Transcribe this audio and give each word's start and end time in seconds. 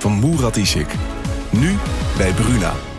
van 0.00 0.18
Murat 0.18 0.56
Isik. 0.56 0.94
Nu 1.50 1.76
bij 2.16 2.32
Bruna. 2.32 2.89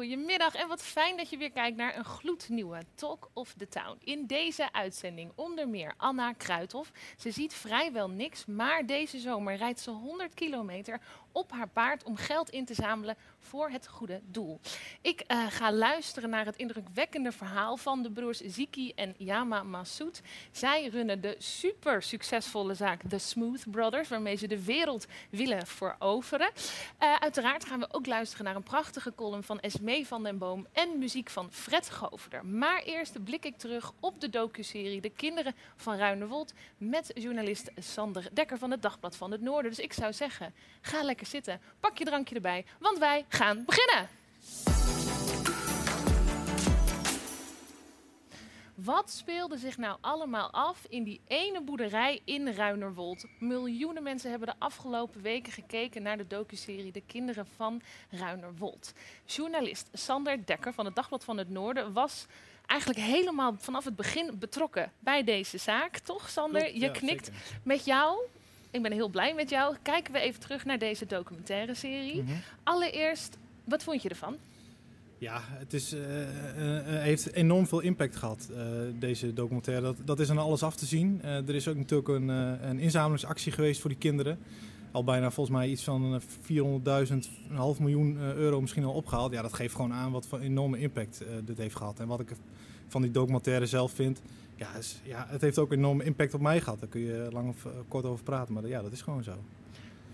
Een 0.00 0.06
hele 0.06 0.18
goede 0.18 0.32
middag 0.32 0.62
en 0.62 0.68
wat 0.68 0.82
fijn 0.82 1.16
dat 1.16 1.30
je 1.30 1.36
weer 1.36 1.50
kijkt 1.50 1.76
naar 1.76 1.96
een 1.96 2.04
gloednieuwe 2.04 2.82
Talk 2.94 3.30
of 3.32 3.54
the 3.56 3.68
Town. 3.68 3.96
In 4.04 4.26
deze 4.26 4.72
uitzending 4.72 5.32
onder 5.34 5.68
meer 5.68 5.94
Anna 5.96 6.32
Kruithof. 6.32 6.90
Ze 7.18 7.30
ziet 7.30 7.54
vrijwel 7.54 8.10
niks, 8.10 8.46
maar 8.46 8.86
deze 8.86 9.18
zomer 9.18 9.56
rijdt 9.56 9.80
ze 9.80 9.90
100 9.90 10.34
kilometer 10.34 11.00
op 11.32 11.52
haar 11.52 11.68
paard 11.68 12.04
om 12.04 12.16
geld 12.16 12.50
in 12.50 12.64
te 12.64 12.74
zamelen 12.74 13.16
voor 13.38 13.70
het 13.70 13.88
goede 13.88 14.20
doel. 14.24 14.60
Ik 15.00 15.24
uh, 15.26 15.46
ga 15.48 15.72
luisteren 15.72 16.30
naar 16.30 16.44
het 16.44 16.56
indrukwekkende 16.56 17.32
verhaal 17.32 17.76
van 17.76 18.02
de 18.02 18.10
broers 18.10 18.40
Ziki 18.40 18.92
en 18.94 19.14
Yama 19.18 19.62
Massoud. 19.62 20.20
Zij 20.52 20.86
runnen 20.86 21.20
de 21.20 21.34
super 21.38 22.02
succesvolle 22.02 22.74
zaak 22.74 23.00
The 23.08 23.18
Smooth 23.18 23.70
Brothers, 23.70 24.08
waarmee 24.08 24.36
ze 24.36 24.46
de 24.46 24.64
wereld 24.64 25.06
willen 25.30 25.66
veroveren. 25.66 26.50
Uh, 27.02 27.14
uiteraard 27.14 27.64
gaan 27.64 27.80
we 27.80 27.88
ook 27.92 28.06
luisteren 28.06 28.44
naar 28.44 28.56
een 28.56 28.62
prachtige 28.62 29.14
column 29.14 29.42
van 29.42 29.60
Van 29.90 30.22
den 30.22 30.38
Boom 30.38 30.66
en 30.72 30.98
muziek 30.98 31.30
van 31.30 31.52
Fred 31.52 31.90
Goverder. 31.90 32.46
Maar 32.46 32.82
eerst 32.82 33.24
blik 33.24 33.44
ik 33.44 33.56
terug 33.56 33.92
op 34.00 34.20
de 34.20 34.28
docuserie 34.28 35.00
De 35.00 35.10
Kinderen 35.10 35.54
van 35.76 35.96
Ruinewold 35.96 36.52
met 36.78 37.10
journalist 37.14 37.70
Sander 37.76 38.28
Dekker 38.32 38.58
van 38.58 38.70
het 38.70 38.82
Dagblad 38.82 39.16
van 39.16 39.30
het 39.30 39.40
Noorden. 39.40 39.70
Dus 39.70 39.84
ik 39.84 39.92
zou 39.92 40.12
zeggen, 40.12 40.54
ga 40.80 41.02
lekker 41.02 41.26
zitten, 41.26 41.60
pak 41.80 41.98
je 41.98 42.04
drankje 42.04 42.34
erbij, 42.34 42.64
want 42.78 42.98
wij 42.98 43.24
gaan 43.28 43.64
beginnen. 43.66 44.99
Wat 48.84 49.10
speelde 49.10 49.58
zich 49.58 49.76
nou 49.78 49.98
allemaal 50.00 50.50
af 50.50 50.86
in 50.88 51.04
die 51.04 51.20
ene 51.26 51.60
boerderij 51.62 52.20
in 52.24 52.48
Ruinerwold? 52.48 53.24
Miljoenen 53.38 54.02
mensen 54.02 54.30
hebben 54.30 54.48
de 54.48 54.54
afgelopen 54.58 55.22
weken 55.22 55.52
gekeken 55.52 56.02
naar 56.02 56.16
de 56.16 56.26
docuserie 56.26 56.92
De 56.92 57.02
Kinderen 57.06 57.46
van 57.56 57.82
Ruinerwold. 58.10 58.92
Journalist 59.26 59.88
Sander 59.92 60.46
Dekker 60.46 60.72
van 60.72 60.84
het 60.84 60.94
Dagblad 60.94 61.24
van 61.24 61.38
het 61.38 61.48
Noorden 61.48 61.92
was 61.92 62.26
eigenlijk 62.66 63.00
helemaal 63.00 63.54
vanaf 63.58 63.84
het 63.84 63.96
begin 63.96 64.38
betrokken 64.38 64.92
bij 64.98 65.24
deze 65.24 65.58
zaak. 65.58 65.98
Toch, 65.98 66.28
Sander? 66.28 66.62
Klopt, 66.62 66.80
Je 66.80 66.90
knikt 66.90 67.30
met 67.62 67.84
jou. 67.84 68.18
Ik 68.70 68.82
ben 68.82 68.92
heel 68.92 69.08
blij 69.08 69.34
met 69.34 69.50
jou. 69.50 69.76
Kijken 69.82 70.12
we 70.12 70.18
even 70.18 70.40
terug 70.40 70.64
naar 70.64 70.78
deze 70.78 71.06
documentaire 71.06 71.74
serie. 71.74 72.24
Allereerst, 72.62 73.36
wat 73.64 73.82
vond 73.82 74.02
je 74.02 74.08
ervan? 74.08 74.38
Ja, 75.20 75.40
het 75.44 75.72
is, 75.72 75.92
eh, 75.92 76.22
eh, 76.22 76.78
eh, 76.78 77.02
heeft 77.02 77.32
enorm 77.32 77.66
veel 77.66 77.80
impact 77.80 78.16
gehad, 78.16 78.48
eh, 78.54 78.62
deze 78.98 79.32
documentaire. 79.32 79.82
Dat, 79.82 79.96
dat 80.04 80.20
is 80.20 80.30
aan 80.30 80.38
alles 80.38 80.62
af 80.62 80.76
te 80.76 80.86
zien. 80.86 81.22
Er 81.22 81.54
is 81.54 81.68
ook 81.68 81.76
natuurlijk 81.76 82.08
een, 82.08 82.28
een 82.28 82.78
inzamelingsactie 82.78 83.52
geweest 83.52 83.80
voor 83.80 83.90
die 83.90 83.98
kinderen. 83.98 84.38
Al 84.90 85.04
bijna 85.04 85.30
volgens 85.30 85.56
mij 85.56 85.68
iets 85.68 85.84
van 85.84 86.14
eh, 86.14 86.20
400.000, 86.40 87.30
een 87.50 87.56
half 87.56 87.78
miljoen 87.80 88.16
euro 88.18 88.60
misschien 88.60 88.84
al 88.84 88.92
opgehaald. 88.92 89.32
Ja, 89.32 89.42
dat 89.42 89.52
geeft 89.52 89.74
gewoon 89.74 89.92
aan 89.92 90.12
wat 90.12 90.26
voor 90.26 90.38
enorme 90.38 90.78
impact 90.78 91.24
dit 91.44 91.58
heeft 91.58 91.76
gehad. 91.76 92.00
En 92.00 92.06
wat 92.06 92.20
ik 92.20 92.32
van 92.88 93.02
die 93.02 93.10
documentaire 93.10 93.66
zelf 93.66 93.92
vind, 93.92 94.22
ja, 94.56 94.68
ja, 95.02 95.26
het 95.28 95.40
heeft 95.40 95.58
ook 95.58 95.72
enorm 95.72 96.00
impact 96.00 96.34
op 96.34 96.40
mij 96.40 96.60
gehad. 96.60 96.80
Daar 96.80 96.88
kun 96.88 97.00
je 97.00 97.28
lang 97.32 97.48
of 97.48 97.66
kort 97.88 98.04
over 98.04 98.24
praten, 98.24 98.54
maar 98.54 98.66
ja, 98.66 98.82
dat 98.82 98.92
is 98.92 99.02
gewoon 99.02 99.22
zo. 99.22 99.34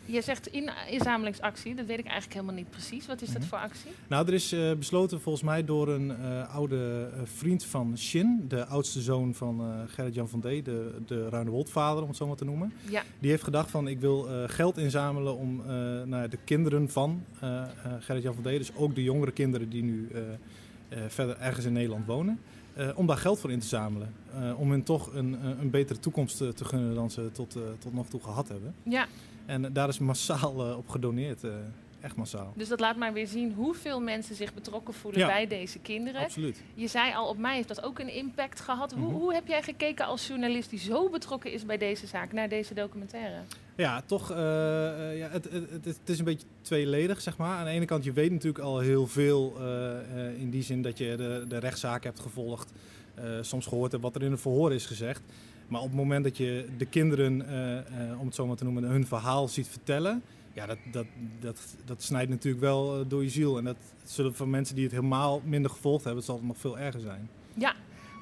Je 0.06 0.22
zegt 0.22 0.47
in 0.47 0.71
inzamelingsactie, 0.91 1.75
dat 1.75 1.87
weet 1.87 1.99
ik 1.99 2.05
eigenlijk 2.05 2.34
helemaal 2.34 2.55
niet 2.55 2.71
precies. 2.71 3.06
Wat 3.06 3.22
is 3.22 3.28
dat 3.28 3.39
Mhm. 3.39 3.49
voor 3.49 3.59
actie? 3.59 3.91
Nou, 4.09 4.27
er 4.27 4.34
is 4.34 4.53
eh, 4.53 4.72
besloten 4.72 5.21
volgens 5.21 5.44
mij 5.44 5.65
door 5.65 5.89
een 5.89 6.11
eh, 6.11 6.55
oude 6.55 7.09
eh, 7.15 7.21
vriend 7.25 7.65
van 7.65 7.99
Shin, 7.99 8.45
de 8.49 8.66
oudste 8.66 9.00
zoon 9.00 9.34
van 9.34 9.61
eh 9.61 9.66
Gerrit-Jan 9.87 10.28
van 10.28 10.41
D, 10.41 10.43
de, 10.43 10.97
de 11.06 11.28
Ruinewoldvader 11.28 12.03
om 12.03 12.09
het 12.09 12.16
zo 12.16 12.27
maar 12.27 12.37
te 12.37 12.45
noemen. 12.45 12.72
Ja. 12.91 13.03
Die 13.19 13.31
heeft 13.31 13.43
gedacht 13.43 13.71
van 13.71 13.89
ik 13.89 14.00
wil 14.00 14.28
geld 14.47 14.77
inzamelen 14.78 15.37
om 15.37 15.61
eh, 15.61 15.66
nou 15.66 16.09
ja, 16.22 16.27
de 16.28 16.39
kinderen 16.45 16.89
van 16.91 17.25
Gerrit-Jan 18.00 18.34
van 18.34 18.43
D, 18.43 18.47
dus 18.47 18.75
ook 18.75 18.95
de 18.95 19.03
jongere 19.03 19.33
kinderen 19.33 19.69
die 19.69 19.83
nu 19.83 20.09
verder 21.09 21.37
ergens 21.39 21.65
in 21.66 21.72
Nederland 21.72 22.06
wonen, 22.06 22.41
om 22.95 23.06
daar 23.06 23.16
geld 23.16 23.41
voor 23.41 23.50
in 23.53 23.59
te 23.59 23.66
zamelen. 23.66 24.15
Om 24.56 24.71
hen 24.71 24.83
toch 24.83 25.15
een, 25.15 25.37
een 25.61 25.71
betere 25.71 25.99
toekomst 25.99 26.37
te, 26.37 26.53
te 26.53 26.65
gunnen 26.65 26.95
dan 26.95 27.11
ze 27.11 27.31
tot, 27.33 27.56
tot 27.78 27.95
nog 27.95 28.09
toe 28.09 28.21
gehad 28.22 28.49
hebben. 28.49 28.75
Ja, 28.83 29.06
En 29.47 29.73
daar 29.73 29.89
is 29.89 29.99
massaal 29.99 30.67
eh, 30.71 30.77
op 30.77 30.89
gedoneerd, 30.89 31.45
eh, 31.45 31.51
echt 32.01 32.17
massaal. 32.17 32.53
dus 32.57 32.69
dat 32.69 32.81
laat 32.81 32.97
maar 32.97 33.12
weer 33.12 33.27
zien 33.27 33.53
hoeveel 33.53 34.01
mensen 34.01 34.34
zich 34.34 34.55
betrokken 34.55 34.95
voelen 34.95 35.21
Ja. 35.21 35.27
bij 35.27 35.47
deze 35.47 35.79
kinderen. 35.79 36.21
Absoluut. 36.23 36.62
Je 36.75 36.87
zei 36.87 37.15
al, 37.15 37.29
op 37.29 37.39
mij 37.39 37.55
heeft 37.55 37.69
dat 37.69 37.83
ook 37.83 37.99
een 37.99 38.15
impact 38.15 38.61
gehad. 38.61 38.93
Hoe, 38.93 39.07
Mhm. 39.09 39.15
hoe 39.15 39.34
heb 39.34 39.47
jij 39.47 39.62
gekeken 39.62 40.07
als 40.07 40.27
journalist 40.27 40.71
die 40.71 40.79
zo 40.79 41.09
betrokken 41.11 41.53
is 41.53 41.65
bij 41.67 41.79
deze 41.79 42.07
zaak, 42.07 42.33
naar 42.33 42.49
deze 42.49 42.75
documentaire? 42.75 43.37
Ja, 43.77 44.03
toch, 44.07 44.31
eh, 44.31 44.37
ja, 45.19 45.29
het, 45.31 45.45
het, 45.45 45.71
het, 45.71 45.84
het 45.84 45.99
is 46.09 46.19
een 46.19 46.25
beetje 46.25 46.47
tweeledig, 46.61 47.21
zeg 47.21 47.37
maar. 47.37 47.59
Aan 47.59 47.65
de 47.65 47.71
ene 47.71 47.84
kant, 47.84 48.05
je 48.05 48.13
weet 48.13 48.31
natuurlijk 48.31 48.65
al 48.65 48.78
heel 48.78 49.07
veel 49.07 49.57
in 50.39 50.51
die 50.51 50.63
zin 50.63 50.83
dat 50.83 50.99
je 50.99 51.15
de, 51.17 51.45
de 51.49 51.59
rechtszaak 51.59 52.05
hebt 52.05 52.21
gevolgd. 52.21 52.73
soms 53.41 53.67
gehoord 53.67 53.91
hebt 53.91 54.03
wat 54.05 54.15
er 54.15 54.23
in 54.23 54.31
het 54.31 54.41
verhoor 54.41 54.73
is 54.73 54.87
gezegd. 54.87 55.21
Maar 55.69 55.81
op 55.81 55.87
het 55.87 55.97
moment 55.97 56.25
dat 56.25 56.37
je 56.37 56.69
de 56.78 56.87
kinderen, 56.87 57.49
eh, 57.49 57.78
eh, 57.78 58.21
om 58.21 58.27
het 58.27 58.34
zo 58.34 58.47
maar 58.47 58.56
te 58.56 58.65
noemen, 58.65 58.84
hun 58.84 59.06
verhaal 59.06 59.49
ziet 59.49 59.69
vertellen... 59.69 60.22
Ja, 60.53 60.66
dat, 60.66 60.78
dat, 60.93 61.06
dat, 61.41 61.77
dat 61.84 62.03
snijdt 62.03 62.31
natuurlijk 62.31 62.62
wel 62.62 63.00
eh, 63.00 63.04
door 63.09 63.22
je 63.22 63.28
ziel. 63.28 63.59
En 63.59 63.65
dat 63.65 63.77
zullen 64.04 64.34
voor 64.34 64.49
mensen 64.49 64.75
die 64.75 64.84
het 64.84 64.93
helemaal 64.93 65.43
minder 65.44 65.71
gevolgd 65.71 66.04
hebben, 66.04 66.22
zal 66.22 66.37
het 66.37 66.44
nog 66.44 66.59
veel 66.59 66.78
erger 66.78 67.00
zijn. 67.00 67.28
Ja, 67.54 67.75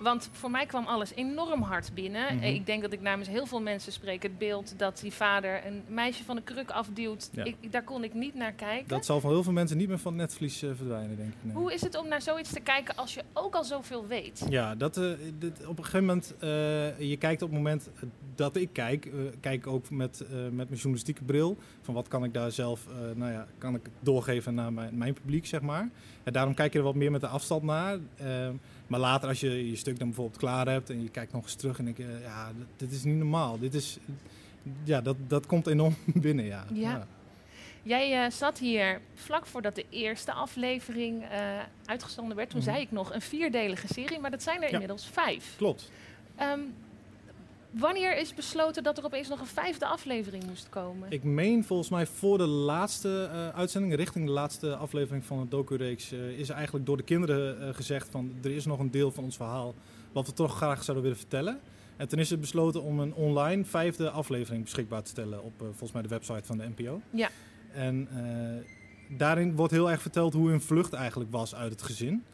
want 0.05 0.29
voor 0.33 0.51
mij 0.51 0.67
kwam 0.67 0.87
alles 0.87 1.15
enorm 1.15 1.63
hard 1.63 1.91
binnen. 1.95 2.35
Mhm. 2.37 2.45
Ik 2.45 2.67
denk 2.67 2.83
dat 2.83 2.93
ik 2.93 3.01
namens 3.01 3.29
heel 3.29 3.47
veel 3.47 3.61
mensen 3.61 3.93
spreek. 3.93 4.23
Het 4.23 4.39
beeld 4.39 4.75
dat 4.79 4.99
die 5.01 5.13
vader 5.13 5.67
een 5.67 5.83
meisje 5.89 6.25
van 6.25 6.37
de 6.37 6.43
kruk 6.43 6.71
afduwt, 6.71 7.31
Ja. 7.33 7.45
ik, 7.45 7.73
daar 7.73 7.83
kon 7.85 8.05
ik 8.05 8.15
niet 8.15 8.35
naar 8.35 8.53
kijken. 8.53 8.89
Dat 8.89 9.05
zal 9.05 9.21
van 9.21 9.31
heel 9.31 9.43
veel 9.43 9.53
mensen 9.53 9.77
niet 9.77 9.89
meer 9.89 9.99
van 9.99 10.13
het 10.13 10.21
netvlies 10.21 10.63
eh, 10.63 10.71
verdwijnen, 10.77 11.17
denk 11.17 11.29
ik. 11.29 11.35
nee. 11.41 11.55
Hoe 11.55 11.73
is 11.73 11.81
het 11.81 11.97
om 11.99 12.09
naar 12.09 12.23
zoiets 12.23 12.53
te 12.53 12.61
kijken 12.61 12.97
als 12.97 13.15
je 13.15 13.23
ook 13.33 13.55
al 13.55 13.65
zoveel 13.65 14.07
weet? 14.07 14.47
Ja, 14.49 14.75
dat, 14.75 14.97
eh, 14.97 15.11
dit, 15.39 15.67
op 15.67 15.79
een 15.79 15.85
gegeven 15.85 16.07
moment, 16.07 16.35
eh, 16.39 16.49
je 17.09 17.17
kijkt 17.19 17.43
op 17.43 17.49
het 17.49 17.57
moment 17.59 17.91
dat 18.35 18.57
ik 18.57 18.69
kijk, 18.73 19.11
kijk 19.41 19.55
ik 19.55 19.67
ook 19.67 19.91
met, 19.91 20.25
met 20.31 20.55
mijn 20.55 20.69
journalistieke 20.69 21.25
bril. 21.25 21.57
Van 21.83 21.95
wat 21.95 22.09
kan 22.09 22.25
ik 22.25 22.35
daar 22.35 22.51
zelf, 22.53 22.87
nou 23.15 23.33
ja, 23.33 23.47
kan 23.59 23.75
ik 23.75 23.83
doorgeven 24.01 24.55
naar 24.55 24.73
mijn, 24.73 24.99
mijn 24.99 25.13
publiek, 25.15 25.47
zeg 25.47 25.61
maar. 25.61 25.89
En 26.23 26.33
daarom 26.33 26.55
kijk 26.55 26.73
je 26.73 26.79
er 26.79 26.85
wat 26.85 26.95
meer 26.95 27.11
met 27.11 27.21
de 27.21 27.27
afstand 27.27 27.63
naar. 27.63 27.99
Maar 28.95 29.03
later 29.03 29.29
als 29.29 29.41
je 29.41 29.71
je 29.71 29.77
stuk 29.77 29.99
dan 29.99 30.07
bijvoorbeeld 30.09 30.39
klaar 30.39 30.69
hebt 30.69 30.91
en 30.91 31.03
je 31.03 31.09
kijkt 31.09 31.33
nog 31.33 31.43
eens 31.43 31.55
terug 31.55 31.79
en 31.79 31.85
denk 31.85 31.97
je, 31.97 32.19
ja, 32.23 32.53
dit, 32.77 32.93
is 32.93 33.05
niet 33.05 33.17
normaal. 33.17 33.59
Dit 33.59 33.75
is, 33.75 33.99
ja, 34.85 35.01
dat, 35.01 35.17
dat 35.27 35.47
komt 35.47 35.67
enorm 35.67 35.97
binnen, 36.27 36.45
ja. 36.45 36.65
Ja. 36.73 37.07
Jij 37.83 38.25
eh, 38.25 38.31
zat 38.31 38.59
hier 38.59 39.01
vlak 39.15 39.47
voordat 39.47 39.75
de 39.75 39.85
eerste 39.91 40.33
aflevering 40.33 41.23
eh, 41.25 41.39
uitgezonden 41.85 42.37
werd. 42.37 42.51
Toen 42.51 42.61
Mhm. 42.61 42.69
zei 42.71 42.83
ik 42.83 42.91
nog 42.91 43.15
een 43.15 43.21
vierdelige 43.21 43.87
serie, 43.87 44.19
maar 44.21 44.31
dat 44.31 44.43
zijn 44.43 44.57
er 44.57 44.67
Ja. 44.67 44.73
inmiddels 44.73 45.07
vijf. 45.13 45.55
Klopt. 45.57 45.91
Ehm, 46.37 46.61
Wanneer 47.79 48.19
is 48.19 48.35
besloten 48.35 48.83
dat 48.83 48.99
er 48.99 49.05
opeens 49.05 49.29
nog 49.29 49.41
een 49.41 49.47
vijfde 49.47 49.87
aflevering 49.87 50.47
moest 50.47 50.69
komen? 50.69 51.11
Ik 51.11 51.25
meen 51.25 51.65
volgens 51.65 51.89
mij 51.89 52.07
voor 52.07 52.39
de 52.39 52.47
laatste 52.47 53.31
uh, 53.33 53.49
uitzending, 53.49 53.95
richting 53.95 54.27
de 54.27 54.33
laatste 54.33 54.77
aflevering 54.77 55.25
van 55.25 55.39
het 55.39 55.51
docu-reeks, 55.51 56.13
uh, 56.13 56.39
is 56.39 56.49
eigenlijk 56.49 56.87
door 56.87 56.97
de 56.97 57.03
kinderen 57.03 57.63
uh, 57.63 57.75
gezegd 57.75 58.09
van 58.11 58.35
er 58.43 58.51
is 58.51 58.65
nog 58.65 58.79
een 58.79 58.91
deel 58.91 59.11
van 59.11 59.25
ons 59.25 59.37
verhaal 59.37 59.75
wat 60.13 60.27
we 60.27 60.33
toch 60.33 60.57
graag 60.57 60.85
zouden 60.85 61.03
willen 61.03 61.19
vertellen. 61.19 61.61
En 61.97 62.09
toen 62.09 62.19
is 62.19 62.31
het 62.31 62.41
besloten 62.41 62.83
om 62.83 63.01
een 63.01 63.15
online 63.15 63.65
vijfde 63.65 64.11
aflevering 64.11 64.63
beschikbaar 64.63 65.03
te 65.03 65.11
stellen 65.11 65.43
op 65.43 65.53
volgens 65.59 65.93
mij 65.93 66.03
de 66.03 66.09
website 66.09 66.45
van 66.45 66.59
de 66.59 66.69
NPO. 66.77 67.01
Ja. 67.11 67.29
En 67.73 68.09
daarin 69.09 69.57
wordt 69.57 69.73
heel 69.73 69.91
erg 69.91 70.03
verteld 70.03 70.33
hoe 70.33 70.49
hun 70.49 70.61
vlucht 70.61 70.93
eigenlijk 70.93 71.31
was 71.31 71.55
uit 71.55 71.71
het 71.71 71.83
gezin. 71.83 72.25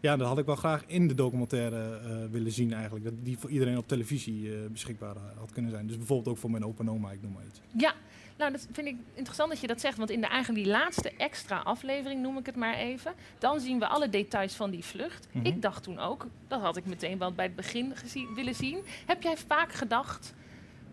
Ja, 0.00 0.16
dat 0.16 0.28
had 0.28 0.38
ik 0.38 0.46
wel 0.46 0.56
graag 0.56 0.84
in 0.86 1.08
de 1.08 1.14
documentaire 1.14 2.00
uh, 2.04 2.30
willen 2.30 2.52
zien 2.52 2.72
eigenlijk. 2.72 3.04
Dat 3.04 3.14
die 3.22 3.38
voor 3.38 3.50
iedereen 3.50 3.78
op 3.78 3.88
televisie 3.88 4.42
uh, 4.42 4.56
beschikbaar 4.70 5.16
had 5.38 5.52
kunnen 5.52 5.70
zijn. 5.70 5.86
Dus 5.86 5.96
bijvoorbeeld 5.96 6.28
ook 6.28 6.40
voor 6.40 6.50
mijn 6.50 6.64
opa 6.64 6.80
en 6.80 6.90
oma, 6.90 7.10
ik 7.10 7.22
noem 7.22 7.32
maar 7.32 7.44
iets. 7.44 7.60
Ja, 7.72 7.94
nou 8.36 8.52
dat 8.52 8.68
vind 8.72 8.86
ik 8.86 8.96
interessant 9.14 9.50
dat 9.50 9.60
je 9.60 9.66
dat 9.66 9.80
zegt. 9.80 9.96
Want 9.96 10.10
in 10.10 10.20
de, 10.20 10.26
eigenlijk 10.26 10.64
die 10.64 10.72
laatste 10.72 11.10
extra 11.10 11.58
aflevering, 11.58 12.22
noem 12.22 12.38
ik 12.38 12.46
het 12.46 12.56
maar 12.56 12.74
even... 12.74 13.12
dan 13.38 13.60
zien 13.60 13.78
we 13.78 13.86
alle 13.86 14.08
details 14.08 14.54
van 14.54 14.70
die 14.70 14.84
vlucht. 14.84 15.28
Mhm. 15.32 15.46
Ik 15.46 15.62
dacht 15.62 15.82
toen 15.82 15.98
ook, 15.98 16.26
dat 16.48 16.60
had 16.60 16.76
ik 16.76 16.86
meteen 16.86 17.18
wel 17.18 17.32
bij 17.32 17.44
het 17.44 17.56
begin 17.56 17.96
gezien, 17.96 18.34
willen 18.34 18.54
zien. 18.54 18.78
Heb 19.06 19.22
jij 19.22 19.36
vaak 19.36 19.72
gedacht, 19.72 20.34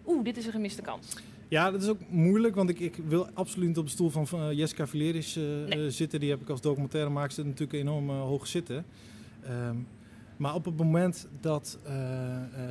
oeh, 0.05 0.23
dit 0.23 0.37
is 0.37 0.45
een 0.45 0.51
gemiste 0.51 0.81
kans? 0.81 1.15
Ja, 1.55 1.71
dat 1.71 1.81
is 1.81 1.89
ook 1.89 1.99
moeilijk, 2.09 2.55
want 2.55 2.69
ik, 2.69 2.79
ik 2.79 2.95
wil 3.07 3.27
absoluut 3.33 3.67
niet 3.67 3.77
op 3.77 3.85
de 3.85 3.91
stoel 3.91 4.09
van 4.09 4.27
uh, 4.33 4.57
Jessica 4.57 4.87
Valeris 4.87 5.37
uh, 5.37 5.43
Nee. 5.67 5.91
zitten. 5.91 6.19
Die 6.19 6.29
heb 6.29 6.41
ik 6.41 6.49
als 6.49 6.61
documentairemaakster 6.61 7.45
natuurlijk 7.45 7.79
enorm 7.79 8.09
hoog 8.09 8.47
zitten. 8.47 8.85
Ehm, 9.43 9.75
maar 10.37 10.53
op 10.55 10.65
het 10.65 10.77
moment 10.77 11.27
dat, 11.41 11.79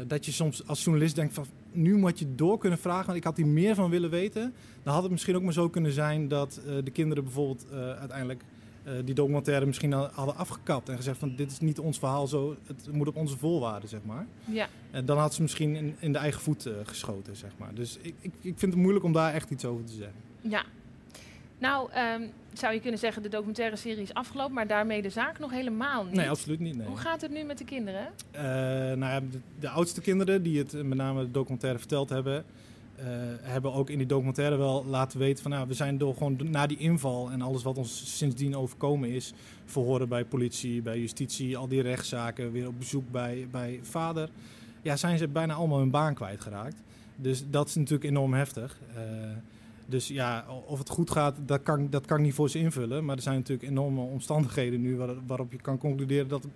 dat 0.07 0.25
je 0.25 0.33
soms 0.33 0.67
als 0.67 0.85
journalist 0.85 1.15
denkt 1.15 1.35
van... 1.35 1.47
nu 1.73 1.97
moet 1.97 2.19
je 2.19 2.35
door 2.35 2.59
kunnen 2.59 2.79
vragen, 2.79 3.07
want 3.07 3.19
ik 3.19 3.25
had 3.25 3.37
hier 3.37 3.47
meer 3.47 3.75
van 3.75 3.91
willen 3.91 4.11
weten... 4.11 4.55
dan 4.83 4.95
had 4.95 5.03
het 5.03 5.13
misschien 5.13 5.37
ook 5.37 5.43
maar 5.43 5.53
zo 5.53 5.69
kunnen 5.69 5.93
zijn 5.93 6.29
dat 6.29 6.61
de 6.85 6.91
kinderen 6.91 7.25
bijvoorbeeld 7.25 7.67
uiteindelijk... 7.99 8.45
die 9.05 9.15
documentaire 9.15 9.67
misschien 9.67 9.93
hadden 9.93 10.37
afgekapt 10.37 10.89
en 10.89 10.97
gezegd 10.97 11.19
van 11.19 11.37
dit 11.37 11.51
is 11.51 11.61
niet 11.61 11.79
ons 11.79 11.99
verhaal 11.99 12.27
zo, 12.27 12.57
het 12.67 12.93
moet 12.93 13.09
op 13.09 13.17
onze 13.17 13.39
voorwaarden, 13.39 13.89
zeg 13.89 14.01
maar. 14.05 14.27
Ja. 14.45 14.69
En 14.91 15.05
dan 15.05 15.19
had 15.19 15.35
ze 15.35 15.43
misschien 15.43 15.77
in, 15.77 15.97
in 15.99 16.13
de 16.13 16.19
eigen 16.19 16.41
voet 16.41 16.69
geschoten, 16.85 17.37
zeg 17.37 17.51
maar. 17.57 17.75
Dus 17.75 17.99
ik, 18.01 18.15
ik, 18.21 18.33
ik 18.41 18.59
vind 18.59 18.73
het 18.73 18.81
moeilijk 18.81 19.05
om 19.05 19.13
daar 19.13 19.35
echt 19.35 19.51
iets 19.51 19.65
over 19.65 19.85
te 19.85 19.93
zeggen. 19.93 20.21
Ja. 20.41 20.65
Nou, 21.59 21.91
um, 22.21 22.31
zou 22.53 22.75
je 22.75 22.81
kunnen 22.81 22.99
zeggen, 22.99 23.23
de 23.23 23.29
documentaire 23.29 23.77
serie 23.77 24.03
is 24.03 24.15
afgelopen, 24.15 24.55
maar 24.55 24.67
daarmee 24.67 25.03
de 25.03 25.11
zaak 25.11 25.39
nog 25.39 25.51
helemaal 25.51 26.05
niet. 26.05 26.15
Nee, 26.15 26.31
absoluut 26.31 26.61
niet. 26.61 26.77
Nee. 26.77 26.87
Hoe 26.87 26.97
gaat 26.97 27.21
het 27.21 27.31
nu 27.31 27.43
met 27.43 27.59
de 27.59 27.65
kinderen? 27.65 28.13
Uh, 28.35 28.41
nou 28.41 28.99
ja, 28.99 29.21
de, 29.21 29.41
de, 29.59 29.69
oudste 29.69 30.01
kinderen 30.01 30.43
die 30.43 30.59
het 30.59 30.73
met 30.73 30.99
name 30.99 31.23
de 31.23 31.31
documentaire 31.31 31.79
verteld 31.79 32.09
hebben, 32.09 32.45
hebben 33.41 33.73
ook 33.73 33.91
in 33.91 33.99
die 33.99 34.07
documentaire 34.07 34.57
wel 34.57 34.85
laten 34.87 35.19
weten 35.19 35.43
van 35.43 35.51
nou, 35.51 35.69
we 35.69 35.75
zijn 35.75 35.99
door 35.99 36.15
gewoon 36.15 36.39
na 36.51 36.67
die 36.67 36.79
inval 36.79 37.31
en 37.31 37.43
alles 37.43 37.63
wat 37.63 37.79
ons 37.79 38.17
sindsdien 38.17 38.57
overkomen 38.57 39.09
is, 39.09 39.33
verhoren 39.65 40.09
bij 40.09 40.25
politie, 40.25 40.83
bij 40.83 41.01
justitie, 41.01 41.57
al 41.57 41.69
die 41.69 41.83
rechtszaken, 41.83 42.53
weer 42.53 42.67
op 42.67 42.79
bezoek 42.79 43.11
bij, 43.11 43.49
bij 43.51 43.79
vader, 43.83 44.29
ja, 44.83 44.97
zijn 44.97 45.19
ze 45.19 45.29
bijna 45.29 45.55
allemaal 45.55 45.79
hun 45.79 45.91
baan 45.91 46.15
kwijtgeraakt. 46.15 46.77
Dus 47.17 47.45
dat 47.51 47.69
is 47.69 47.75
natuurlijk 47.75 48.05
enorm 48.05 48.35
heftig. 48.35 48.79
Uh, 48.97 49.03
dus 49.87 50.09
ja, 50.09 50.45
of 50.67 50.79
het 50.79 50.89
goed 50.89 51.11
gaat, 51.11 51.37
dat 51.47 51.63
kan, 51.63 51.91
dat 51.91 52.07
kan 52.07 52.19
ik 52.19 52.25
niet 52.25 52.35
voor 52.35 52.51
ze 52.51 52.59
invullen. 52.59 53.05
Maar 53.05 53.17
er 53.17 53.23
zijn 53.23 53.37
natuurlijk 53.37 53.69
enorme 53.69 54.01
omstandigheden 54.01 54.81
nu 54.81 54.97
waar, 54.97 55.15
waarop 55.27 55.53
je 55.53 55.59
kan 55.59 55.79
concluderen 55.79 56.29
dat 56.29 56.47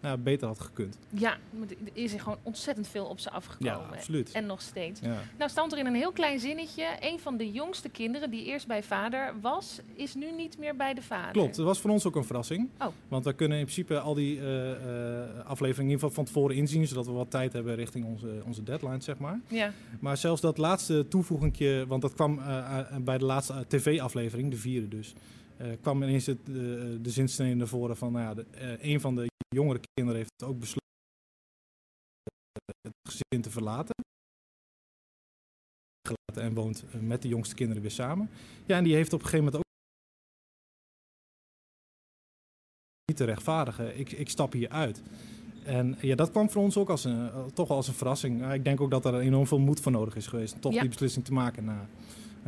nou, 0.00 0.18
beter 0.18 0.46
had 0.46 0.60
gekund. 0.60 0.98
Ja, 1.08 1.36
er 1.68 1.76
is 1.92 2.12
er 2.12 2.20
gewoon 2.20 2.38
ontzettend 2.42 2.88
veel 2.88 3.04
op 3.04 3.20
ze 3.20 3.30
afgekomen. 3.30 3.88
Ja, 3.90 3.96
absoluut. 3.96 4.32
En 4.32 4.46
nog 4.46 4.60
steeds. 4.60 5.00
Ja. 5.00 5.16
Nou 5.38 5.50
stond 5.50 5.72
er 5.72 5.78
in 5.78 5.86
een 5.86 5.94
heel 5.94 6.12
klein 6.12 6.40
zinnetje, 6.40 6.86
een 7.00 7.18
van 7.20 7.36
de 7.36 7.50
jongste 7.50 7.88
kinderen 7.88 8.30
die 8.30 8.44
eerst 8.44 8.66
bij 8.66 8.82
vader 8.82 9.34
was, 9.40 9.80
is 9.94 10.14
nu 10.14 10.32
niet 10.32 10.58
meer 10.58 10.76
bij 10.76 10.94
de 10.94 11.02
vader. 11.02 11.32
Klopt, 11.32 11.56
dat 11.56 11.64
was 11.64 11.80
voor 11.80 11.90
ons 11.90 12.06
ook 12.06 12.16
een 12.16 12.24
verrassing. 12.24 12.68
Oh. 12.78 12.86
Want 13.08 13.24
we 13.24 13.32
kunnen 13.32 13.58
in 13.58 13.64
principe 13.64 13.98
al 13.98 14.14
die 14.14 14.36
uh, 14.36 14.68
uh, 14.68 14.74
afleveringen 15.44 15.90
in 15.92 15.96
ieder 15.96 16.08
geval 16.08 16.10
van 16.10 16.24
tevoren 16.24 16.56
inzien, 16.56 16.86
zodat 16.86 17.06
we 17.06 17.12
wat 17.12 17.30
tijd 17.30 17.52
hebben 17.52 17.74
richting 17.74 18.04
onze, 18.04 18.42
onze 18.44 18.62
deadline, 18.62 19.00
zeg 19.00 19.18
maar. 19.18 19.40
Ja. 19.48 19.72
Maar 20.00 20.16
zelfs 20.16 20.40
dat 20.40 20.58
laatste 20.58 21.08
toevoegingje, 21.08 21.84
want 21.86 22.02
dat 22.02 22.14
kwam 22.14 22.38
uh, 22.38 22.78
bij 23.00 23.18
de 23.18 23.24
laatste 23.24 23.64
tv-aflevering, 23.68 24.50
de 24.50 24.56
vierde 24.56 24.88
dus, 24.88 25.14
kwam 25.80 26.02
ineens 26.02 26.26
het, 26.26 26.38
de, 26.44 26.98
de 27.02 27.10
zinsnede 27.10 27.54
naar 27.54 27.66
voren 27.66 27.96
van, 27.96 28.12
nou 28.12 28.24
ja, 28.24 28.34
de, 28.34 28.44
een 28.80 29.00
van 29.00 29.14
de 29.14 29.26
jongere 29.48 29.80
kinderen 29.94 30.20
heeft 30.20 30.42
ook 30.44 30.58
besloten 30.58 30.86
het 32.80 32.94
gezin 33.08 33.42
te 33.42 33.50
verlaten. 33.50 33.94
En 36.34 36.54
woont 36.54 36.84
met 37.00 37.22
de 37.22 37.28
jongste 37.28 37.54
kinderen 37.54 37.82
weer 37.82 37.90
samen. 37.90 38.30
Ja, 38.66 38.76
en 38.76 38.84
die 38.84 38.94
heeft 38.94 39.12
op 39.12 39.18
een 39.20 39.24
gegeven 39.24 39.44
moment 39.44 39.56
ook 39.56 39.72
niet 43.04 43.16
te 43.16 43.24
rechtvaardigen. 43.24 43.98
Ik, 43.98 44.12
ik 44.12 44.28
stap 44.28 44.52
hier 44.52 44.68
uit. 44.68 45.02
En 45.64 45.96
ja, 46.00 46.14
dat 46.14 46.30
kwam 46.30 46.50
voor 46.50 46.62
ons 46.62 46.76
ook 46.76 46.88
als 46.88 47.04
een, 47.04 47.52
toch 47.52 47.68
wel 47.68 47.76
als 47.76 47.88
een 47.88 47.94
verrassing. 47.94 48.52
Ik 48.52 48.64
denk 48.64 48.80
ook 48.80 48.90
dat 48.90 49.04
er 49.04 49.18
enorm 49.18 49.46
veel 49.46 49.58
moed 49.58 49.80
voor 49.80 49.92
nodig 49.92 50.16
is 50.16 50.26
geweest 50.26 50.54
om 50.54 50.60
toch 50.60 50.72
Ja. 50.72 50.80
die 50.80 50.88
beslissing 50.88 51.24
te 51.24 51.32
maken 51.32 51.64
na, 51.64 51.88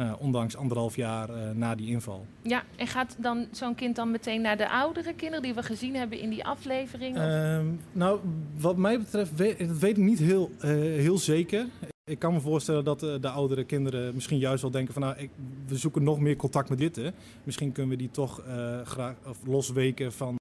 uh, 0.00 0.12
ondanks 0.18 0.56
anderhalf 0.56 0.96
jaar 0.96 1.30
uh, 1.30 1.50
na 1.50 1.74
die 1.74 1.86
inval. 1.86 2.26
Ja, 2.42 2.62
en 2.76 2.86
gaat 2.86 3.16
dan 3.18 3.46
zo'n 3.50 3.74
kind 3.74 3.96
dan 3.96 4.10
meteen 4.10 4.40
naar 4.40 4.56
de 4.56 4.70
oudere 4.70 5.14
kinderen 5.14 5.42
die 5.42 5.54
we 5.54 5.62
gezien 5.62 5.94
hebben 5.94 6.18
in 6.18 6.30
die 6.30 6.44
aflevering? 6.44 7.16
Ehm, 7.16 7.66
nou, 7.92 8.20
wat 8.58 8.76
mij 8.76 8.98
betreft, 8.98 9.34
weet, 9.36 9.58
dat 9.58 9.78
weet 9.78 9.96
ik 9.96 10.04
niet 10.04 10.18
heel, 10.18 10.50
uh, 10.56 10.62
heel 10.80 11.18
zeker. 11.18 11.66
Ik 12.04 12.18
kan 12.18 12.32
me 12.32 12.40
voorstellen 12.40 12.84
dat 12.84 13.00
de 13.00 13.28
oudere 13.28 13.64
kinderen 13.64 14.14
misschien 14.14 14.38
juist 14.38 14.62
wel 14.62 14.70
denken 14.70 14.92
van 14.92 15.02
nou, 15.02 15.18
ik, 15.18 15.30
we 15.66 15.76
zoeken 15.76 16.02
nog 16.02 16.20
meer 16.20 16.36
contact 16.36 16.68
met 16.68 16.78
dit. 16.78 16.96
Hè. 16.96 17.10
Misschien 17.44 17.72
kunnen 17.72 17.92
we 17.92 17.98
die 17.98 18.10
toch 18.10 18.42
graag 18.84 19.14
of 19.26 19.38
losweken 19.46 20.12
van, 20.12 20.36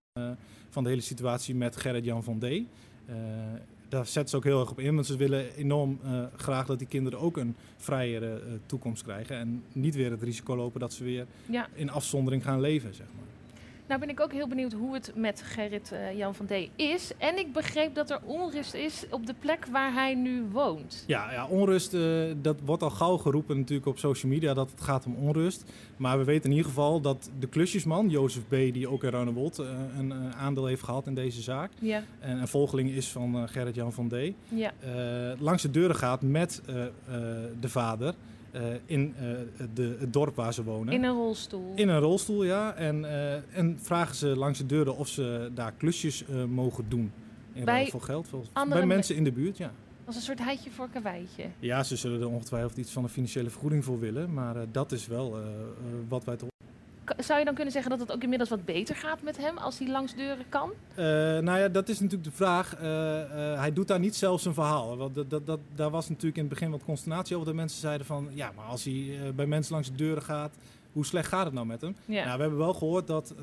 van 0.70 0.84
de 0.84 0.90
hele 0.90 1.02
situatie 1.02 1.56
met 1.56 1.76
Gerrit-Jan 1.76 2.24
van 2.24 2.40
D. 2.40 2.46
Daar 3.90 4.06
zetten 4.06 4.30
ze 4.30 4.36
ook 4.36 4.44
heel 4.44 4.60
erg 4.60 4.72
op 4.72 4.80
in, 4.80 4.94
want 4.96 5.06
ze 5.08 5.18
willen 5.18 5.56
enorm 5.56 6.00
uh, 6.06 6.24
graag 6.36 6.66
dat 6.66 6.80
die 6.80 6.88
kinderen 6.88 7.20
ook 7.20 7.38
een 7.38 7.56
vrijere 7.78 8.42
uh, 8.46 8.54
toekomst 8.66 9.04
krijgen. 9.04 9.38
En 9.38 9.64
niet 9.74 9.96
weer 9.96 10.12
het 10.12 10.22
risico 10.24 10.56
lopen 10.56 10.80
dat 10.80 10.94
ze 10.94 11.04
weer 11.04 11.26
Ja. 11.46 11.68
in 11.74 11.90
afzondering 11.90 12.44
gaan 12.44 12.62
leven, 12.62 12.94
zeg 12.94 13.08
maar. 13.16 13.19
Nou 13.90 14.02
ben 14.02 14.10
ik 14.10 14.20
ook 14.20 14.34
heel 14.34 14.48
benieuwd 14.48 14.74
hoe 14.74 14.94
het 14.94 15.12
met 15.16 15.42
Gerrit 15.42 15.92
uh, 15.94 16.18
Jan 16.18 16.36
van 16.36 16.46
D 16.46 16.52
is. 16.76 17.12
En 17.18 17.38
ik 17.38 17.54
begreep 17.54 17.96
dat 17.96 18.10
er 18.10 18.20
onrust 18.24 18.74
is 18.74 19.06
op 19.10 19.26
de 19.26 19.34
plek 19.40 19.66
waar 19.72 19.94
hij 19.94 20.14
nu 20.16 20.48
woont. 20.52 21.04
Ja, 21.08 21.32
ja 21.32 21.48
onrust, 21.48 21.94
uh, 21.94 22.24
dat 22.42 22.58
wordt 22.66 22.84
al 22.84 22.90
gauw 22.90 23.18
geroepen 23.18 23.58
natuurlijk 23.58 23.88
op 23.88 23.98
social 23.98 24.32
media 24.32 24.54
dat 24.54 24.72
het 24.72 24.82
gaat 24.82 25.06
om 25.06 25.16
onrust. 25.16 25.64
Maar 25.98 26.18
we 26.18 26.24
weten 26.24 26.44
in 26.44 26.56
ieder 26.56 26.68
geval 26.68 27.02
dat 27.02 27.30
de 27.40 27.48
klusjesman, 27.48 28.10
Jozef 28.10 28.44
B., 28.48 28.50
die 28.50 28.90
ook 28.90 29.04
in 29.04 29.10
Ruinewold 29.10 29.60
uh, 29.60 29.68
een 29.98 30.14
aandeel 30.34 30.66
heeft 30.66 30.84
gehad 30.84 31.08
in 31.08 31.16
deze 31.16 31.42
zaak. 31.42 31.72
Ja. 31.80 32.04
En 32.20 32.38
een 32.38 32.48
volgeling 32.48 32.90
is 32.90 33.08
van 33.08 33.36
uh, 33.36 33.44
Gerrit-Jan 33.46 33.94
van 33.94 34.08
D. 34.08 34.16
Ja. 34.48 34.72
langs 35.40 35.62
de 35.62 35.72
deuren 35.72 35.96
gaat 35.96 36.22
met 36.22 36.62
de 37.60 37.70
vader. 37.70 38.14
Uh, 38.56 38.62
in 38.86 39.16
uh, 39.22 39.32
de, 39.74 39.96
het 40.00 40.14
dorp 40.14 40.36
waar 40.36 40.54
ze 40.54 40.64
wonen. 40.64 40.94
In 40.94 41.04
een 41.04 41.16
rolstoel. 41.16 41.72
In 41.76 41.90
een 41.90 42.00
rolstoel, 42.00 42.44
ja. 42.44 42.74
En, 42.74 43.02
uh, 43.02 43.58
en 43.58 43.80
vragen 43.82 44.16
ze 44.16 44.28
langs 44.28 44.58
de 44.58 44.66
deuren 44.66 44.98
of 44.98 45.08
ze 45.08 45.52
daar 45.54 45.72
klusjes 45.72 46.26
mogen 46.48 46.86
doen. 46.90 47.12
In 47.54 47.66
Bij 47.66 47.88
voor 47.88 48.02
geld. 48.02 48.30
Andere 48.54 48.80
bij 48.80 48.88
mensen 48.88 49.16
in 49.16 49.24
de 49.24 49.32
buurt, 49.32 49.58
ja. 49.58 49.72
Als 50.06 50.16
een 50.16 50.22
soort 50.22 50.44
heitje 50.44 50.72
voor 50.72 50.90
karweitje. 50.90 51.46
Ja, 51.60 51.84
ze 51.84 51.96
zullen 51.96 52.22
er 52.22 52.30
ongetwijfeld 52.30 52.78
iets 52.78 52.92
van 52.92 53.04
een 53.04 53.10
financiële 53.10 53.50
vergoeding 53.50 53.84
voor 53.86 54.00
willen. 54.00 54.34
Maar 54.34 54.56
dat 54.72 54.92
is 54.92 55.08
wel 55.08 55.38
wat 56.08 56.24
wij 56.24 56.36
te 56.36 56.46
zou 57.18 57.40
je 57.40 57.46
dan 57.46 57.54
kunnen 57.54 57.74
zeggen 57.74 57.92
dat 57.92 58.00
het 58.00 58.12
ook 58.12 58.24
inmiddels 58.24 58.50
wat 58.50 58.66
beter 58.66 58.96
gaat 58.96 59.22
met 59.22 59.38
hem 59.38 59.58
als 59.58 59.80
hij 59.80 59.88
langs 59.88 60.16
deuren 60.16 60.46
kan? 60.50 60.72
Uh, 60.92 61.06
nou 61.40 61.60
ja, 61.60 61.68
dat 61.68 61.90
is 61.90 62.00
natuurlijk 62.00 62.30
de 62.30 62.36
vraag. 62.36 62.76
Uh, 62.82 62.84
uh, 62.84 63.60
hij 63.60 63.74
doet 63.74 63.88
daar 63.88 64.00
niet 64.00 64.16
zelf 64.16 64.42
zijn 64.42 64.54
verhaal. 64.54 64.98
Want 64.98 65.16
dat, 65.16 65.30
dat, 65.30 65.46
dat, 65.46 65.60
daar 65.76 65.90
was 65.90 66.10
natuurlijk 66.10 66.36
in 66.38 66.44
het 66.44 66.54
begin 66.54 66.72
wat 66.72 66.84
consternatie 66.84 67.36
over. 67.36 67.48
Dat 67.48 67.56
mensen 67.56 67.80
zeiden 67.80 68.06
van, 68.06 68.28
ja, 68.34 68.52
maar 68.56 68.66
als 68.66 68.84
hij 68.84 69.18
bij 69.36 69.46
mensen 69.46 69.74
langs 69.74 69.90
de 69.90 69.96
deuren 69.96 70.24
gaat, 70.24 70.56
hoe 70.92 71.06
slecht 71.06 71.28
gaat 71.28 71.46
het 71.46 71.54
nou 71.54 71.66
met 71.66 71.82
hem? 71.82 71.96
Ja. 72.06 72.24
Nou, 72.24 72.36
we 72.36 72.42
hebben 72.42 72.60
wel 72.60 72.74
gehoord 72.74 73.08
dat, 73.08 73.34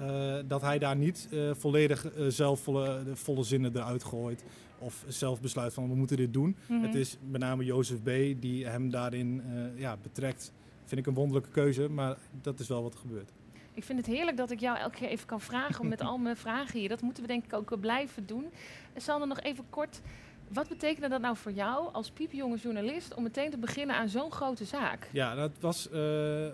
dat 0.46 0.62
hij 0.62 0.78
daar 0.78 0.96
niet 0.96 1.28
volledig 1.52 2.06
zelf 2.28 2.60
volle, 2.60 3.02
de 3.04 3.16
volle 3.16 3.42
zinnen 3.42 3.76
eruit 3.76 4.04
gooit. 4.04 4.44
Of 4.78 5.04
zelf 5.08 5.40
besluit 5.40 5.74
van, 5.74 5.88
we 5.88 5.94
moeten 5.94 6.16
dit 6.16 6.32
doen. 6.32 6.56
Mhm. 6.60 6.72
Mm 6.72 6.78
-hmm. 6.78 6.86
Het 6.86 6.96
is 6.96 7.16
met 7.30 7.40
name 7.40 7.64
Jozef 7.64 8.02
B. 8.02 8.10
die 8.40 8.66
hem 8.66 8.90
daarin 8.90 9.42
ja, 9.76 9.96
betrekt. 10.02 10.52
Vind 10.84 11.00
ik 11.00 11.06
een 11.06 11.14
wonderlijke 11.14 11.50
keuze, 11.50 11.88
maar 11.88 12.16
dat 12.42 12.60
is 12.60 12.68
wel 12.68 12.82
wat 12.82 12.92
er 12.92 12.98
gebeurt. 12.98 13.32
Ik 13.76 13.84
vind 13.84 13.98
het 13.98 14.06
heerlijk 14.06 14.36
dat 14.36 14.50
ik 14.50 14.60
jou 14.60 14.78
elke 14.78 14.96
keer 14.96 15.08
even 15.08 15.26
kan 15.26 15.40
vragen 15.40 15.80
om 15.80 15.88
met 15.88 16.00
al 16.00 16.18
mijn 16.28 16.36
vragen 16.36 16.78
hier. 16.78 16.88
Dat 16.88 17.00
moeten 17.00 17.22
we 17.22 17.28
denk 17.28 17.44
ik 17.44 17.52
ook 17.52 17.80
blijven 17.80 18.26
doen. 18.26 18.44
Sander, 18.96 19.28
nog 19.28 19.40
even 19.40 19.64
kort. 19.70 20.00
Wat 20.48 20.68
betekende 20.68 21.08
dat 21.08 21.20
nou 21.20 21.36
voor 21.36 21.52
jou 21.52 21.92
als 21.92 22.10
piepjonge 22.10 22.56
journalist 22.56 23.14
om 23.14 23.22
meteen 23.22 23.50
te 23.50 23.58
beginnen 23.58 23.96
aan 23.96 24.08
zo'n 24.08 24.32
grote 24.32 24.64
zaak? 24.64 25.08
Ja, 25.12 25.34
dat 25.34 25.50
was 25.60 25.88
uh, 25.92 25.98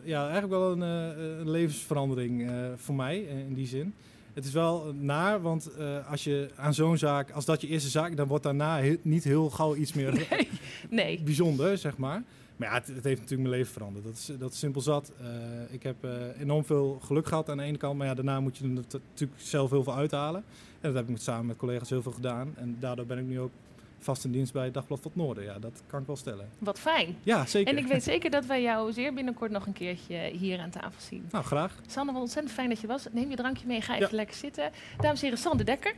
ja, 0.07 0.23
eigenlijk 0.23 0.53
wel 0.53 0.73
een, 0.73 1.17
uh, 1.19 1.39
een 1.39 1.51
levensverandering 1.51 2.51
uh, 2.51 2.67
voor 2.77 2.95
mij 2.95 3.19
in 3.21 3.55
die 3.55 3.67
zin. 3.67 3.95
Het 4.33 4.45
is 4.45 4.53
wel 4.53 4.93
naar, 4.99 5.43
want 5.43 5.75
eh, 5.75 6.11
als 6.11 6.25
je 6.25 6.51
aan 6.57 6.75
zo'n 6.75 6.99
zaak, 6.99 7.31
als 7.31 7.45
dat 7.45 7.61
je 7.61 7.67
eerste 7.69 7.89
zaak, 7.91 8.17
dan 8.17 8.27
wordt 8.27 8.45
daarna 8.45 8.79
he- 8.81 8.97
niet 9.03 9.25
heel 9.25 9.51
gauw 9.51 9.75
iets 9.75 9.93
meer 9.93 10.13
Nee. 10.31 10.49
nee. 10.91 11.23
bijzonder, 11.23 11.79
zeg 11.79 11.97
maar. 11.97 12.23
Maar 12.63 12.71
ja, 12.73 12.79
het, 12.79 12.87
het 12.97 13.05
heeft 13.05 13.21
natuurlijk 13.21 13.49
mijn 13.49 13.61
leven 13.61 13.73
veranderd. 13.73 14.05
Dat 14.05 14.15
is, 14.17 14.31
dat 14.39 14.53
is 14.53 14.59
simpel 14.59 14.81
zat. 14.81 15.13
Eh, 15.21 15.27
ik 15.75 15.83
heb 15.83 16.05
eh, 16.05 16.41
enorm 16.41 16.65
veel 16.65 16.99
geluk 17.05 17.27
gehad 17.27 17.49
aan 17.51 17.57
de 17.57 17.63
ene 17.63 17.77
kant, 17.79 17.99
maar 17.99 18.07
ja, 18.07 18.15
daarna 18.15 18.41
moet 18.41 18.57
je 18.57 18.65
er 18.65 18.71
nat- 18.71 18.93
natuurlijk 19.11 19.41
zelf 19.41 19.71
heel 19.71 19.83
veel 19.83 19.95
uithalen. 19.95 20.45
En 20.71 20.89
dat 20.89 20.95
heb 20.95 21.05
ik 21.05 21.11
met, 21.11 21.23
samen 21.23 21.47
met 21.47 21.57
collega's 21.57 21.91
heel 21.91 22.03
veel 22.03 22.13
gedaan. 22.13 22.53
En 22.57 22.77
daardoor 22.81 23.07
ben 23.07 23.19
ik 23.19 23.25
nu 23.25 23.41
ook 23.41 23.51
vast 23.99 24.25
in 24.25 24.33
dienst 24.33 24.53
bij 24.53 24.65
het 24.65 24.75
Dagblad 24.75 25.01
van 25.01 25.11
het 25.15 25.21
Noorden. 25.23 25.45
Ja, 25.45 25.59
dat 25.59 25.83
kan 25.87 26.01
ik 26.01 26.07
wel 26.07 26.17
stellen. 26.17 26.49
Wat 26.59 26.79
fijn. 26.79 27.17
Ja, 27.23 27.47
zeker. 27.47 27.73
En 27.73 27.79
ik 27.79 27.87
weet 27.87 28.03
zeker 28.13 28.31
dat 28.31 28.47
wij 28.47 28.63
jou 28.63 28.93
zeer 28.93 29.15
binnenkort 29.15 29.51
nog 29.51 29.67
een 29.67 29.73
keertje 29.73 30.31
hier 30.33 30.59
aan 30.61 30.71
tafel 30.71 31.01
zien. 31.01 31.25
Nou, 31.31 31.45
graag. 31.45 31.75
Sander, 31.87 32.13
wat 32.15 32.23
ontzettend 32.23 32.55
fijn 32.55 32.69
dat 32.69 32.81
je 32.81 32.87
was. 32.87 33.07
Neem 33.13 33.31
je 33.31 33.37
drankje 33.37 33.67
mee, 33.67 33.81
ga 33.81 33.95
even 33.95 34.09
Ja. 34.11 34.17
lekker 34.17 34.37
zitten. 34.37 34.71
Dames 35.01 35.19
en 35.21 35.25
heren, 35.25 35.39
Sander 35.39 35.67
Dekker. 35.67 35.95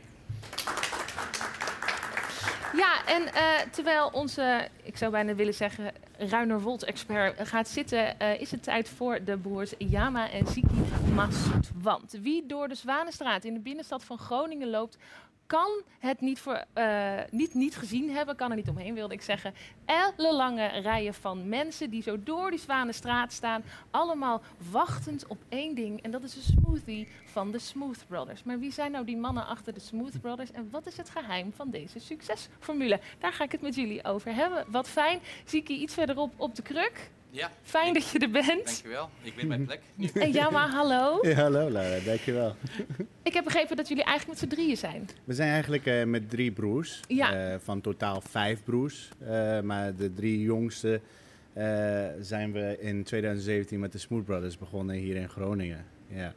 Ja, 2.75 3.05
en 3.05 3.33
eh, 3.33 3.43
terwijl 3.71 4.09
onze, 4.13 4.67
ik 4.83 4.97
zou 4.97 5.11
bijna 5.11 5.35
willen 5.35 5.53
zeggen, 5.53 5.91
Ruinerwold-expert 6.17 7.47
gaat 7.47 7.67
zitten, 7.67 8.19
eh, 8.19 8.41
is 8.41 8.51
het 8.51 8.63
tijd 8.63 8.89
voor 8.89 9.23
de 9.23 9.37
broers 9.37 9.73
Yama 9.77 10.31
en 10.31 10.47
Ziki 10.47 10.75
Massoud. 11.13 11.69
Want 11.81 12.17
wie 12.21 12.45
door 12.45 12.67
de 12.67 12.75
Zwanenstraat 12.75 13.43
in 13.43 13.53
de 13.53 13.59
binnenstad 13.59 14.03
van 14.03 14.17
Groningen 14.17 14.69
loopt, 14.69 14.97
kan 15.45 15.81
het 15.99 16.21
niet, 16.21 16.39
voor, 16.39 16.63
eh, 16.73 17.13
niet, 17.29 17.53
niet 17.53 17.75
gezien 17.75 18.11
hebben, 18.11 18.35
kan 18.35 18.49
er 18.49 18.55
niet 18.55 18.69
omheen, 18.69 18.93
wilde 18.93 19.13
ik 19.13 19.21
zeggen. 19.21 19.53
Ellenlange 19.85 20.67
rijen 20.67 21.13
van 21.13 21.49
mensen 21.49 21.89
die 21.89 22.01
zo 22.01 22.23
door 22.23 22.49
die 22.49 22.59
Zwanenstraat 22.59 23.31
staan, 23.31 23.63
allemaal 23.91 24.41
wachtend 24.71 25.27
op 25.27 25.37
één 25.49 25.75
ding. 25.75 26.01
En 26.01 26.11
dat 26.11 26.23
is 26.23 26.35
een 26.35 26.41
smoothie 26.41 27.07
van 27.25 27.51
de 27.51 27.59
Smooth 27.59 28.05
Brothers. 28.07 28.43
Maar 28.43 28.59
wie 28.59 28.71
zijn 28.71 28.91
nou 28.91 29.05
die 29.05 29.17
mannen 29.17 29.47
achter 29.47 29.73
de 29.73 29.79
Smooth 29.79 30.21
Brothers 30.21 30.51
en 30.51 30.69
wat 30.71 30.85
is 30.85 30.97
het 30.97 31.09
geheim 31.09 31.53
van 31.53 31.69
deze 31.69 31.99
succesformule? 31.99 32.99
Daar 33.19 33.33
ga 33.33 33.43
ik 33.43 33.51
het 33.51 33.61
met 33.61 33.75
jullie 33.75 34.03
over 34.03 34.35
hebben. 34.35 34.65
Wat 34.67 34.89
fijn. 34.89 35.19
Ziki 35.45 35.73
iets 35.73 35.93
verderop 35.93 36.33
op 36.37 36.55
de 36.55 36.61
kruk. 36.61 37.09
Ja, 37.35 37.51
Fijn 37.61 37.93
dat 37.93 38.09
je 38.09 38.19
er 38.19 38.29
bent. 38.29 38.45
dankjewel. 38.65 39.09
Ik 39.21 39.33
weet 39.35 39.47
mijn 39.47 39.65
plek. 39.65 39.81
En 40.13 40.31
Jama, 40.31 40.67
hallo. 40.69 41.17
Ja, 41.21 41.33
hallo 41.33 41.69
Lara, 41.69 41.99
dankjewel. 42.05 42.55
Ik 43.23 43.33
heb 43.33 43.43
begrepen 43.43 43.75
dat 43.77 43.87
jullie 43.87 44.03
eigenlijk 44.03 44.39
met 44.39 44.49
z'n 44.49 44.55
drieën 44.55 44.77
zijn. 44.77 45.09
We 45.23 45.33
zijn 45.33 45.49
eigenlijk 45.51 45.85
eh, 45.85 46.03
met 46.03 46.29
drie 46.29 46.51
broers, 46.51 46.99
Ja. 47.07 47.33
eh, 47.51 47.59
van 47.59 47.81
totaal 47.81 48.21
vijf 48.21 48.63
broers. 48.63 49.09
Eh, 49.19 49.59
maar 49.61 49.95
de 49.95 50.13
drie 50.13 50.41
jongste 50.41 51.01
eh, 51.53 52.05
zijn 52.21 52.51
we 52.51 52.77
in 52.79 53.03
2017 53.03 53.79
met 53.79 53.91
de 53.91 53.97
Smooth 53.97 54.25
Brothers 54.25 54.57
begonnen 54.57 54.95
hier 54.95 55.15
in 55.15 55.29
Groningen. 55.29 55.85
Ja. 56.07 56.33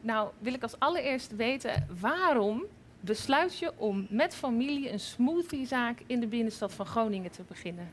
Nou, 0.00 0.28
wil 0.38 0.54
ik 0.54 0.62
als 0.62 0.78
allereerst 0.78 1.36
weten 1.36 1.86
waarom 2.00 2.64
besluit 3.00 3.58
je 3.58 3.72
om 3.76 4.06
met 4.10 4.34
familie 4.34 4.90
een 4.92 5.00
smoothiezaak 5.00 5.98
in 6.06 6.20
de 6.20 6.26
binnenstad 6.26 6.72
van 6.72 6.86
Groningen 6.86 7.30
te 7.30 7.42
beginnen? 7.48 7.88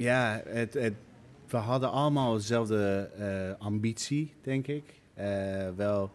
Ja, 0.00 0.42
het, 0.46 0.74
het, 0.74 0.94
we 1.48 1.56
hadden 1.56 1.90
allemaal 1.90 2.34
dezelfde 2.34 3.10
eh, 3.18 3.64
ambitie, 3.66 4.32
denk 4.42 4.66
ik. 4.66 4.84
Eh, 5.14 5.68
wel, 5.76 6.12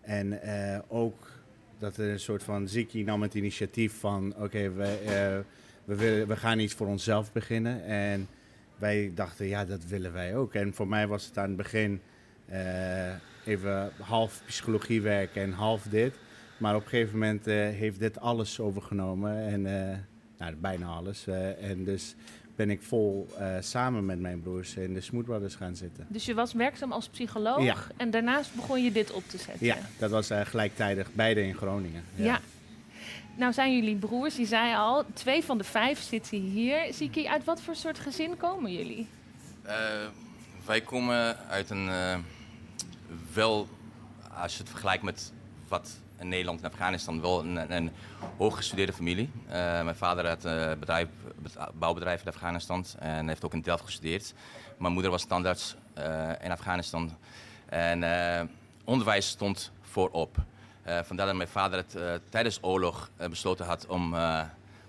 en 0.00 0.42
eh, 0.42 0.78
ook 0.88 1.30
dat 1.78 1.96
er 1.96 2.10
een 2.10 2.20
soort 2.20 2.42
van 2.42 2.68
Ziki 2.68 3.04
nam 3.04 3.22
het 3.22 3.34
initiatief 3.34 4.00
van: 4.00 4.34
oké, 4.38 4.72
we, 4.72 4.98
we, 5.84 5.94
willen- 5.94 6.26
we 6.28 6.36
gaan 6.36 6.58
iets 6.58 6.74
voor 6.74 6.86
onszelf 6.86 7.32
beginnen. 7.32 7.84
En 7.84 8.28
wij 8.76 9.12
dachten, 9.14 9.46
ja, 9.46 9.64
dat 9.64 9.84
willen 9.84 10.12
wij 10.12 10.36
ook. 10.36 10.54
En 10.54 10.74
voor 10.74 10.88
mij 10.88 11.06
was 11.06 11.26
het 11.26 11.38
aan 11.38 11.48
het 11.48 11.56
begin 11.56 12.00
even 13.44 13.90
half 14.00 14.42
psychologiewerk 14.46 15.36
en 15.36 15.52
half 15.52 15.82
dit. 15.82 16.14
Maar 16.56 16.74
op 16.74 16.82
een 16.82 16.88
gegeven 16.88 17.18
moment 17.18 17.44
heeft 17.44 17.98
dit 17.98 18.20
alles 18.20 18.60
overgenomen. 18.60 19.36
En 19.36 19.62
nou, 20.38 20.54
bijna 20.56 20.86
alles. 20.86 21.26
en 21.60 21.84
dus 21.84 22.14
ben 22.58 22.70
ik 22.70 22.82
vol 22.82 23.28
eh, 23.38 23.56
samen 23.60 24.06
met 24.06 24.18
mijn 24.20 24.40
broers 24.40 24.74
in 24.74 24.94
de 24.94 25.00
Smooth 25.00 25.24
Brothers 25.24 25.54
gaan 25.54 25.76
zitten. 25.76 26.06
Dus 26.08 26.24
je 26.24 26.34
was 26.34 26.52
werkzaam 26.52 26.92
als 26.92 27.08
psycholoog 27.08 27.62
Ja. 27.62 27.76
en 27.96 28.10
daarnaast 28.10 28.54
begon 28.54 28.82
je 28.84 28.92
dit 28.92 29.10
op 29.12 29.22
te 29.28 29.38
zetten. 29.38 29.66
Ja, 29.66 29.76
dat 29.98 30.10
was 30.10 30.30
eh, 30.30 30.40
gelijktijdig 30.40 31.12
beide 31.12 31.42
in 31.42 31.54
Groningen. 31.54 32.04
Ja. 32.14 32.40
Nou 33.36 33.52
zijn 33.52 33.74
jullie 33.74 33.96
broers, 33.96 34.36
je 34.36 34.44
zei 34.46 34.74
al, 34.74 35.04
twee 35.12 35.44
van 35.44 35.58
de 35.58 35.64
vijf 35.64 36.00
zitten 36.00 36.38
hier. 36.38 36.92
Ziki, 36.94 37.28
uit 37.28 37.44
wat 37.44 37.60
voor 37.60 37.74
soort 37.76 37.98
gezin 37.98 38.36
komen 38.36 38.72
jullie? 38.72 39.06
Eh, 39.62 39.74
wij 40.66 40.80
komen 40.80 41.38
uit 41.48 41.70
een 41.70 41.88
eh, 41.88 42.18
wel, 43.34 43.68
als 44.34 44.52
je 44.52 44.58
het 44.58 44.68
vergelijkt 44.70 45.02
met 45.02 45.32
wat 45.68 45.98
in 46.18 46.28
Nederland 46.28 46.62
en 46.62 46.70
Afghanistan, 46.70 47.20
wel 47.20 47.40
een, 47.40 47.72
een 47.76 47.90
hooggestudeerde 48.36 48.92
familie. 48.92 49.30
Eh, 49.46 49.52
mijn 49.82 49.96
vader 49.96 50.28
had 50.28 50.44
een 50.44 50.78
bedrijf, 50.78 51.08
bet- 51.36 51.56
bouwbedrijf 51.74 52.20
in 52.22 52.28
Afghanistan 52.28 52.84
en 52.98 53.28
heeft 53.28 53.44
ook 53.44 53.52
in 53.52 53.60
Delft 53.60 53.84
gestudeerd. 53.84 54.34
Mijn 54.78 54.92
moeder 54.92 55.10
was 55.10 55.22
standaards 55.22 55.74
eh, 55.94 56.30
in 56.42 56.50
Afghanistan. 56.50 57.16
En 57.66 58.02
eh, 58.02 58.42
onderwijs 58.84 59.28
stond 59.28 59.72
voorop. 59.82 60.36
Eh, 60.82 60.98
vandaar 61.02 61.26
dat 61.26 61.34
mijn 61.34 61.48
vader 61.48 61.78
het 61.78 61.94
eh, 61.94 62.12
tijdens 62.28 62.58
oorlog 62.62 63.10
eh, 63.16 63.28
besloten 63.28 63.66
had 63.66 63.86
om 63.86 64.14
eh, 64.14 64.40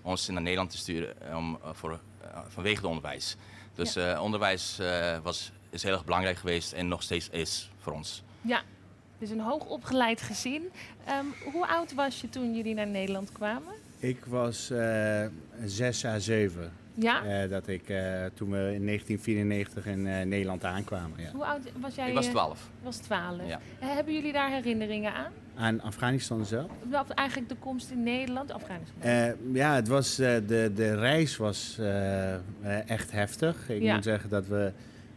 ons 0.02 0.28
naar 0.28 0.42
Nederland 0.42 0.70
te 0.70 0.76
sturen 0.76 1.22
eh, 1.22 1.36
om, 1.36 1.58
eh, 1.64 1.68
voor, 1.72 2.00
eh, 2.22 2.38
vanwege 2.48 2.76
het 2.76 2.84
onderwijs. 2.84 3.36
Dus 3.74 3.96
eh, 3.96 4.20
onderwijs 4.22 4.78
eh, 4.78 5.18
was, 5.22 5.52
is 5.70 5.82
heel 5.82 5.92
erg 5.92 6.04
belangrijk 6.04 6.38
geweest 6.38 6.72
en 6.72 6.88
nog 6.88 7.02
steeds 7.02 7.28
is 7.28 7.70
voor 7.78 7.92
ons. 7.92 8.22
Ja, 8.40 8.62
dus 9.20 9.30
een 9.30 9.40
hoogopgeleid 9.40 10.22
gezin. 10.22 10.62
Ehm, 11.04 11.24
hoe 11.52 11.66
oud 11.66 11.94
was 11.94 12.20
je 12.20 12.28
toen 12.28 12.54
jullie 12.56 12.74
naar 12.74 12.86
Nederland 12.86 13.32
kwamen? 13.32 13.74
Ik 13.98 14.24
was 14.24 14.70
eh, 14.70 15.24
zes 15.64 16.04
à 16.04 16.18
zeven. 16.18 16.72
Ja? 16.94 17.24
eh, 17.24 17.50
dat 17.50 17.68
ik, 17.68 17.88
eh, 17.88 18.24
toen 18.34 18.50
we 18.50 18.56
in 18.74 18.84
1994 18.84 19.86
in 19.86 20.06
eh, 20.06 20.24
Nederland 20.26 20.64
aankwamen. 20.64 21.20
Ja. 21.22 21.30
Hoe 21.32 21.44
oud 21.44 21.60
was 21.80 21.94
jij? 21.94 22.08
Ik 22.08 22.14
was 22.14 22.26
eh, 22.26 22.30
12. 22.32 22.68
was 22.82 22.96
12. 22.96 23.46
Ja. 23.46 23.60
Eh, 23.80 23.88
Hebben 23.94 24.14
jullie 24.14 24.32
daar 24.32 24.50
herinneringen 24.50 25.12
aan? 25.14 25.32
Aan 25.56 25.80
Afghanistan 25.80 26.44
zelf? 26.44 26.70
Wat 26.90 27.10
eigenlijk 27.10 27.48
de 27.48 27.56
komst 27.56 27.90
in 27.90 28.02
Nederland, 28.02 28.52
Afghanistan? 28.52 29.02
Eh, 29.02 29.28
ja, 29.52 29.74
het 29.74 29.88
was, 29.88 30.18
eh, 30.18 30.34
de, 30.46 30.72
de 30.74 30.94
reis 30.94 31.36
was 31.36 31.78
echt 32.86 33.10
heftig. 33.10 33.68
Ik 33.68 33.82
Ja. 33.82 33.94
moet 33.94 34.04
zeggen 34.04 34.30
dat 34.30 34.46
we... 34.46 34.72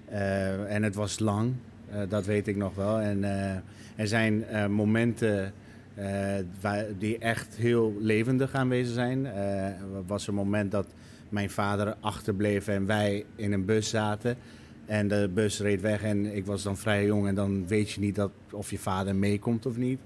eh, 0.10 0.74
en 0.76 0.84
het 0.84 0.96
was 0.96 1.20
lang, 1.20 1.54
eh, 1.92 2.02
dat 2.10 2.26
weet 2.26 2.48
ik 2.48 2.56
nog 2.56 2.76
wel. 2.76 3.00
En 3.00 3.24
eh, 3.24 3.58
er 3.96 4.08
zijn 4.08 4.46
eh, 4.46 4.68
momenten 4.68 5.54
eh, 5.96 6.80
die 6.98 7.18
echt 7.18 7.56
heel 7.56 7.96
levendig 8.00 8.54
aanwezig 8.54 8.94
zijn. 8.94 9.26
Eh, 9.26 9.66
er 9.66 10.06
was 10.08 10.28
een 10.28 10.34
moment 10.34 10.72
dat 10.72 10.88
mijn 11.30 11.50
vader 11.50 11.96
achterbleef 12.00 12.68
en 12.68 12.86
wij 12.86 13.26
in 13.36 13.54
een 13.54 13.66
bus 13.66 13.90
zaten. 13.90 14.38
En 14.86 15.08
de 15.08 15.30
bus 15.34 15.60
reed 15.60 15.82
weg 15.82 16.04
en 16.04 16.36
ik 16.36 16.46
was 16.46 16.64
dan 16.64 16.78
vrij 16.78 17.06
jong. 17.06 17.28
En 17.28 17.36
dan 17.36 17.68
weet 17.68 17.92
je 17.92 18.00
niet 18.00 18.16
dat, 18.16 18.32
of 18.52 18.70
je 18.70 18.80
vader 18.80 19.16
meekomt 19.16 19.66
of 19.66 19.78
niet. 19.78 20.00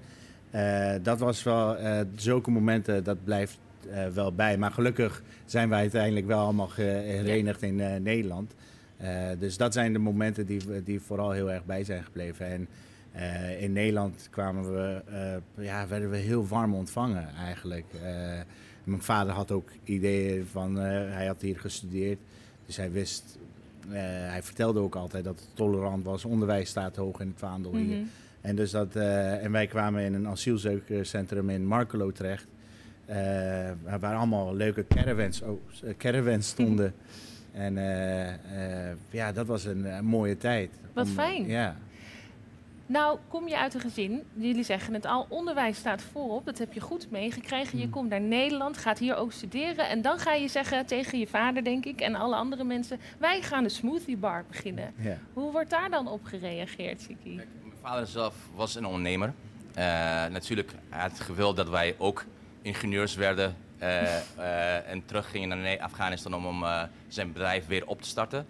Eh, 0.50 0.94
dat 1.02 1.18
was 1.18 1.42
wel, 1.42 1.76
eh, 1.76 2.00
zulke 2.16 2.50
momenten, 2.50 3.04
dat 3.04 3.24
blijft 3.24 3.58
eh, 3.90 4.06
wel 4.06 4.32
bij. 4.32 4.58
Maar 4.58 4.70
gelukkig 4.70 5.22
zijn 5.44 5.68
wij 5.68 5.78
uiteindelijk 5.78 6.26
wel 6.26 6.38
allemaal 6.38 6.68
geherenigd 6.68 7.62
in 7.62 7.80
eh, 7.80 8.00
Nederland. 8.00 8.54
Eh, 8.96 9.28
dus 9.38 9.56
dat 9.56 9.72
zijn 9.72 9.92
de 9.92 9.98
momenten 9.98 10.46
die, 10.46 10.82
die 10.82 11.00
vooral 11.00 11.30
heel 11.30 11.50
erg 11.50 11.64
bij 11.64 11.84
zijn 11.84 12.04
gebleven. 12.04 12.46
En 12.46 12.68
eh, 13.12 13.62
in 13.62 13.72
Nederland 13.72 14.28
kwamen 14.30 14.74
we, 14.74 15.02
eh, 15.06 15.64
ja, 15.64 15.88
werden 15.88 16.10
we 16.10 16.16
heel 16.16 16.46
warm 16.46 16.74
ontvangen 16.74 17.28
eigenlijk. 17.34 17.84
Eh, 18.02 18.10
mijn 18.84 19.02
vader 19.02 19.32
had 19.32 19.50
ook 19.50 19.68
ideeën 19.84 20.46
van, 20.46 20.74
hij 20.76 21.26
had 21.26 21.40
hier 21.40 21.58
gestudeerd. 21.58 22.18
Dus 22.66 22.76
hij 22.76 22.92
wist, 22.92 23.38
hij 23.88 24.42
vertelde 24.42 24.80
ook 24.80 24.94
altijd 24.94 25.24
dat 25.24 25.40
het 25.40 25.48
tolerant 25.54 26.04
was. 26.04 26.24
Onderwijs 26.24 26.68
staat 26.68 26.96
hoog 26.96 27.20
in 27.20 27.28
het 27.28 27.38
vaandel 27.38 27.74
hier. 27.74 27.96
Mhm. 27.96 28.06
En, 28.40 28.56
dus 28.56 28.70
dat, 28.70 28.96
en 28.96 29.52
wij 29.52 29.66
kwamen 29.66 30.02
in 30.02 30.14
een 30.14 30.28
asielzoekerscentrum 30.28 31.50
in 31.50 31.66
Markelo 31.66 32.12
terecht. 32.12 32.46
waar 34.00 34.14
allemaal 34.14 34.54
leuke 34.54 34.86
caravans, 34.88 35.42
oh, 35.42 35.60
caravans 35.96 36.48
stonden. 36.48 36.94
En 37.52 37.74
ja, 39.10 39.32
dat 39.32 39.46
was 39.46 39.64
een, 39.64 40.04
mooie 40.04 40.36
tijd. 40.36 40.70
Wat 40.92 41.06
Om- 41.06 41.12
fijn. 41.12 41.46
Ja. 41.46 41.76
Nou, 42.88 43.18
kom 43.28 43.48
je 43.48 43.58
uit 43.58 43.74
een 43.74 43.80
gezin, 43.80 44.22
jullie 44.34 44.62
zeggen 44.62 44.94
het 44.94 45.06
al, 45.06 45.26
onderwijs 45.28 45.76
staat 45.76 46.02
voorop, 46.02 46.44
dat 46.44 46.58
heb 46.58 46.72
je 46.72 46.80
goed 46.80 47.10
meegekregen. 47.10 47.78
Je 47.78 47.84
Mm. 47.84 47.90
komt 47.90 48.08
naar 48.10 48.20
Nederland, 48.20 48.78
gaat 48.78 48.98
hier 48.98 49.16
ook 49.16 49.32
studeren 49.32 49.88
en 49.88 50.02
dan 50.02 50.18
ga 50.18 50.32
je 50.32 50.48
zeggen 50.48 50.86
tegen 50.86 51.18
je 51.18 51.26
vader, 51.26 51.64
denk 51.64 51.84
ik, 51.84 52.00
en 52.00 52.14
alle 52.14 52.34
andere 52.36 52.64
mensen, 52.64 53.00
wij 53.18 53.42
gaan 53.42 53.64
een 53.64 53.70
smoothie 53.70 54.16
bar 54.16 54.44
beginnen. 54.48 54.92
ja. 54.96 55.18
Hoe 55.32 55.52
wordt 55.52 55.70
daar 55.70 55.90
dan 55.90 56.08
op 56.08 56.24
gereageerd, 56.24 57.00
Siki? 57.00 57.34
Mijn 57.34 57.48
vader 57.82 58.06
zelf 58.06 58.34
was 58.54 58.74
een 58.74 58.86
ondernemer. 58.86 59.32
Eh, 59.74 59.84
natuurlijk 60.26 60.72
hij 60.88 61.00
had 61.00 61.20
gewild 61.20 61.56
dat 61.56 61.68
wij 61.68 61.94
ook 61.98 62.24
ingenieurs 62.62 63.14
werden 63.14 63.56
eh, 63.78 64.16
eh, 64.16 64.90
en 64.90 65.02
teruggingen 65.06 65.48
naar 65.62 65.78
Afghanistan 65.80 66.34
om, 66.34 66.46
om 66.46 66.64
eh, 66.64 66.82
zijn 67.08 67.32
bedrijf 67.32 67.66
weer 67.66 67.86
op 67.86 68.02
te 68.02 68.08
starten. 68.08 68.46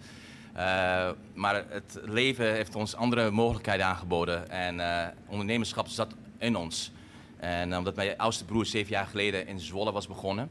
Eh, 0.53 1.09
maar 1.33 1.63
het 1.69 1.99
leven 2.03 2.53
heeft 2.53 2.75
ons 2.75 2.95
andere 2.95 3.31
mogelijkheden 3.31 3.85
aangeboden 3.85 4.49
en 4.49 4.79
eh, 4.79 5.07
ondernemerschap 5.27 5.87
zat 5.87 6.13
in 6.37 6.55
ons. 6.55 6.91
En 7.37 7.77
omdat 7.77 7.95
mijn 7.95 8.17
oudste 8.17 8.45
broer 8.45 8.65
zeven 8.65 8.91
jaar 8.91 9.05
geleden 9.05 9.47
in 9.47 9.59
Zwolle 9.59 9.91
was 9.91 10.07
begonnen. 10.07 10.49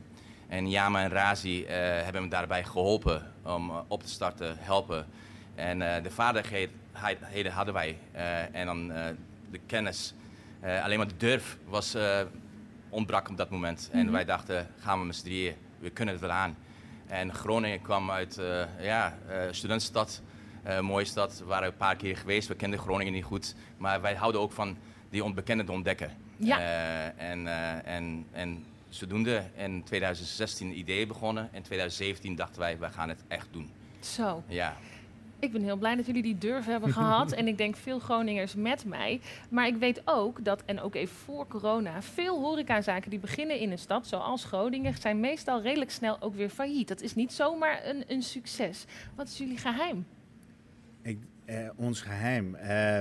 En 0.48 0.70
Yama 0.70 1.02
en 1.02 1.10
Razi 1.10 1.64
eh, 1.64 1.76
hebben 1.78 2.22
me 2.22 2.28
daarbij 2.28 2.64
geholpen 2.64 3.32
om 3.42 3.72
op 3.88 4.02
te 4.02 4.08
starten, 4.08 4.56
helpen. 4.58 5.06
En 5.54 5.94
eh, 5.94 6.02
de 6.02 6.10
vaardigheden 6.10 7.52
hadden 7.52 7.74
wij. 7.74 7.98
en 8.52 8.66
dan 8.66 8.88
de 9.50 9.60
kennis. 9.66 10.14
Alleen 10.82 10.98
maar 10.98 11.08
de 11.08 11.16
durf 11.16 11.58
was, 11.68 11.96
ontbrak 12.88 13.28
op 13.28 13.36
dat 13.36 13.50
moment. 13.50 13.88
En 13.92 14.12
wij 14.12 14.24
dachten, 14.24 14.66
gaan 14.78 15.00
we 15.00 15.06
met 15.06 15.16
z'n 15.16 15.24
drieën, 15.24 15.54
we 15.78 15.90
kunnen 15.90 16.14
het 16.14 16.22
wel 16.22 16.32
aan. 16.32 16.56
En 17.08 17.34
Groningen 17.34 17.82
kwam 17.82 18.10
uit 18.10 18.38
uh, 18.38 18.62
ja, 18.80 19.18
uh, 19.28 19.36
studentenstad, 19.50 20.22
uh, 20.66 20.80
mooie 20.80 21.04
stad. 21.04 21.38
We 21.38 21.44
waren 21.44 21.68
een 21.68 21.76
paar 21.76 21.96
keer 21.96 22.16
geweest, 22.16 22.48
we 22.48 22.54
kenden 22.54 22.78
Groningen 22.78 23.12
niet 23.12 23.24
goed. 23.24 23.54
Maar 23.76 24.00
wij 24.00 24.14
houden 24.14 24.40
ook 24.40 24.52
van 24.52 24.76
die 25.10 25.24
onbekende 25.24 25.64
te 25.64 25.72
ontdekken. 25.72 26.10
Ja. 26.36 26.60
En, 27.16 27.46
en, 27.84 28.26
en 28.32 28.64
zodoende 28.88 29.42
in 29.56 29.84
2016 29.84 30.78
idee 30.78 31.06
begonnen. 31.06 31.48
In 31.52 31.62
2017 31.62 32.34
dachten 32.34 32.60
wij, 32.60 32.78
wij 32.78 32.90
gaan 32.90 33.08
het 33.08 33.24
echt 33.28 33.46
doen. 33.50 33.70
Zo. 34.00 34.42
Ja. 34.46 34.76
Ik 35.40 35.52
ben 35.52 35.62
heel 35.62 35.76
blij 35.76 35.96
dat 35.96 36.06
jullie 36.06 36.22
die 36.22 36.38
durf 36.38 36.64
hebben 36.66 36.92
gehad. 37.02 37.32
en 37.32 37.46
ik 37.46 37.58
denk 37.58 37.76
veel 37.76 37.98
Groningers 37.98 38.54
met 38.54 38.84
mij. 38.84 39.20
Maar 39.50 39.66
ik 39.66 39.76
weet 39.76 40.02
ook 40.04 40.44
dat, 40.44 40.62
en 40.64 40.80
ook 40.80 40.94
even 40.94 41.16
voor 41.16 41.46
corona, 41.46 42.02
veel 42.02 42.40
horecazaken 42.40 43.10
die 43.10 43.18
beginnen 43.18 43.58
in 43.58 43.70
een 43.70 43.78
stad, 43.78 44.06
zoals 44.06 44.44
Groningen, 44.44 44.94
zijn 45.00 45.20
meestal 45.20 45.62
redelijk 45.62 45.90
snel 45.90 46.20
ook 46.20 46.34
weer 46.34 46.48
failliet. 46.48 46.88
Dat 46.88 47.00
is 47.00 47.14
niet 47.14 47.32
zomaar 47.32 47.86
een, 47.86 48.04
een 48.06 48.22
succes. 48.22 48.84
Wat 49.14 49.28
is 49.28 49.38
jullie 49.38 49.58
geheim? 49.58 50.06
Ik, 51.02 51.18
eh, 51.44 51.68
ons 51.76 52.00
geheim. 52.00 52.56
Uh, 52.62 52.98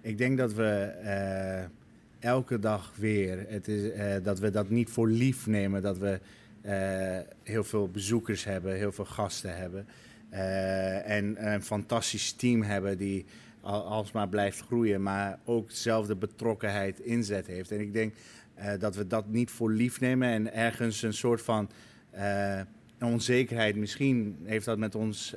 ik 0.00 0.18
denk 0.18 0.38
dat 0.38 0.52
we 0.52 0.92
uh, 1.02 2.30
elke 2.30 2.58
dag 2.58 2.92
weer, 2.96 3.44
het 3.48 3.68
is, 3.68 3.82
uh, 3.82 4.14
dat 4.22 4.38
we 4.38 4.50
dat 4.50 4.68
niet 4.68 4.90
voor 4.90 5.08
lief 5.08 5.46
nemen, 5.46 5.82
dat 5.82 5.98
we 5.98 6.20
uh, 6.64 7.18
heel 7.42 7.64
veel 7.64 7.88
bezoekers 7.88 8.44
hebben, 8.44 8.74
heel 8.74 8.92
veel 8.92 9.04
gasten 9.04 9.56
hebben. 9.56 9.86
Uh, 10.34 11.10
en 11.10 11.52
een 11.52 11.62
fantastisch 11.62 12.32
team 12.32 12.62
hebben 12.62 12.98
die 12.98 13.24
al, 13.60 13.84
alsmaar 13.84 14.28
blijft 14.28 14.60
groeien, 14.60 15.02
maar 15.02 15.38
ook 15.44 15.68
dezelfde 15.68 16.16
betrokkenheid 16.16 17.00
inzet 17.00 17.46
heeft. 17.46 17.70
En 17.70 17.80
ik 17.80 17.92
denk 17.92 18.14
uh, 18.58 18.72
dat 18.78 18.96
we 18.96 19.06
dat 19.06 19.28
niet 19.28 19.50
voor 19.50 19.70
lief 19.70 20.00
nemen 20.00 20.28
en 20.28 20.52
ergens 20.52 21.02
een 21.02 21.14
soort 21.14 21.42
van 21.42 21.70
uh, 22.14 22.60
onzekerheid, 23.00 23.76
misschien 23.76 24.38
heeft 24.44 24.64
dat 24.64 24.78
met 24.78 24.94
ons 24.94 25.34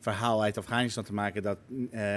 verhaal 0.00 0.42
uit 0.42 0.58
Afghanistan 0.58 1.04
te 1.04 1.14
maken, 1.14 1.42
dat 1.42 1.58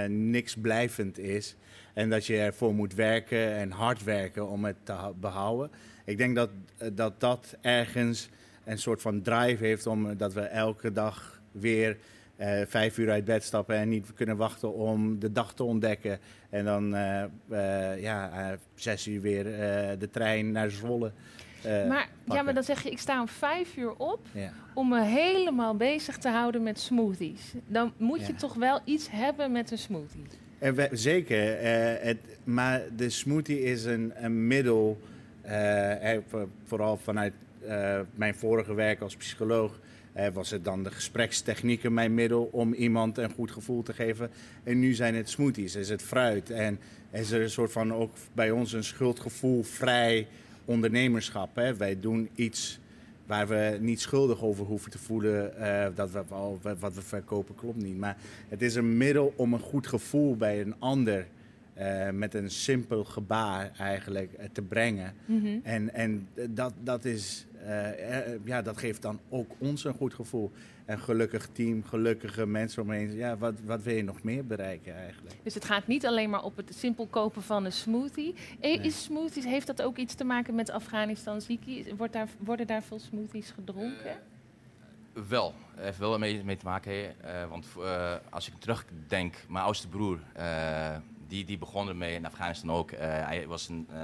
niks 0.08 0.56
blijvend 0.56 1.18
is. 1.18 1.56
En 1.94 2.10
dat 2.10 2.26
je 2.26 2.38
ervoor 2.38 2.74
moet 2.74 2.94
werken 2.94 3.54
en 3.54 3.70
hard 3.70 4.04
werken 4.04 4.48
om 4.48 4.64
het 4.64 4.76
te 4.82 5.12
behouden. 5.20 5.70
Ik 6.04 6.18
denk 6.18 6.36
dat 6.36 6.50
dat, 6.92 7.20
dat 7.20 7.56
ergens 7.60 8.28
een 8.64 8.78
soort 8.78 9.02
van 9.02 9.22
drive 9.22 9.64
heeft 9.64 9.86
om 9.86 10.16
dat 10.16 10.32
we 10.32 10.40
elke 10.40 10.92
dag 10.92 11.35
weer 11.60 11.96
uh, 12.40 12.60
vijf 12.66 12.98
uur 12.98 13.10
uit 13.10 13.24
bed 13.24 13.42
stappen 13.44 13.76
en 13.76 13.88
niet 13.88 14.14
kunnen 14.14 14.36
wachten 14.36 14.74
om 14.74 15.18
de 15.18 15.32
dag 15.32 15.54
te 15.54 15.62
ontdekken. 15.64 16.18
En 16.50 16.64
dan 16.64 16.94
uh, 16.94 17.22
uh, 17.50 18.02
ja, 18.02 18.56
zes 18.74 19.06
uur 19.06 19.20
weer 19.20 19.44
de 19.98 20.08
trein 20.10 20.52
naar 20.52 20.70
Zwolle. 20.70 21.12
maar, 21.64 21.78
pakken. 21.86 22.34
ja, 22.34 22.42
maar 22.42 22.54
dan 22.54 22.62
zeg 22.62 22.82
je, 22.82 22.90
ik 22.90 22.98
sta 22.98 23.20
om 23.20 23.28
vijf 23.28 23.76
uur 23.76 23.92
op 23.96 24.20
Ja. 24.32 24.52
om 24.74 24.88
me 24.88 25.02
helemaal 25.02 25.76
bezig 25.76 26.16
te 26.18 26.28
houden 26.28 26.62
met 26.62 26.78
smoothies. 26.80 27.52
Dan 27.66 27.92
moet 27.96 28.26
je 28.26 28.34
toch 28.34 28.54
wel 28.54 28.80
iets 28.84 29.10
hebben 29.10 29.52
met 29.52 29.70
een 29.70 29.78
smoothie. 29.78 30.22
En 30.58 30.74
we- 30.74 30.88
zeker, 30.92 31.56
eh, 31.58 32.04
het, 32.06 32.18
maar 32.44 32.82
de 32.96 33.10
smoothie 33.10 33.62
is 33.62 33.84
een, 33.84 34.12
een 34.14 34.46
middel, 34.46 35.00
eh, 35.42 36.12
eh, 36.14 36.22
voor- 36.28 36.48
vooral 36.64 36.96
vanuit 36.96 37.32
eh, 37.66 38.00
mijn 38.14 38.34
vorige 38.34 38.74
werk 38.74 39.00
als 39.00 39.16
psycholoog, 39.16 39.72
eh, 39.72 39.84
was 40.32 40.50
het 40.50 40.64
dan 40.64 40.82
de 40.82 40.90
gesprekstechnieken 40.90 41.94
mijn 41.94 42.14
middel 42.14 42.48
om 42.52 42.72
iemand 42.72 43.18
een 43.18 43.30
goed 43.30 43.50
gevoel 43.50 43.82
te 43.82 43.92
geven. 43.92 44.30
En 44.64 44.78
nu 44.78 44.94
zijn 44.94 45.14
het 45.14 45.28
smoothies, 45.28 45.74
is 45.74 45.88
het 45.88 46.02
fruit. 46.02 46.50
En 46.50 46.78
is 47.10 47.30
er 47.30 47.42
een 47.42 47.50
soort 47.50 47.72
van 47.72 47.92
ook 47.94 48.12
bij 48.32 48.50
ons 48.50 48.72
een 48.72 48.84
schuldgevoel 48.84 49.62
vrij 49.62 50.26
ondernemerschap. 50.64 51.54
Hè? 51.54 51.76
Wij 51.76 52.00
doen 52.00 52.28
iets 52.34 52.78
waar 53.26 53.48
we 53.48 53.78
niet 53.80 54.00
schuldig 54.00 54.42
over 54.42 54.64
hoeven 54.64 54.90
te 54.90 54.98
voelen 54.98 55.56
eh, 55.58 55.86
dat 55.94 56.10
we, 56.10 56.22
al- 56.28 56.60
wat 56.78 56.94
we 56.94 57.02
verkopen 57.02 57.54
klopt 57.54 57.82
niet. 57.82 57.98
Maar 57.98 58.16
het 58.48 58.62
is 58.62 58.74
een 58.74 58.96
middel 58.96 59.32
om 59.36 59.52
een 59.52 59.60
goed 59.60 59.86
gevoel 59.86 60.36
bij 60.36 60.60
een 60.60 60.74
ander 60.78 61.26
eh, 61.74 62.10
met 62.10 62.34
een 62.34 62.50
simpel 62.50 63.04
gebaar 63.04 63.70
eigenlijk 63.78 64.32
eh, 64.32 64.46
te 64.52 64.62
brengen. 64.62 65.14
Mhm. 65.24 65.58
En, 65.62 65.94
en 65.94 66.28
dat, 66.48 66.72
dat, 66.82 67.04
is, 67.04 67.46
ja, 68.44 68.62
dat 68.62 68.76
geeft 68.78 69.02
dan 69.02 69.20
ook 69.28 69.50
ons 69.58 69.84
een 69.84 69.94
goed 69.94 70.14
gevoel. 70.14 70.52
Een 70.86 70.98
gelukkig 70.98 71.48
team, 71.52 71.84
gelukkige 71.84 72.46
mensen 72.46 72.82
omheen. 72.82 73.12
Ja, 73.14 73.36
wat, 73.36 73.54
wat 73.64 73.82
wil 73.82 73.94
je 73.94 74.02
nog 74.04 74.22
meer 74.22 74.46
bereiken 74.46 74.94
eigenlijk? 74.96 75.34
Dus 75.42 75.54
het 75.54 75.64
gaat 75.64 75.86
niet 75.86 76.06
alleen 76.06 76.30
maar 76.30 76.42
op 76.44 76.56
het 76.56 76.74
simpel 76.74 77.06
kopen 77.06 77.42
van 77.42 77.64
een 77.64 77.72
smoothie. 77.72 78.34
E- 78.60 78.76
Nee. 78.76 78.86
Is 78.86 79.02
smoothies, 79.02 79.44
heeft 79.44 79.66
dat 79.66 79.82
ook 79.82 79.96
iets 79.96 80.14
te 80.14 80.24
maken 80.24 80.54
met 80.54 80.70
Afghanistan 80.70 81.40
Ziki? 81.40 81.94
Wordt 81.96 82.12
daar, 82.12 82.28
worden 82.38 82.66
daar 82.66 82.82
veel 82.82 82.98
smoothies 82.98 83.50
gedronken? 83.50 84.18
Wel, 85.28 85.54
heeft 85.76 85.98
wel 85.98 86.18
mee, 86.18 86.44
mee 86.44 86.56
te 86.56 86.64
maken. 86.64 86.92
hè. 86.92 87.02
Eh, 87.42 87.48
want 87.48 87.66
eh, 87.78 88.14
als 88.30 88.48
ik 88.48 88.54
terugdenk, 88.58 89.36
mijn 89.48 89.64
oudste 89.64 89.88
broer, 89.88 90.18
eh, 90.32 90.96
die, 91.28 91.44
die 91.44 91.58
begon 91.58 91.88
ermee 91.88 92.14
in 92.14 92.26
Afghanistan 92.26 92.70
ook. 92.70 92.90
Eh, 92.90 92.98
hij 93.26 93.46
was 93.46 93.68
een 93.68 93.86
eh, 93.92 94.00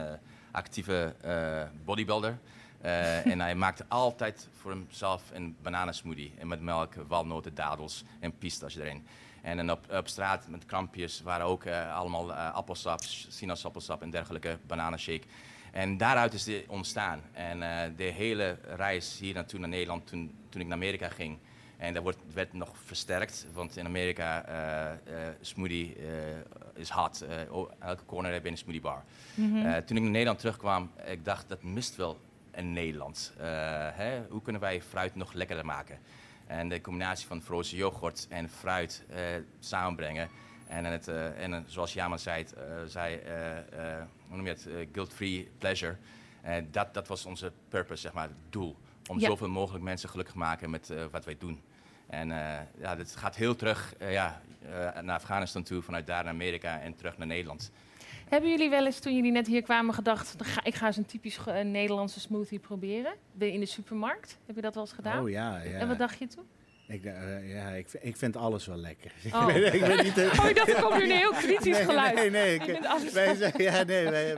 actieve 0.51 1.15
eh, 1.21 1.63
bodybuilder. 1.85 2.39
Eh, 2.83 3.27
en 3.27 3.41
hij 3.41 3.55
maakte 3.55 3.85
altijd 3.89 4.49
voor 4.61 4.71
hemzelf 4.71 5.23
een 5.33 5.57
bananensmoothie. 5.63 6.33
En 6.39 6.47
met 6.47 6.61
melk, 6.61 6.95
walnoten, 7.09 7.55
dadels 7.55 8.05
en 8.21 8.39
pistache 8.39 8.81
erin. 8.81 9.07
En 9.43 9.57
dan 9.57 9.71
op, 9.71 9.93
op 9.93 10.09
straat 10.09 10.49
met 10.49 10.67
krampjes 10.67 11.21
waren 11.21 11.47
ook 11.47 11.65
eh, 11.65 11.97
allemaal 11.97 12.33
eh, 12.33 12.55
appelsap, 12.55 13.01
sinaasappelsap 13.29 14.03
en 14.03 14.11
dergelijke, 14.11 14.59
bananenshake. 14.67 15.23
En 15.73 15.97
daaruit 15.97 16.33
is 16.33 16.45
dit 16.45 16.65
ontstaan. 16.69 17.21
En 17.33 17.59
de 17.97 18.03
hele 18.03 18.59
reis 18.77 19.19
hier 19.19 19.35
naartoe 19.35 19.61
naar 19.61 19.69
Nederland, 19.69 20.07
toen, 20.07 20.35
toen 20.49 20.61
ik 20.61 20.67
naar 20.67 20.77
Amerika 20.77 21.09
ging. 21.09 21.39
En 21.77 21.95
dat 21.95 22.03
wordt, 22.03 22.19
werd 22.35 22.53
nog 22.53 22.71
versterkt, 22.85 23.47
want 23.53 23.77
in 23.77 23.87
Amerika 23.87 24.45
smoothie 25.41 25.97
is 26.75 26.89
hot. 26.89 27.25
Elke 27.79 28.05
corner 28.07 28.33
heb 28.33 28.45
je 28.45 28.51
een 28.51 28.57
smoothie 28.57 28.81
bar. 28.81 29.05
Eh, 29.37 29.77
toen 29.77 29.97
ik 29.97 30.03
naar 30.03 30.11
Nederland 30.11 30.39
terugkwam, 30.39 30.91
ik 31.07 31.25
dacht 31.25 31.49
dat 31.49 31.63
mist 31.63 31.97
wel 31.97 32.19
in 32.55 32.73
Nederland. 32.73 33.33
Eh, 33.39 33.47
hè? 33.93 34.23
Hoe 34.31 34.43
kunnen 34.43 34.61
wij 34.61 34.83
fruit 34.83 35.15
nog 35.15 35.33
lekkerder 35.33 35.65
maken? 35.65 35.99
En 36.47 36.69
de 36.69 36.81
combinatie 36.81 37.27
van 37.27 37.43
frozen 37.43 37.77
yoghurt 37.77 38.27
en 38.31 38.49
fruit 38.49 39.05
eh, 39.09 39.21
samenbrengen. 39.59 40.29
En, 40.67 40.85
het, 40.85 41.09
eh, 41.09 41.43
en 41.45 41.65
zoals 41.69 41.93
Jama 41.93 42.17
zei, 42.17 42.47
zei 42.87 43.21
hoe 44.29 44.37
noem 44.37 44.47
je 44.47 44.53
het, 44.53 44.69
guilt-free 44.93 45.51
pleasure. 45.59 45.97
Dat, 46.71 46.95
dat 46.95 47.09
was 47.09 47.27
onze 47.27 47.53
purpose, 47.69 48.01
zeg 48.01 48.13
maar, 48.13 48.29
het 48.29 48.37
doel. 48.51 48.77
Om 49.11 49.19
Ja. 49.19 49.27
zoveel 49.29 49.49
mogelijk 49.49 49.85
mensen 49.85 50.09
gelukkig 50.09 50.35
te 50.35 50.41
maken 50.41 50.71
met 50.71 50.93
wat 51.11 51.25
wij 51.25 51.37
doen. 51.39 51.63
En 52.07 52.29
ja, 52.79 52.97
dit 52.97 53.17
gaat 53.17 53.37
heel 53.37 53.57
terug 53.57 53.95
ja, 53.99 54.43
naar 55.01 55.17
Afghanistan 55.17 55.63
toe, 55.63 55.83
vanuit 55.83 56.07
daar 56.07 56.25
naar 56.25 56.33
Amerika 56.33 56.81
en 56.81 56.95
terug 56.95 57.19
naar 57.19 57.27
Nederland. 57.27 57.71
Hebben 58.33 58.51
jullie 58.51 58.71
wel 58.71 58.85
eens, 58.87 58.99
toen 58.99 59.15
jullie 59.17 59.33
net 59.33 59.47
hier 59.47 59.63
kwamen, 59.63 59.95
gedacht... 59.95 60.39
"Dan 60.39 60.47
ga, 60.47 60.65
ik 60.65 60.75
ga 60.75 60.87
eens 60.87 60.97
een 60.97 61.07
typisch 61.07 61.39
Nederlandse 61.65 62.21
smoothie 62.21 62.59
proberen? 62.59 63.13
In 63.39 63.61
de 63.61 63.67
supermarkt? 63.67 64.39
Heb 64.47 64.57
je 64.57 64.63
dat 64.63 64.75
wel 64.75 64.83
eens 64.85 64.93
gedaan? 64.93 65.23
Oh 65.23 65.31
ja, 65.31 65.63
ja. 65.63 65.79
En 65.79 65.89
wat 65.89 65.99
dacht 65.99 66.19
je 66.19 66.27
toen? 66.27 66.45
Ik, 66.89 67.05
eh, 67.05 67.55
ja, 67.55 67.69
ik, 67.71 67.89
vind- 67.89 68.05
ik 68.05 68.17
vind 68.17 68.37
alles 68.37 68.67
wel 68.67 68.77
lekker. 68.77 69.13
Oh. 69.33 69.49
ik 69.57 69.81
ben 69.81 70.05
niet 70.05 70.19
Oh, 70.19 70.49
ik 70.49 70.57
dacht, 70.57 70.69
er 70.69 70.83
komt 70.83 70.97
nu 70.97 71.03
een 71.05 71.17
heel 71.25 71.31
kritisch 71.33 71.77
nee, 71.77 71.85
geluid. 71.85 72.15
Nee, 72.15 72.31
nee. 72.31 72.55
Ik- 72.55 73.11
wij 73.13 73.35
zijn, 73.35 73.53
ja, 73.57 73.83
nee 73.83 74.09
wij, 74.09 74.37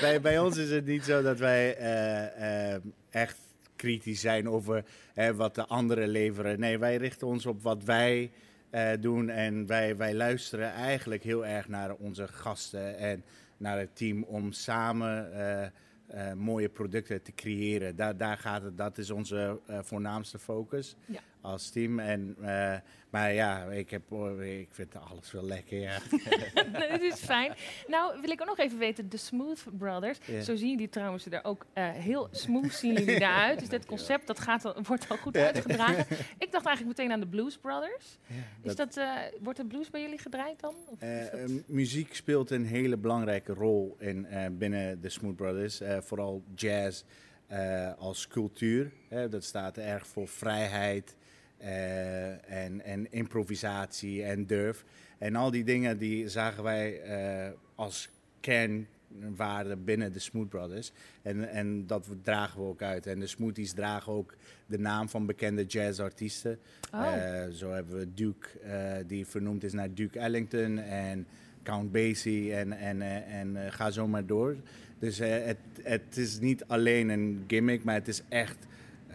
bij, 0.00 0.20
bij 0.20 0.38
ons 0.38 0.56
is 0.56 0.70
het 0.70 0.86
niet 0.86 1.04
zo 1.04 1.22
dat 1.22 1.38
wij 1.38 1.76
eh, 1.76 2.74
eh, 2.74 2.82
echt 3.10 3.38
kritisch 3.76 4.20
zijn 4.20 4.48
over 4.48 4.84
eh, 5.14 5.30
wat 5.30 5.54
de 5.54 5.66
anderen 5.66 6.08
leveren. 6.08 6.60
Nee, 6.60 6.78
wij 6.78 6.96
richten 6.96 7.26
ons 7.26 7.46
op 7.46 7.62
wat 7.62 7.84
wij 7.84 8.30
eh, 8.70 8.90
doen 9.00 9.28
en 9.28 9.66
wij, 9.66 9.96
wij 9.96 10.14
luisteren 10.14 10.72
eigenlijk 10.72 11.22
heel 11.22 11.46
erg 11.46 11.68
naar 11.68 11.94
onze 11.94 12.28
gasten 12.28 12.98
en 12.98 13.24
naar 13.56 13.78
het 13.78 13.96
team 13.96 14.22
om 14.22 14.52
samen 14.52 15.32
eh, 15.32 15.64
eh, 16.06 16.32
mooie 16.36 16.68
producten 16.68 17.22
te 17.22 17.32
creëren. 17.34 17.96
Daar, 17.96 18.16
daar 18.16 18.38
gaat 18.38 18.62
het, 18.62 18.78
dat 18.78 18.98
is 18.98 19.10
onze 19.10 19.60
voornaamste 19.66 20.38
focus. 20.38 20.96
Ja. 21.04 21.20
Als 21.46 21.70
team. 21.70 21.98
En, 21.98 22.36
eh, 22.40 22.76
maar 23.10 23.32
ja, 23.32 23.64
ik, 23.64 23.90
heb, 23.90 24.12
oh, 24.12 24.42
ik 24.44 24.68
vind 24.70 24.94
alles 25.10 25.32
wel 25.32 25.44
lekker. 25.44 25.78
Ja. 25.78 25.98
Nee, 26.72 26.88
Dit 26.98 27.12
is 27.12 27.18
fijn. 27.20 27.52
Nou, 27.86 28.20
wil 28.20 28.30
ik 28.30 28.40
ook 28.40 28.46
nog 28.46 28.58
even 28.58 28.78
weten, 28.78 29.08
de 29.08 29.16
Smooth 29.16 29.64
Brothers. 29.78 30.18
Ja. 30.24 30.40
Zo 30.40 30.56
zien 30.56 30.70
jullie 30.70 30.88
trouwens 30.88 31.26
er 31.26 31.44
ook 31.44 31.66
eh, 31.72 31.90
heel 31.90 32.28
smooth 32.30 32.72
zien 32.72 32.92
jullie 32.92 33.14
eruit. 33.20 33.58
Dus 33.58 33.68
dit 33.68 33.86
concept 33.86 34.26
dat 34.26 34.40
gaat, 34.40 34.64
al- 34.64 34.82
wordt 34.82 35.08
al 35.08 35.16
goed 35.16 35.36
uitgedragen. 35.36 36.06
Ik 36.38 36.52
dacht 36.52 36.66
eigenlijk 36.66 36.98
meteen 36.98 37.12
aan 37.12 37.20
de 37.20 37.26
Blues 37.26 37.56
Brothers. 37.58 38.18
Is 38.62 38.74
dat- 38.74 38.76
dat, 38.76 38.96
eh, 38.96 39.12
wordt 39.40 39.58
de 39.58 39.66
blues 39.66 39.90
bij 39.90 40.00
jullie 40.00 40.18
gedraaid 40.18 40.60
dan? 40.60 40.74
Of 40.86 40.98
dat- 40.98 41.50
muziek 41.66 42.14
speelt 42.14 42.50
een 42.50 42.66
hele 42.66 42.96
belangrijke 42.96 43.52
rol 43.52 43.96
in, 43.98 44.26
eh, 44.26 44.46
binnen 44.52 45.00
de 45.00 45.08
Smooth 45.08 45.36
Brothers. 45.36 45.80
Eh, 45.80 45.98
vooral 46.00 46.42
jazz 46.54 47.02
eh, 47.46 47.92
als 47.98 48.28
cultuur. 48.28 48.92
Hè, 49.08 49.28
dat 49.28 49.44
staat 49.44 49.78
erg 49.78 50.06
voor 50.06 50.28
vrijheid 50.28 51.16
en, 51.58 52.84
en 52.84 53.12
improvisatie 53.12 54.24
en 54.24 54.46
durf. 54.46 54.84
En 55.18 55.36
al 55.36 55.50
die 55.50 55.64
dingen 55.64 55.98
die 55.98 56.28
zagen 56.28 56.62
wij 56.62 57.00
eh, 57.00 57.52
als 57.74 58.08
kernwaarden 58.40 59.84
binnen 59.84 60.12
de 60.12 60.18
Smooth 60.18 60.48
Brothers. 60.48 60.92
En, 61.22 61.48
en 61.48 61.86
dat 61.86 62.08
dragen 62.22 62.60
we 62.60 62.66
ook 62.66 62.82
uit. 62.82 63.06
En 63.06 63.20
de 63.20 63.26
Smoothies 63.26 63.72
dragen 63.72 64.12
ook 64.12 64.34
de 64.66 64.78
naam 64.78 65.08
van 65.08 65.26
bekende 65.26 65.64
jazzartiesten. 65.64 66.58
Oh. 66.94 67.16
Eh, 67.16 67.50
zo 67.50 67.72
hebben 67.72 67.98
we 67.98 68.14
Duke, 68.14 68.58
eh, 68.58 68.92
die 69.06 69.26
vernoemd 69.26 69.64
is 69.64 69.72
naar 69.72 69.94
Duke 69.94 70.18
Ellington 70.18 70.78
en 70.78 71.26
Count 71.62 71.92
Basie 71.92 72.54
en, 72.54 72.72
en, 72.72 73.02
eh, 73.02 73.40
en 73.40 73.64
eh, 73.64 73.72
ga 73.72 73.90
zo 73.90 74.06
maar 74.06 74.26
door. 74.26 74.56
Dus 74.98 75.18
eh, 75.18 75.44
het, 75.44 75.58
het 75.82 76.16
is 76.16 76.38
niet 76.40 76.64
alleen 76.66 77.08
een 77.08 77.44
gimmick, 77.46 77.84
maar 77.84 77.94
het 77.94 78.08
is 78.08 78.22
echt 78.28 78.56
eh, 78.56 78.68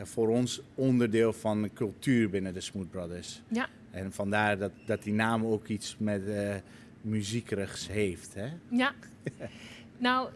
voor 0.07 0.29
ons 0.29 0.61
onderdeel 0.75 1.33
van 1.33 1.61
de 1.61 1.69
cultuur 1.73 2.29
binnen 2.29 2.53
de 2.53 2.61
Smooth 2.61 2.89
Brothers. 2.89 3.41
Ja. 3.47 3.69
En 3.91 4.11
vandaar 4.11 4.57
dat, 4.57 4.71
dat 4.85 5.03
die 5.03 5.13
naam 5.13 5.45
ook 5.45 5.67
iets 5.67 5.95
met 5.99 6.27
eh 6.27 6.55
muziekerigs 7.01 7.87
heeft. 7.87 8.33
Hè? 8.33 8.47
Ja. 8.69 8.93
nou, 9.97 10.29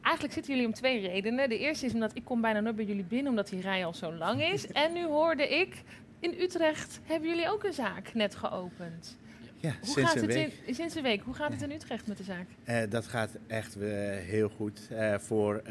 eigenlijk 0.00 0.34
zitten 0.34 0.52
jullie 0.52 0.68
om 0.68 0.74
twee 0.74 1.00
redenen. 1.00 1.48
De 1.48 1.58
eerste 1.58 1.86
is 1.86 1.92
omdat 1.92 2.16
ik 2.16 2.24
kom 2.24 2.40
bijna 2.40 2.60
nooit 2.60 2.76
bij 2.76 2.84
jullie 2.84 3.04
binnen, 3.04 3.30
omdat 3.30 3.48
die 3.48 3.60
rij 3.60 3.84
al 3.84 3.94
zo 3.94 4.12
lang 4.12 4.42
is. 4.42 4.66
En 4.72 4.92
nu 4.92 5.04
hoorde 5.04 5.48
ik, 5.48 5.82
in 6.20 6.34
Utrecht 6.38 7.00
hebben 7.04 7.28
jullie 7.28 7.50
ook 7.50 7.64
een 7.64 7.72
zaak 7.72 8.14
net 8.14 8.34
geopend. 8.34 9.16
Ja, 9.56 9.70
Hoe 9.80 9.88
sinds 9.88 10.10
gaat 10.10 10.14
een 10.14 10.22
het 10.22 10.34
week. 10.34 10.52
In, 10.64 10.74
sinds 10.74 10.94
een 10.94 11.02
week. 11.02 11.22
Hoe 11.22 11.34
gaat 11.34 11.52
het 11.52 11.62
in 11.62 11.70
Utrecht 11.70 12.06
met 12.06 12.16
de 12.16 12.24
zaak? 12.24 12.46
Eh, 12.64 12.82
dat 12.88 13.06
gaat 13.06 13.30
echt 13.46 13.76
eh, 13.76 13.88
heel 14.16 14.48
goed. 14.48 14.88
voor 15.18 15.62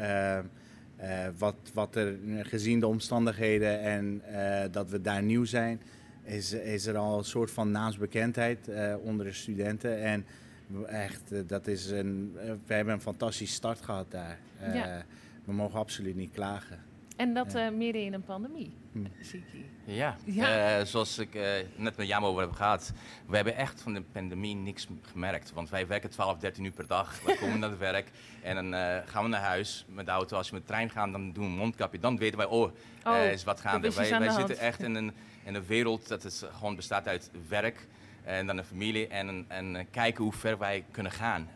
wat, 1.38 1.56
wat 1.74 1.96
er 1.96 2.16
gezien 2.42 2.80
de 2.80 2.86
omstandigheden 2.86 3.80
en 3.80 4.22
eh, 4.24 4.64
dat 4.72 4.90
we 4.90 5.00
daar 5.00 5.22
nieuw 5.22 5.44
zijn, 5.44 5.80
is, 6.24 6.52
is 6.52 6.86
er 6.86 6.96
al 6.96 7.18
een 7.18 7.24
soort 7.24 7.50
van 7.50 7.70
naamsbekendheid 7.70 8.68
eh, 8.68 8.94
onder 9.02 9.26
de 9.26 9.32
studenten. 9.32 10.02
En 10.02 10.24
we- 10.66 10.84
echt, 10.86 11.32
eh, 11.32 11.40
dat 11.46 11.66
is 11.66 11.90
een, 11.90 12.32
eh, 12.38 12.52
we 12.66 12.74
hebben 12.74 12.94
een 12.94 13.00
fantastische 13.00 13.54
start 13.54 13.80
gehad 13.80 14.10
daar. 14.10 14.38
Eh, 14.60 14.74
Ja. 14.74 15.04
We 15.44 15.52
mogen 15.52 15.78
absoluut 15.78 16.16
niet 16.16 16.32
klagen. 16.32 16.78
En 17.22 17.34
dat 17.34 17.52
Ja. 17.52 17.66
eh, 17.66 17.72
midden 17.72 18.04
in 18.04 18.12
een 18.12 18.22
pandemie. 18.24 18.72
Hm. 18.92 19.04
Ziki. 19.20 19.70
Ja, 19.84 20.16
Ja. 20.24 20.78
Eh, 20.78 20.84
zoals 20.84 21.18
ik 21.18 21.34
eh, 21.34 21.42
net 21.76 21.96
met 21.96 22.06
Jam 22.06 22.24
over 22.24 22.40
heb 22.42 22.52
gehad. 22.52 22.92
We 23.26 23.36
hebben 23.36 23.56
echt 23.56 23.80
van 23.80 23.92
de 23.94 24.02
pandemie 24.02 24.54
niks 24.54 24.86
gemerkt. 25.02 25.52
Want 25.52 25.70
wij 25.70 25.86
werken 25.86 26.10
12, 26.10 26.38
13 26.38 26.64
uur 26.64 26.70
per 26.72 26.86
dag. 26.86 27.20
We 27.24 27.36
komen 27.40 27.58
naar 27.58 27.70
het 27.70 27.78
werk 27.78 28.10
en 28.42 28.54
dan 28.54 28.74
eh, 28.74 28.96
gaan 29.06 29.22
we 29.22 29.28
naar 29.28 29.40
huis 29.40 29.84
met 29.88 30.06
de 30.06 30.12
auto. 30.12 30.36
Als 30.36 30.48
we 30.50 30.54
met 30.54 30.66
de 30.66 30.72
trein 30.72 30.90
gaan, 30.90 31.12
dan 31.12 31.32
doen 31.32 31.44
we 31.44 31.50
een 31.50 31.56
mondkapje. 31.56 31.98
Dan 31.98 32.18
weten 32.18 32.38
wij, 32.38 32.46
oh, 32.46 32.70
Oh, 33.04 33.24
is 33.24 33.44
wat 33.44 33.60
gaande. 33.60 33.86
is 33.86 33.94
Wij, 33.96 34.10
wij 34.10 34.18
zitten 34.28 34.38
hand. 34.46 34.58
echt 34.58 34.82
in 34.82 34.94
een, 34.94 35.12
in 35.44 35.54
een 35.54 35.66
wereld 35.66 36.08
dat 36.08 36.22
het 36.22 36.46
gewoon 36.58 36.76
bestaat 36.76 37.08
uit 37.08 37.30
werk 37.48 37.86
en 38.24 38.46
dan 38.46 38.58
een 38.58 38.64
familie. 38.64 39.06
En, 39.08 39.44
en 39.48 39.86
kijken 39.90 40.24
hoe 40.24 40.32
ver 40.32 40.58
wij 40.58 40.84
kunnen 40.90 41.12
gaan. 41.12 41.48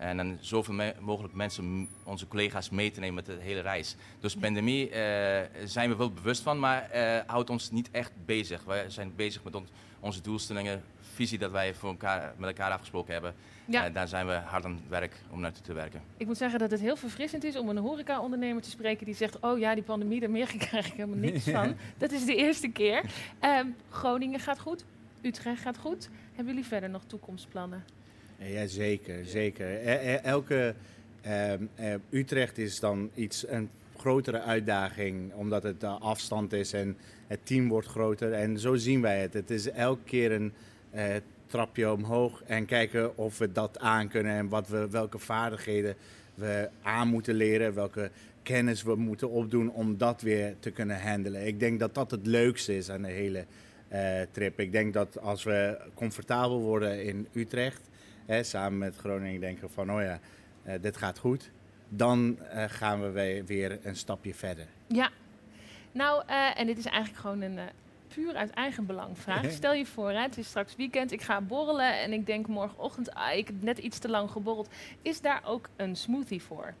En 0.00 0.16
dan 0.16 0.38
zoveel 0.40 0.74
me- 0.74 0.94
mogelijk 1.00 1.34
mensen, 1.34 1.88
onze 2.04 2.28
collega's, 2.28 2.70
mee 2.70 2.90
te 2.90 3.00
nemen 3.00 3.14
met 3.14 3.26
de 3.26 3.36
hele 3.40 3.60
reis. 3.60 3.96
Dus 4.20 4.36
pandemie 4.36 4.90
eh, 4.90 5.48
zijn 5.64 5.88
we 5.90 5.96
wel 5.96 6.10
bewust 6.12 6.42
van, 6.42 6.58
maar 6.58 6.90
eh, 6.90 7.20
houdt 7.26 7.50
ons 7.50 7.70
niet 7.70 7.88
echt 7.90 8.12
bezig. 8.24 8.64
Wij 8.64 8.90
zijn 8.90 9.12
bezig 9.16 9.44
met 9.44 9.56
onze 10.00 10.20
doelstellingen, 10.20 10.82
visie 11.14 11.38
dat 11.38 11.50
wij 11.50 11.74
voor 11.74 11.88
elkaar, 11.90 12.34
met 12.36 12.48
elkaar 12.48 12.70
afgesproken 12.72 13.12
hebben. 13.12 13.34
Ja. 13.64 13.90
Daar 13.90 14.08
zijn 14.08 14.26
we 14.26 14.32
hard 14.32 14.64
aan 14.64 14.74
het 14.74 14.88
werk 14.88 15.16
om 15.30 15.40
naartoe 15.40 15.62
te 15.62 15.72
werken. 15.72 16.02
Ik 16.16 16.26
moet 16.26 16.36
zeggen 16.36 16.58
dat 16.58 16.70
het 16.70 16.80
heel 16.80 16.96
verfrissend 16.96 17.44
is 17.44 17.56
om 17.56 17.68
een 17.68 17.76
horeca-ondernemer 17.78 18.62
te 18.62 18.70
spreken 18.70 19.06
die 19.06 19.14
zegt: 19.14 19.40
Oh 19.40 19.58
ja, 19.58 19.74
die 19.74 19.82
pandemie, 19.82 20.20
daar 20.20 20.30
merk 20.30 20.52
ik 20.52 20.62
eigenlijk 20.72 20.94
helemaal 20.96 21.30
niks 21.30 21.44
van. 21.58 21.74
Dat 21.98 22.12
is 22.12 22.24
de 22.24 22.36
eerste 22.36 22.68
keer. 22.68 23.02
Ehm, 23.38 23.66
Groningen 23.90 24.40
gaat 24.40 24.58
goed, 24.60 24.84
Utrecht 25.22 25.62
gaat 25.62 25.78
goed. 25.78 26.08
Hebben 26.34 26.54
jullie 26.54 26.68
verder 26.68 26.90
nog 26.90 27.02
toekomstplannen? 27.06 27.84
Ja, 28.42 28.66
zeker, 28.66 29.26
zeker. 29.26 29.66
E- 29.66 30.12
e- 30.12 30.20
Elke 30.22 30.74
ehm, 31.20 31.64
eh, 31.74 31.94
Utrecht 32.10 32.58
is 32.58 32.80
dan 32.80 33.10
iets 33.14 33.48
een 33.48 33.70
grotere 33.96 34.40
uitdaging, 34.40 35.32
omdat 35.32 35.62
het 35.62 35.82
eh, 35.82 36.00
afstand 36.00 36.52
is 36.52 36.72
en 36.72 36.96
het 37.26 37.46
team 37.46 37.68
wordt 37.68 37.86
groter. 37.86 38.32
En 38.32 38.58
zo 38.58 38.74
zien 38.74 39.00
wij 39.00 39.20
het. 39.20 39.32
Het 39.32 39.50
is 39.50 39.70
elke 39.70 40.04
keer 40.04 40.32
een 40.32 40.52
eh, 40.90 41.04
trapje 41.46 41.92
omhoog 41.92 42.42
en 42.46 42.66
kijken 42.66 43.16
of 43.16 43.38
we 43.38 43.52
dat 43.52 43.78
aan 43.78 44.08
kunnen 44.08 44.32
en 44.32 44.48
wat 44.48 44.68
we, 44.68 44.88
welke 44.90 45.18
vaardigheden 45.18 45.94
we 46.34 46.68
aan 46.82 47.08
moeten 47.08 47.34
leren, 47.34 47.74
welke 47.74 48.10
kennis 48.42 48.82
we 48.82 48.94
moeten 48.94 49.30
opdoen 49.30 49.70
om 49.70 49.96
dat 49.96 50.22
weer 50.22 50.54
te 50.60 50.70
kunnen 50.70 51.00
handelen. 51.00 51.46
Ik 51.46 51.60
denk 51.60 51.80
dat 51.80 51.94
dat 51.94 52.10
het 52.10 52.26
leukste 52.26 52.76
is 52.76 52.90
aan 52.90 53.02
de 53.02 53.08
hele 53.08 53.44
eh, 53.88 54.20
trip. 54.30 54.60
Ik 54.60 54.72
denk 54.72 54.94
dat 54.94 55.20
als 55.20 55.42
we 55.44 55.78
comfortabel 55.94 56.60
worden 56.60 57.04
in 57.04 57.26
Utrecht, 57.32 57.89
hè, 58.30 58.42
samen 58.42 58.78
met 58.78 58.96
Groningen 58.96 59.40
denken 59.40 59.70
van, 59.70 59.92
oh 59.92 60.00
ja, 60.02 60.20
eh, 60.62 60.74
dit 60.80 60.96
gaat 60.96 61.18
goed. 61.18 61.50
Dan 61.88 62.38
eh, 62.38 62.64
gaan 62.68 63.12
we 63.12 63.42
weer, 63.46 63.78
een 63.82 63.96
stapje 63.96 64.34
verder. 64.34 64.66
Ja. 64.86 65.10
Nou, 65.92 66.22
eh, 66.26 66.60
en 66.60 66.66
dit 66.66 66.78
is 66.78 66.84
eigenlijk 66.84 67.20
gewoon 67.20 67.40
een 67.40 67.58
puur 68.08 68.34
uit 68.34 68.50
eigen 68.50 68.86
belang 68.86 69.18
vraag. 69.18 69.50
Stel 69.60 69.72
je 69.72 69.86
voor, 69.86 70.10
hè, 70.10 70.20
het 70.20 70.38
is 70.38 70.46
straks 70.46 70.76
weekend, 70.76 71.12
ik 71.12 71.22
ga 71.22 71.40
borrelen 71.40 72.00
en 72.00 72.12
ik 72.12 72.26
denk 72.26 72.46
morgenochtend, 72.46 73.14
ah, 73.14 73.36
ik 73.36 73.46
heb 73.46 73.62
net 73.62 73.78
iets 73.78 73.98
te 73.98 74.08
lang 74.08 74.30
geborreld. 74.30 74.68
Is 75.02 75.20
daar 75.20 75.42
ook 75.44 75.68
een 75.76 75.96
smoothie 75.96 76.42
voor? 76.42 76.74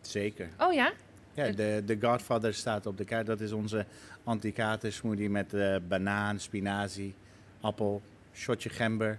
Zeker. 0.00 0.48
Oh 0.58 0.72
ja? 0.72 0.92
Ja, 1.34 1.50
de, 1.50 1.82
de 1.86 1.98
Godfather 2.00 2.54
staat 2.54 2.86
op 2.86 2.96
de 2.96 3.04
kaart. 3.04 3.26
Dat 3.26 3.40
is 3.40 3.52
onze 3.52 3.86
anti-kater 4.24 4.92
smoothie 4.92 5.30
met 5.30 5.54
eh, 5.54 5.76
banaan, 5.88 6.38
spinazie, 6.38 7.14
appel, 7.60 8.02
shotje 8.34 8.68
gember. 8.68 9.18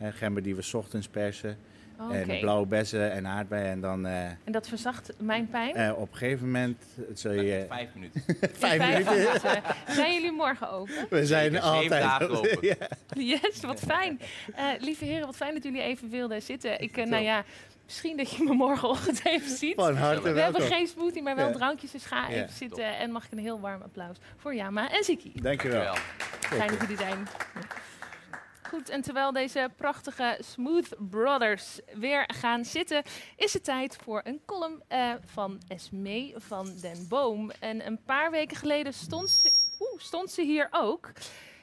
Eh, 0.00 0.08
gember 0.14 0.42
die 0.42 0.54
we 0.54 0.62
's 0.62 0.74
ochtends 0.74 1.08
persen. 1.08 1.58
Oh. 2.00 2.14
En 2.14 2.40
blauwe 2.40 2.66
bessen 2.66 3.12
en 3.12 3.26
aardbeien. 3.26 3.70
En 3.70 3.80
dan 3.80 4.06
eh, 4.06 4.24
En 4.24 4.52
dat 4.52 4.68
verzacht 4.68 5.12
mijn 5.18 5.48
pijn? 5.48 5.74
eh, 5.74 5.92
op 5.96 6.10
een 6.12 6.16
gegeven 6.16 6.46
moment 6.46 6.82
zul 7.14 7.32
je... 7.32 7.64
Vijf 7.68 7.88
minuten. 7.94 8.22
Vijf 8.52 8.82
In 8.98 9.04
minuten. 9.04 9.62
Zijn 9.88 10.12
jullie 10.14 10.32
morgen 10.32 10.70
open? 10.70 11.06
We 11.10 11.26
zijn 11.26 11.50
Zeker, 11.52 11.60
altijd... 11.66 11.90
dagen 11.90 12.30
open. 12.30 12.58
Ja. 12.60 12.74
Yes, 13.40 13.60
wat 13.60 13.80
fijn. 13.80 14.20
Eh, 14.54 14.64
lieve 14.78 15.04
heren, 15.04 15.26
wat 15.26 15.36
fijn 15.36 15.54
dat 15.54 15.62
jullie 15.62 15.82
even 15.82 16.10
wilden 16.10 16.42
zitten. 16.42 16.80
Ik, 16.80 16.96
eh, 16.96 17.06
nou 17.06 17.22
ja, 17.22 17.44
misschien 17.84 18.16
dat 18.16 18.30
je 18.30 18.42
me 18.44 18.52
morgenochtend 18.54 19.20
even 19.26 19.56
ziet. 19.56 19.74
Van 19.74 19.96
harte 19.96 20.22
We 20.22 20.32
welkom. 20.32 20.60
hebben 20.60 20.76
geen 20.76 20.86
smoothie, 20.86 21.22
maar 21.22 21.36
wel 21.36 21.48
Ja. 21.48 21.52
drankjes. 21.54 21.90
Dus 21.90 22.04
ga 22.04 22.28
Ja. 22.28 22.34
even 22.36 22.52
zitten 22.54 22.96
en 22.98 23.10
mag 23.10 23.24
ik 23.24 23.32
een 23.32 23.38
heel 23.38 23.60
warm 23.60 23.82
applaus 23.82 24.16
voor 24.36 24.54
Jama 24.54 24.90
en 24.92 25.04
Ziki. 25.04 25.32
Dankjewel. 25.34 25.84
Dankjewel. 25.84 26.58
Fijn 26.58 26.68
dat 26.70 26.80
jullie 26.80 26.96
zijn. 26.96 27.18
Goed, 28.70 28.88
en 28.88 29.00
terwijl 29.00 29.32
deze 29.32 29.70
prachtige 29.76 30.38
Smooth 30.40 30.94
Brothers 31.10 31.80
weer 31.94 32.24
gaan 32.34 32.64
zitten, 32.64 33.02
is 33.36 33.52
het 33.52 33.64
tijd 33.64 33.96
voor 33.96 34.20
een 34.24 34.40
column 34.46 34.82
eh, 34.88 35.12
van 35.24 35.60
Esmee 35.68 36.34
van 36.36 36.76
den 36.80 37.08
Boom. 37.08 37.50
En 37.50 37.86
een 37.86 38.02
paar 38.02 38.30
weken 38.30 38.56
geleden 38.56 38.94
stond 38.94 39.30
ze, 39.30 39.52
stond 39.96 40.30
ze 40.30 40.42
hier 40.42 40.68
ook. 40.70 41.12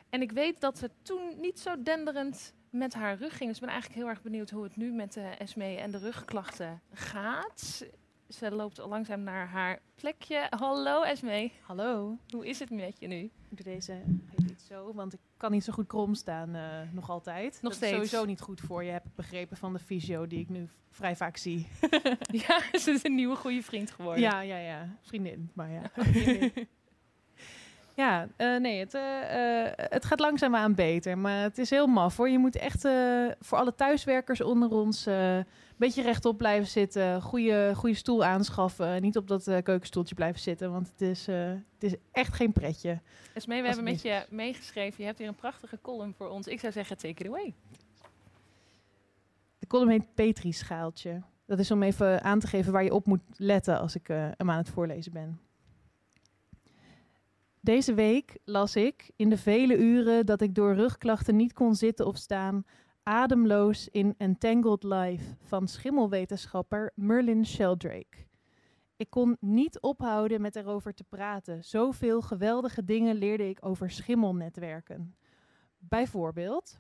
En 0.10 0.22
ik 0.22 0.32
weet 0.32 0.62
dat 0.62 0.78
ze 0.78 0.90
toen 1.02 1.40
niet 1.40 1.60
zo 1.60 1.84
denderend 1.84 2.54
met 2.70 2.94
haar 2.94 3.18
rug 3.18 3.38
ging. 3.38 3.50
Dus 3.50 3.60
ik 3.60 3.66
ben 3.66 3.74
eigenlijk 3.74 4.02
heel 4.02 4.10
erg 4.10 4.22
benieuwd 4.22 4.50
hoe 4.50 4.64
het 4.64 4.76
nu 4.76 4.92
met 4.92 5.14
de 5.14 5.30
Esmee 5.38 5.78
en 5.78 5.92
de 5.92 5.98
rugklachten 5.98 6.82
gaat. 6.94 7.86
Ze 8.30 8.52
loopt 8.52 8.80
al 8.80 8.90
langzaam 8.90 9.24
naar 9.24 9.48
haar 9.48 9.80
plekje. 9.96 10.48
Hallo 10.50 11.04
Esmee, 11.04 11.52
Hallo, 11.62 12.18
hoe 12.30 12.48
is 12.48 12.60
het 12.60 12.70
met 12.70 13.00
je 13.00 13.08
nu? 13.08 13.32
ik 13.50 13.64
doe 13.64 13.74
deze 13.74 13.92
even 14.40 14.58
zo, 14.68 14.94
want 14.94 15.14
ik 15.14 15.20
kan 15.38 15.52
niet 15.52 15.64
zo 15.64 15.74
goed 15.74 15.88
krom 15.88 16.16
staan, 16.16 16.56
eh, 16.56 16.62
nog 16.92 17.10
altijd. 17.10 17.60
Nog 17.62 17.74
steeds. 17.74 17.92
is 17.92 17.98
sowieso 17.98 18.26
niet 18.26 18.42
goed 18.42 18.62
voor 18.62 18.84
je, 18.84 18.92
heb 18.92 19.06
ik 19.06 19.16
begrepen 19.16 19.58
van 19.58 19.74
de 19.74 19.80
fysio 19.80 20.28
die 20.28 20.40
ik 20.40 20.50
nu 20.50 20.70
vrij 20.92 21.16
vaak 21.16 21.38
zie. 21.38 21.68
Ja, 22.48 22.62
ze 22.80 22.92
is 22.92 23.04
een 23.04 23.16
nieuwe 23.16 23.36
goede 23.36 23.62
vriend 23.62 23.92
geworden. 23.92 24.22
Ja, 24.22 24.42
ja, 24.42 24.58
ja, 24.58 24.96
vriendin, 25.02 25.52
maar 25.54 25.72
ja. 25.72 25.82
Ja, 27.96 28.28
eh, 28.36 28.56
nee, 28.56 28.80
het, 28.80 28.94
eh, 28.94 29.02
het 29.76 30.06
gaat 30.06 30.20
langzaamaan 30.20 30.76
beter. 30.76 31.18
Maar 31.18 31.42
het 31.42 31.58
is 31.58 31.70
heel 31.70 31.88
maf 31.88 32.18
hoor. 32.18 32.30
Je 32.30 32.38
moet 32.40 32.56
echt 32.56 32.82
voor 33.40 33.58
alle 33.58 33.76
thuiswerkers 33.76 34.42
onder 34.42 34.72
ons 34.72 35.08
beetje 35.78 36.02
rechtop 36.02 36.38
blijven 36.38 36.68
zitten. 36.68 37.22
Goede, 37.22 37.72
goede 37.76 37.96
stoel 37.96 38.24
aanschaffen. 38.24 39.02
Niet 39.02 39.18
op 39.18 39.28
dat 39.28 39.48
eh, 39.48 39.64
keukenstoeltje 39.64 40.16
blijven 40.16 40.42
zitten. 40.42 40.72
Want 40.72 40.90
het 40.90 41.02
is, 41.02 41.28
eh, 41.28 41.50
het 41.50 41.84
is 41.84 41.96
echt 42.12 42.34
geen 42.34 42.52
pretje. 42.52 43.02
Esmee, 43.34 43.62
we 43.62 43.68
hebben 43.68 43.86
met 43.86 44.02
je 44.02 44.26
meegeschreven. 44.30 44.96
Je 44.98 45.06
hebt 45.06 45.18
hier 45.18 45.28
een 45.28 45.36
prachtige 45.36 45.80
column 45.82 46.14
voor 46.14 46.30
ons. 46.30 46.48
Ik 46.48 46.60
zou 46.60 46.72
zeggen, 46.74 46.98
take 46.98 47.24
it 47.24 47.28
away. 47.28 47.54
De 49.60 49.68
column 49.68 49.90
heet 49.90 50.14
Petri-schaaltje. 50.14 51.22
Dat 51.46 51.60
is 51.60 51.72
om 51.72 51.84
even 51.84 52.24
aan 52.24 52.40
te 52.40 52.48
geven 52.48 52.72
waar 52.72 52.84
je 52.84 52.94
op 52.94 53.06
moet 53.06 53.22
letten 53.36 53.80
als 53.80 53.96
ik 53.96 54.10
eh, 54.10 54.28
hem 54.38 54.50
aan 54.50 54.58
het 54.58 54.70
voorlezen 54.70 55.12
ben. 55.12 55.40
Deze 57.60 57.94
week 57.94 58.38
las 58.46 58.76
ik, 58.76 59.12
in 59.16 59.30
de 59.30 59.38
vele 59.38 59.78
uren 59.78 60.26
dat 60.26 60.42
ik 60.42 60.56
door 60.56 60.74
rugklachten 60.74 61.36
niet 61.36 61.54
kon 61.54 61.76
zitten 61.76 62.06
of 62.06 62.18
staan, 62.18 62.66
ademloos 63.08 63.88
in 63.90 64.16
Entangled 64.18 64.84
Life 64.84 65.36
van 65.40 65.68
schimmelwetenschapper 65.68 66.92
Merlin 66.96 67.46
Sheldrake. 67.46 68.18
Ik 68.96 69.10
kon 69.10 69.38
niet 69.40 69.80
ophouden 69.80 70.42
met 70.42 70.56
erover 70.56 70.94
te 70.94 71.04
praten. 71.04 71.64
Zoveel 71.64 72.22
geweldige 72.22 72.84
dingen 72.84 73.16
leerde 73.16 73.50
ik 73.50 73.66
over 73.66 73.92
schimmelnetwerken. 73.92 75.16
Bijvoorbeeld 75.78 76.80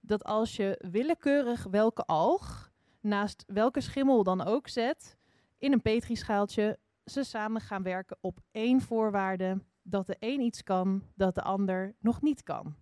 dat 0.00 0.24
als 0.24 0.56
je 0.56 0.84
willekeurig 0.90 1.64
welke 1.70 2.04
alg 2.04 2.72
naast 3.00 3.44
welke 3.46 3.80
schimmel 3.80 4.22
dan 4.22 4.44
ook 4.44 4.68
zet 4.68 5.16
in 5.58 5.72
een 5.72 5.82
petrischaaltje, 5.82 6.78
ze 7.04 7.22
samen 7.22 7.60
gaan 7.60 7.82
werken 7.82 8.16
op 8.20 8.40
één 8.50 8.80
voorwaarde: 8.80 9.62
dat 9.82 10.06
de 10.06 10.16
een 10.18 10.40
iets 10.40 10.62
kan 10.62 11.02
dat 11.14 11.34
de 11.34 11.42
ander 11.42 11.94
nog 12.00 12.22
niet 12.22 12.42
kan. 12.42 12.81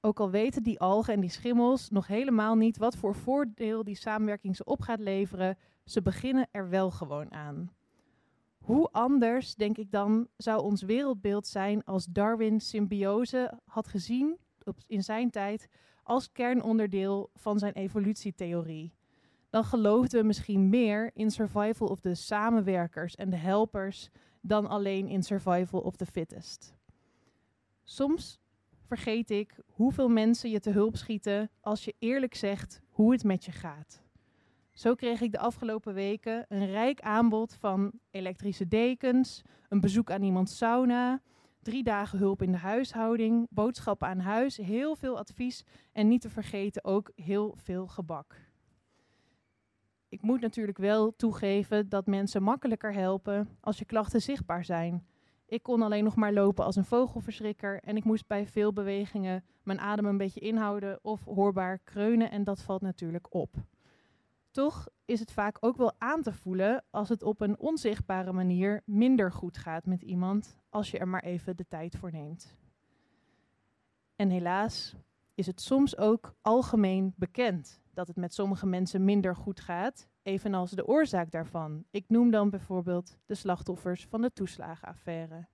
Ook 0.00 0.20
al 0.20 0.30
weten 0.30 0.62
die 0.62 0.80
algen 0.80 1.14
en 1.14 1.20
die 1.20 1.30
schimmels 1.30 1.90
nog 1.90 2.06
helemaal 2.06 2.54
niet 2.54 2.76
wat 2.76 2.96
voor 2.96 3.14
voordeel 3.14 3.84
die 3.84 3.94
samenwerking 3.94 4.56
ze 4.56 4.64
op 4.64 4.80
gaat 4.80 5.00
leveren, 5.00 5.58
ze 5.84 6.02
beginnen 6.02 6.48
er 6.50 6.68
wel 6.68 6.90
gewoon 6.90 7.32
aan. 7.32 7.72
Hoe 8.58 8.88
anders, 8.90 9.54
denk 9.54 9.78
ik 9.78 9.90
dan, 9.90 10.28
zou 10.36 10.62
ons 10.62 10.82
wereldbeeld 10.82 11.46
zijn 11.46 11.84
als 11.84 12.06
Darwin 12.06 12.60
symbiose 12.60 13.58
had 13.64 13.88
gezien 13.88 14.38
op, 14.64 14.78
in 14.86 15.02
zijn 15.02 15.30
tijd 15.30 15.68
als 16.02 16.32
kernonderdeel 16.32 17.30
van 17.34 17.58
zijn 17.58 17.72
evolutietheorie. 17.72 18.94
Dan 19.50 19.64
geloofden 19.64 20.20
we 20.20 20.26
misschien 20.26 20.68
meer 20.68 21.10
in 21.14 21.30
survival 21.30 21.88
of 21.88 22.00
de 22.00 22.14
samenwerkers 22.14 23.14
en 23.14 23.30
de 23.30 23.36
helpers 23.36 24.10
dan 24.40 24.66
alleen 24.66 25.08
in 25.08 25.22
survival 25.22 25.80
of 25.80 25.96
the 25.96 26.06
fittest. 26.06 26.74
Soms 27.84 28.40
vergeet 28.96 29.30
ik 29.30 29.58
hoeveel 29.66 30.08
mensen 30.08 30.50
je 30.50 30.60
te 30.60 30.70
hulp 30.70 30.96
schieten 30.96 31.50
als 31.60 31.84
je 31.84 31.94
eerlijk 31.98 32.34
zegt 32.34 32.80
hoe 32.88 33.12
het 33.12 33.24
met 33.24 33.44
je 33.44 33.52
gaat. 33.52 34.02
Zo 34.72 34.94
kreeg 34.94 35.20
ik 35.20 35.32
de 35.32 35.38
afgelopen 35.38 35.94
weken 35.94 36.46
een 36.48 36.66
rijk 36.66 37.00
aanbod 37.00 37.54
van 37.54 37.92
elektrische 38.10 38.68
dekens, 38.68 39.42
een 39.68 39.80
bezoek 39.80 40.10
aan 40.10 40.22
iemands 40.22 40.56
sauna, 40.56 41.20
drie 41.62 41.82
dagen 41.82 42.18
hulp 42.18 42.42
in 42.42 42.52
de 42.52 42.58
huishouding, 42.58 43.46
boodschappen 43.50 44.08
aan 44.08 44.18
huis, 44.18 44.56
heel 44.56 44.96
veel 44.96 45.18
advies 45.18 45.64
en 45.92 46.08
niet 46.08 46.20
te 46.20 46.30
vergeten 46.30 46.84
ook 46.84 47.10
heel 47.14 47.54
veel 47.56 47.86
gebak. 47.86 48.36
Ik 50.08 50.22
moet 50.22 50.40
natuurlijk 50.40 50.78
wel 50.78 51.16
toegeven 51.16 51.88
dat 51.88 52.06
mensen 52.06 52.42
makkelijker 52.42 52.92
helpen 52.92 53.48
als 53.60 53.78
je 53.78 53.84
klachten 53.84 54.22
zichtbaar 54.22 54.64
zijn. 54.64 55.06
Ik 55.50 55.62
kon 55.62 55.82
alleen 55.82 56.04
nog 56.04 56.16
maar 56.16 56.32
lopen 56.32 56.64
als 56.64 56.76
een 56.76 56.84
vogelverschrikker 56.84 57.80
en 57.80 57.96
ik 57.96 58.04
moest 58.04 58.26
bij 58.26 58.46
veel 58.46 58.72
bewegingen 58.72 59.44
mijn 59.62 59.80
adem 59.80 60.06
een 60.06 60.16
beetje 60.16 60.40
inhouden 60.40 60.98
of 61.02 61.24
hoorbaar 61.24 61.78
kreunen 61.78 62.30
en 62.30 62.44
dat 62.44 62.62
valt 62.62 62.80
natuurlijk 62.80 63.34
op. 63.34 63.54
Toch 64.50 64.88
is 65.04 65.20
het 65.20 65.32
vaak 65.32 65.56
ook 65.60 65.76
wel 65.76 65.92
aan 65.98 66.22
te 66.22 66.32
voelen 66.32 66.84
als 66.90 67.08
het 67.08 67.22
op 67.22 67.40
een 67.40 67.58
onzichtbare 67.58 68.32
manier 68.32 68.82
minder 68.84 69.32
goed 69.32 69.58
gaat 69.58 69.86
met 69.86 70.02
iemand 70.02 70.56
als 70.68 70.90
je 70.90 70.98
er 70.98 71.08
maar 71.08 71.22
even 71.22 71.56
de 71.56 71.66
tijd 71.68 71.96
voor 71.96 72.12
neemt. 72.12 72.56
En 74.16 74.30
helaas 74.30 74.94
is 75.34 75.46
het 75.46 75.60
soms 75.60 75.96
ook 75.96 76.34
algemeen 76.40 77.14
bekend 77.16 77.80
dat 78.00 78.08
het 78.08 78.18
met 78.18 78.34
sommige 78.34 78.66
mensen 78.66 79.04
minder 79.04 79.36
goed 79.36 79.60
gaat, 79.60 80.08
evenals 80.22 80.70
de 80.70 80.86
oorzaak 80.86 81.30
daarvan. 81.30 81.84
Ik 81.90 82.04
noem 82.08 82.30
dan 82.30 82.50
bijvoorbeeld 82.50 83.18
de 83.26 83.34
slachtoffers 83.34 84.06
van 84.06 84.20
de 84.20 84.32
toeslagenaffaire. 84.32 85.46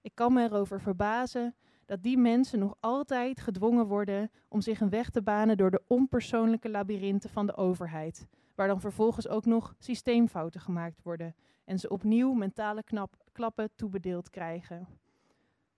Ik 0.00 0.14
kan 0.14 0.32
me 0.32 0.42
erover 0.42 0.80
verbazen 0.80 1.54
dat 1.86 2.02
die 2.02 2.18
mensen 2.18 2.58
nog 2.58 2.74
altijd 2.80 3.40
gedwongen 3.40 3.86
worden 3.86 4.30
om 4.48 4.60
zich 4.60 4.80
een 4.80 4.88
weg 4.90 5.10
te 5.10 5.22
banen 5.22 5.56
door 5.56 5.70
de 5.70 5.82
onpersoonlijke 5.86 6.70
labyrinthen 6.70 7.30
van 7.30 7.46
de 7.46 7.56
overheid, 7.56 8.26
waar 8.54 8.68
dan 8.68 8.80
vervolgens 8.80 9.28
ook 9.28 9.44
nog 9.44 9.74
systeemfouten 9.78 10.60
gemaakt 10.60 11.02
worden 11.02 11.34
en 11.64 11.78
ze 11.78 11.88
opnieuw 11.88 12.32
mentale 12.32 12.82
knap, 12.82 13.16
klappen 13.32 13.70
toebedeeld 13.74 14.30
krijgen. 14.30 14.88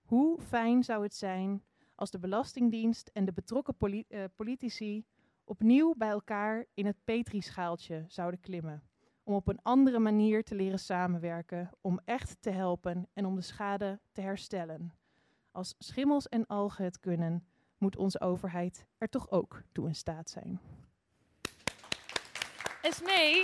Hoe 0.01 0.41
fijn 0.41 0.83
zou 0.83 1.03
het 1.03 1.15
zijn 1.15 1.63
als 1.95 2.11
de 2.11 2.19
Belastingdienst 2.19 3.09
en 3.13 3.25
de 3.25 3.33
betrokken 3.33 3.75
eh, 4.07 4.23
politici 4.35 5.05
opnieuw 5.45 5.93
bij 5.97 6.09
elkaar 6.09 6.65
in 6.73 6.85
het 6.85 6.97
petrischaaltje 7.03 8.05
zouden 8.07 8.39
klimmen. 8.39 8.83
Om 9.23 9.33
op 9.33 9.47
een 9.47 9.59
andere 9.61 9.99
manier 9.99 10.43
te 10.43 10.55
leren 10.55 10.79
samenwerken, 10.79 11.69
om 11.81 11.99
echt 12.05 12.41
te 12.41 12.49
helpen 12.49 13.07
en 13.13 13.25
om 13.25 13.35
de 13.35 13.41
schade 13.41 13.99
te 14.11 14.21
herstellen. 14.21 14.93
Als 15.51 15.75
schimmels 15.77 16.27
en 16.29 16.45
algen 16.47 16.83
het 16.83 16.99
kunnen, 16.99 17.47
moet 17.77 17.97
onze 17.97 18.21
overheid 18.21 18.85
er 18.97 19.09
toch 19.09 19.31
ook 19.31 19.61
toe 19.71 19.87
in 19.87 19.95
staat 19.95 20.29
zijn. 20.29 20.59
Esmee, 22.81 23.43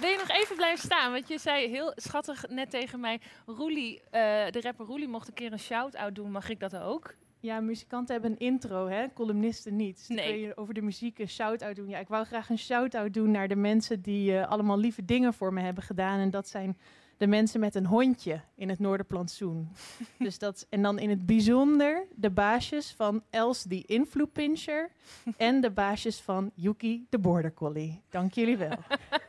wil 0.00 0.10
je 0.10 0.16
nog 0.16 0.28
even 0.28 0.56
blijven 0.56 0.84
staan? 0.84 1.12
Want 1.12 1.28
je 1.28 1.38
zei 1.38 1.68
heel 1.68 1.92
schattig 1.94 2.48
net 2.48 2.70
tegen 2.70 3.00
mij... 3.00 3.20
Roelie, 3.46 4.00
eh, 4.00 4.10
de 4.50 4.60
rapper 4.60 4.86
Roelie 4.86 5.08
mocht 5.08 5.28
een 5.28 5.34
keer 5.34 5.52
een 5.52 5.58
shout-out 5.58 6.14
doen. 6.14 6.30
Mag 6.30 6.48
ik 6.48 6.60
dat 6.60 6.76
ook? 6.76 7.14
Ja, 7.42 7.60
muzikanten 7.60 8.12
hebben 8.14 8.30
een 8.30 8.38
intro, 8.46 8.88
hè? 8.88 9.06
columnisten 9.14 9.76
niet. 9.76 9.96
Dus 9.96 10.08
Nee. 10.16 10.28
kun 10.32 10.40
je 10.40 10.56
over 10.56 10.74
de 10.74 10.82
muziek 10.82 11.18
een 11.18 11.28
shout-out 11.28 11.76
doen. 11.76 11.88
Ja, 11.88 11.98
ik 11.98 12.08
wou 12.08 12.24
graag 12.24 12.48
een 12.50 12.58
shout-out 12.58 13.14
doen 13.14 13.30
naar 13.30 13.48
de 13.48 13.56
mensen 13.56 14.02
die 14.02 14.38
eh, 14.38 14.50
allemaal 14.50 14.78
lieve 14.78 15.04
dingen 15.04 15.34
voor 15.34 15.52
me 15.52 15.60
hebben 15.60 15.82
gedaan. 15.82 16.18
En 16.20 16.30
dat 16.30 16.48
zijn 16.48 16.78
de 17.16 17.26
mensen 17.26 17.60
met 17.60 17.74
een 17.74 17.86
hondje 17.86 18.40
in 18.56 18.68
het 18.68 18.78
Noorderplantsoen. 18.78 19.68
dus 20.18 20.38
dat, 20.38 20.66
en 20.70 20.82
dan 20.82 20.98
in 20.98 21.10
het 21.10 21.26
bijzonder 21.26 22.06
de 22.14 22.30
baasjes 22.30 22.92
van 22.96 23.22
Els 23.30 23.62
die 23.62 23.84
Influ 23.86 24.26
Pincher 24.26 24.90
en 25.36 25.60
de 25.60 25.70
baasjes 25.70 26.20
van 26.20 26.50
Yuki 26.54 27.06
de 27.10 27.18
Border 27.18 27.54
Collie. 27.54 28.00
Dank 28.10 28.32
jullie 28.32 28.56
wel. 28.56 28.76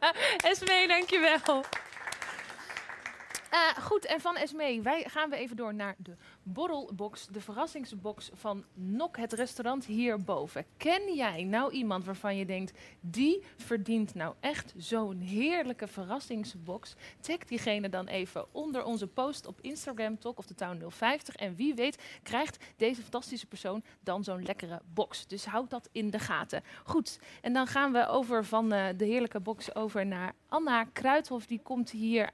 Esmee, 0.49 0.87
dankjewel. 0.87 1.63
Eh 3.53 3.83
goed, 3.83 4.05
en 4.05 4.21
van 4.21 4.35
Esmee 4.35 4.81
wij 4.81 5.03
gaan 5.07 5.29
we 5.29 5.35
even 5.35 5.55
door 5.55 5.73
naar 5.73 5.95
de 5.97 6.15
borrelbox, 6.43 7.27
de 7.27 7.41
verrassingsbox 7.41 8.29
van 8.33 8.65
Nok, 8.73 9.17
het 9.17 9.33
restaurant 9.33 9.85
hierboven. 9.85 10.65
Ken 10.77 11.13
jij 11.13 11.43
nou 11.43 11.71
iemand 11.71 12.05
waarvan 12.05 12.37
je 12.37 12.45
denkt, 12.45 12.77
die 12.99 13.43
verdient 13.57 14.15
nou 14.15 14.35
echt 14.39 14.73
zo'n 14.77 15.19
heerlijke 15.19 15.87
verrassingsbox? 15.87 16.95
Tag 17.19 17.37
diegene 17.37 17.89
dan 17.89 18.07
even 18.07 18.45
onder 18.51 18.83
onze 18.83 19.07
post 19.07 19.45
op 19.47 19.61
Instagram, 19.61 20.19
Talk 20.19 20.37
of 20.37 20.45
the 20.45 20.55
Town 20.55 20.85
050. 20.89 21.35
En 21.35 21.55
wie 21.55 21.73
weet 21.73 22.03
krijgt 22.23 22.63
deze 22.77 23.01
fantastische 23.01 23.47
persoon 23.47 23.83
dan 23.99 24.23
zo'n 24.23 24.43
lekkere 24.43 24.81
box. 24.93 25.27
Dus 25.27 25.45
houd 25.45 25.69
dat 25.69 25.89
in 25.91 26.09
de 26.09 26.19
gaten. 26.19 26.63
Goed, 26.83 27.19
en 27.41 27.53
dan 27.53 27.67
gaan 27.67 27.91
we 27.91 28.07
over 28.07 28.45
van 28.45 28.71
eh, 28.71 28.85
de 28.97 29.05
heerlijke 29.05 29.39
box 29.39 29.75
over 29.75 30.05
naar 30.05 30.33
Anna 30.47 30.83
Kruithof. 30.83 31.45
Die 31.45 31.61
komt 31.63 31.89
hier 31.91 32.29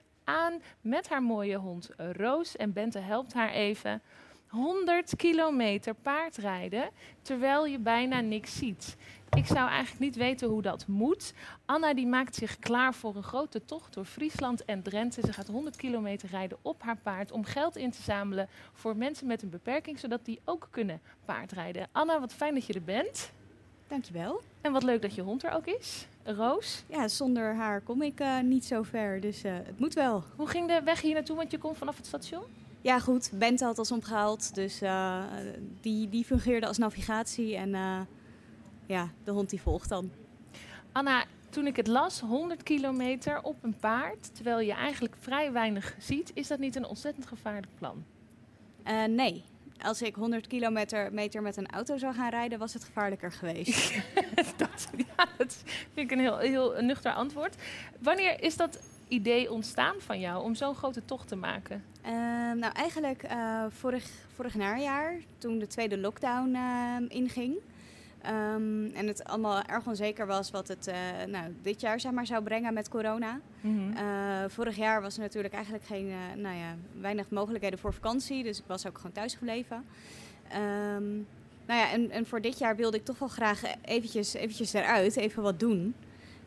met 0.81 1.09
haar 1.09 1.23
mooie 1.23 1.57
hond 1.57 1.89
Roos. 1.97 2.55
En 2.55 2.73
Bente 2.73 2.99
helpt 2.99 3.33
haar 3.33 3.51
even. 3.51 4.01
100 4.47 5.15
kilometer 5.15 5.93
paardrijden 5.93 6.89
terwijl 7.21 7.65
je 7.65 7.79
bijna 7.79 8.19
niks 8.19 8.57
ziet. 8.57 8.97
Ik 9.29 9.45
zou 9.45 9.69
eigenlijk 9.69 9.99
niet 9.99 10.15
weten 10.15 10.47
hoe 10.47 10.61
dat 10.61 10.87
moet. 10.87 11.33
Anna 11.65 11.93
die 11.93 12.07
maakt 12.07 12.35
zich 12.35 12.59
klaar 12.59 12.93
voor 12.93 13.15
een 13.15 13.23
grote 13.23 13.65
tocht 13.65 13.93
door 13.93 14.05
Friesland 14.05 14.65
en 14.65 14.81
Drenthe. 14.83 15.21
Ze 15.21 15.33
gaat 15.33 15.47
100 15.47 15.75
kilometer 15.75 16.29
rijden 16.29 16.57
op 16.61 16.81
haar 16.81 16.97
paard 16.97 17.31
om 17.31 17.43
geld 17.43 17.75
in 17.75 17.91
te 17.91 18.01
zamelen 18.01 18.49
voor 18.73 18.97
mensen 18.97 19.27
met 19.27 19.41
een 19.41 19.49
beperking, 19.49 19.99
zodat 19.99 20.25
die 20.25 20.39
ook 20.45 20.67
kunnen 20.71 21.01
paardrijden. 21.25 21.87
Anna, 21.91 22.19
wat 22.19 22.33
fijn 22.33 22.53
dat 22.53 22.65
je 22.65 22.73
er 22.73 22.83
bent. 22.83 23.31
Dankjewel. 23.89 24.41
En 24.61 24.71
wat 24.71 24.83
leuk 24.83 25.01
dat 25.01 25.15
je 25.15 25.21
hond 25.21 25.43
er 25.43 25.51
ook 25.51 25.65
is. 25.65 26.07
Roos, 26.23 26.83
Ja, 26.87 27.07
zonder 27.07 27.55
haar 27.55 27.81
kom 27.81 28.01
ik 28.01 28.19
eh, 28.19 28.39
niet 28.39 28.65
zo 28.65 28.83
ver, 28.83 29.21
dus 29.21 29.43
eh, 29.43 29.53
het 29.53 29.79
moet 29.79 29.93
wel. 29.93 30.23
hoe 30.35 30.47
ging 30.47 30.67
de 30.67 30.81
weg 30.83 31.01
hier 31.01 31.13
naartoe? 31.13 31.35
Want 31.35 31.51
je 31.51 31.57
komt 31.57 31.77
vanaf 31.77 31.97
het 31.97 32.05
station. 32.05 32.43
Ja 32.81 32.99
goed, 32.99 33.31
Bente 33.33 33.65
had 33.65 33.79
ons 33.79 33.91
omgehaald, 33.91 34.55
dus 34.55 34.81
eh, 34.81 35.23
die, 35.81 36.09
die 36.09 36.23
fungeerde 36.25 36.67
als 36.67 36.77
navigatie 36.77 37.55
en 37.55 37.69
ja, 38.85 39.09
de 39.23 39.31
hond 39.31 39.49
die 39.49 39.61
volgt 39.61 39.89
dan. 39.89 40.11
Anna, 40.91 41.25
toen 41.49 41.67
ik 41.67 41.75
het 41.75 41.87
las, 41.87 42.19
100 42.19 42.63
kilometer 42.63 43.41
op 43.41 43.55
een 43.63 43.77
paard, 43.79 44.35
terwijl 44.35 44.59
je 44.59 44.73
eigenlijk 44.73 45.15
vrij 45.19 45.51
weinig 45.51 45.95
ziet, 45.99 46.31
is 46.33 46.47
dat 46.47 46.59
niet 46.59 46.75
een 46.75 46.85
ontzettend 46.85 47.25
gevaarlijk 47.25 47.75
plan? 47.77 48.03
Nee. 49.09 49.43
Als 49.81 50.01
ik 50.01 50.15
100 50.15 50.47
kilometer 50.47 51.13
meter 51.13 51.41
met 51.41 51.57
een 51.57 51.71
auto 51.71 51.97
zou 51.97 52.13
gaan 52.13 52.29
rijden, 52.29 52.59
was 52.59 52.73
het 52.73 52.83
gevaarlijker 52.83 53.31
geweest. 53.31 53.93
dat, 54.57 54.89
ja, 54.97 55.25
dat 55.37 55.63
vind 55.93 56.11
ik 56.11 56.11
een 56.11 56.19
heel, 56.19 56.37
heel 56.37 56.81
nuchter 56.81 57.11
antwoord. 57.11 57.55
Wanneer 57.99 58.43
is 58.43 58.57
dat 58.57 58.79
idee 59.07 59.51
ontstaan 59.51 59.95
van 59.97 60.19
jou 60.19 60.43
om 60.43 60.55
zo'n 60.55 60.75
grote 60.75 61.05
tocht 61.05 61.27
te 61.27 61.35
maken? 61.35 61.83
Ehm, 62.01 62.57
nou, 62.57 62.73
eigenlijk 62.73 63.23
eh, 63.23 63.65
vorig, 63.69 64.09
vorig 64.33 64.55
najaar, 64.55 65.15
toen 65.37 65.59
de 65.59 65.67
tweede 65.67 65.97
lockdown 65.97 66.55
ehm, 66.55 67.03
inging. 67.07 67.55
Ehm, 68.21 68.85
en 68.93 69.07
het 69.07 69.23
allemaal 69.23 69.61
erg 69.61 69.87
onzeker 69.87 70.27
was 70.27 70.51
wat 70.51 70.67
het 70.67 70.87
eh, 70.87 70.95
nou, 71.27 71.55
dit 71.61 71.81
jaar 71.81 71.99
zeg 71.99 72.11
maar, 72.11 72.25
zou 72.25 72.43
brengen 72.43 72.73
met 72.73 72.89
corona. 72.89 73.39
Mhm. 73.61 73.97
Eh, 73.97 74.03
vorig 74.47 74.75
jaar 74.75 75.01
was 75.01 75.15
er 75.15 75.21
natuurlijk 75.21 75.53
eigenlijk 75.53 75.85
geen, 75.85 76.09
eh, 76.09 76.41
nou 76.41 76.57
ja, 76.57 76.75
weinig 77.01 77.29
mogelijkheden 77.29 77.79
voor 77.79 77.93
vakantie. 77.93 78.43
Dus 78.43 78.57
ik 78.57 78.63
was 78.67 78.87
ook 78.87 78.95
gewoon 78.95 79.11
thuis 79.11 79.33
gebleven. 79.33 79.85
Ehm, 80.47 81.13
nou 81.65 81.79
ja, 81.79 81.91
en, 81.91 82.11
en 82.11 82.25
voor 82.25 82.41
dit 82.41 82.57
jaar 82.57 82.75
wilde 82.75 82.97
ik 82.97 83.05
toch 83.05 83.19
wel 83.19 83.27
graag 83.27 83.61
eventjes, 83.85 84.33
eventjes 84.33 84.73
eruit, 84.73 85.15
even 85.15 85.43
wat 85.43 85.59
doen. 85.59 85.95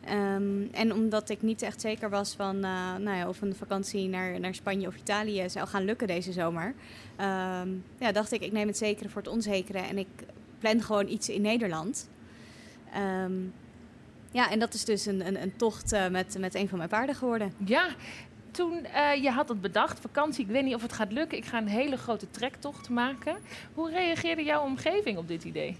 Ehm, 0.05 0.63
en 0.73 0.93
omdat 0.93 1.29
ik 1.29 1.43
niet 1.43 1.63
echt 1.63 1.81
zeker 1.81 2.11
was 2.11 2.35
van 2.35 2.61
nou 2.61 3.11
ja, 3.11 3.29
of 3.29 3.41
een 3.41 3.55
vakantie 3.55 4.09
naar, 4.09 4.41
naar 4.41 4.55
Spanje 4.55 4.87
of 4.87 4.97
Italië 4.97 5.51
zou 5.51 5.69
gaan 5.69 5.85
lukken 5.85 6.07
deze 6.07 6.33
zomer, 6.33 6.75
ja, 7.99 8.13
dacht 8.13 8.33
ik, 8.33 8.41
ik 8.41 8.53
neem 8.53 8.67
het 8.67 8.77
zekere 8.77 9.09
voor 9.09 9.23
het 9.23 9.31
onzekere 9.31 9.79
en 9.79 9.99
ik 9.99 10.09
plan 10.63 10.83
gewoon 10.83 11.09
iets 11.09 11.29
in 11.29 11.43
Nederland. 11.43 12.09
Ehm, 12.93 13.33
ja, 14.31 14.51
en 14.51 14.59
dat 14.59 14.75
is 14.75 14.85
dus 14.85 15.07
een, 15.07 15.27
een, 15.27 15.43
een 15.43 15.57
tocht 15.57 15.93
eh, 15.93 16.09
met, 16.09 16.37
met 16.39 16.55
een 16.55 16.69
van 16.69 16.79
mijn 16.79 16.91
paarden 16.91 17.15
geworden. 17.15 17.53
Ja, 17.65 17.89
toen 18.51 18.85
eh, 18.85 19.23
je 19.23 19.31
had 19.31 19.49
het 19.49 19.61
bedacht, 19.61 20.01
vakantie, 20.01 20.45
ik 20.45 20.51
weet 20.51 20.65
niet 20.65 20.75
of 20.75 20.83
het 20.83 20.93
gaat 20.93 21.13
lukken, 21.13 21.39
ik 21.39 21.45
ga 21.45 21.59
een 21.59 21.69
hele 21.69 21.97
grote 21.97 22.31
trektocht 22.31 22.89
maken. 22.89 23.37
Hoe 23.75 23.91
reageerde 23.91 24.43
jouw 24.43 24.63
omgeving 24.63 25.19
op 25.19 25.29
dit 25.29 25.45
idee? 25.45 25.77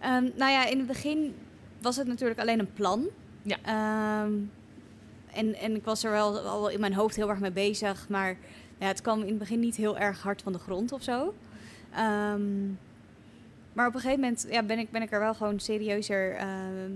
Ehm, 0.00 0.30
nou 0.34 0.50
ja, 0.52 0.66
in 0.66 0.78
het 0.78 0.86
begin 0.86 1.34
was 1.80 1.96
het 1.96 2.06
natuurlijk 2.06 2.40
alleen 2.40 2.58
een 2.58 2.72
plan. 2.72 3.06
Ja. 3.42 3.56
Ehm, 3.62 4.32
en, 5.32 5.54
en 5.54 5.76
ik 5.76 5.84
was 5.84 6.04
er 6.04 6.10
wel 6.10 6.38
al 6.38 6.68
in 6.68 6.80
mijn 6.80 6.94
hoofd 6.94 7.16
heel 7.16 7.30
erg 7.30 7.38
mee 7.38 7.52
bezig, 7.52 8.08
maar 8.08 8.36
ja, 8.78 8.86
het 8.86 9.02
kwam 9.02 9.20
in 9.20 9.28
het 9.28 9.38
begin 9.38 9.60
niet 9.60 9.76
heel 9.76 9.98
erg 9.98 10.22
hard 10.22 10.42
van 10.42 10.52
de 10.52 10.58
grond 10.58 10.92
of 10.92 11.02
zo. 11.02 11.34
Maar 13.74 13.86
op 13.86 13.94
een 13.94 14.00
gegeven 14.00 14.20
moment 14.20 14.46
ja, 14.50 14.62
ben, 14.62 14.78
ik, 14.78 14.90
ben 14.90 15.02
ik 15.02 15.12
er 15.12 15.20
wel 15.20 15.34
gewoon 15.34 15.60
serieuzer 15.60 16.34
eh, 16.34 16.46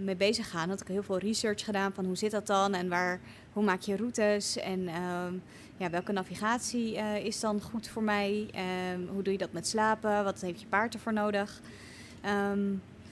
mee 0.03 0.17
bezig 0.17 0.45
gegaan. 0.51 0.69
Had 0.69 0.81
ik 0.81 0.87
heel 0.87 1.03
veel 1.03 1.19
research 1.19 1.65
gedaan 1.65 1.93
van 1.93 2.05
hoe 2.05 2.17
zit 2.17 2.31
dat 2.31 2.47
dan 2.47 2.75
en 2.75 2.89
waar, 2.89 3.21
hoe 3.53 3.65
maak 3.65 3.81
je 3.81 3.97
routes 3.97 4.57
en 4.57 4.89
ehm, 4.89 5.33
ja, 5.77 5.91
welke 5.91 6.13
navigatie 6.13 6.97
eh, 6.97 7.25
is 7.25 7.41
dan 7.41 7.61
goed 7.61 7.89
voor 7.89 8.03
mij? 8.03 8.49
Ehm, 8.53 9.01
hoe 9.13 9.23
doe 9.23 9.33
je 9.33 9.39
dat 9.39 9.53
met 9.53 9.67
slapen? 9.67 10.25
Wat 10.25 10.41
heeft 10.41 10.61
je 10.61 10.67
paard 10.67 10.95
ervoor 10.95 11.13
nodig? 11.13 11.61
Ehm, 12.21 12.61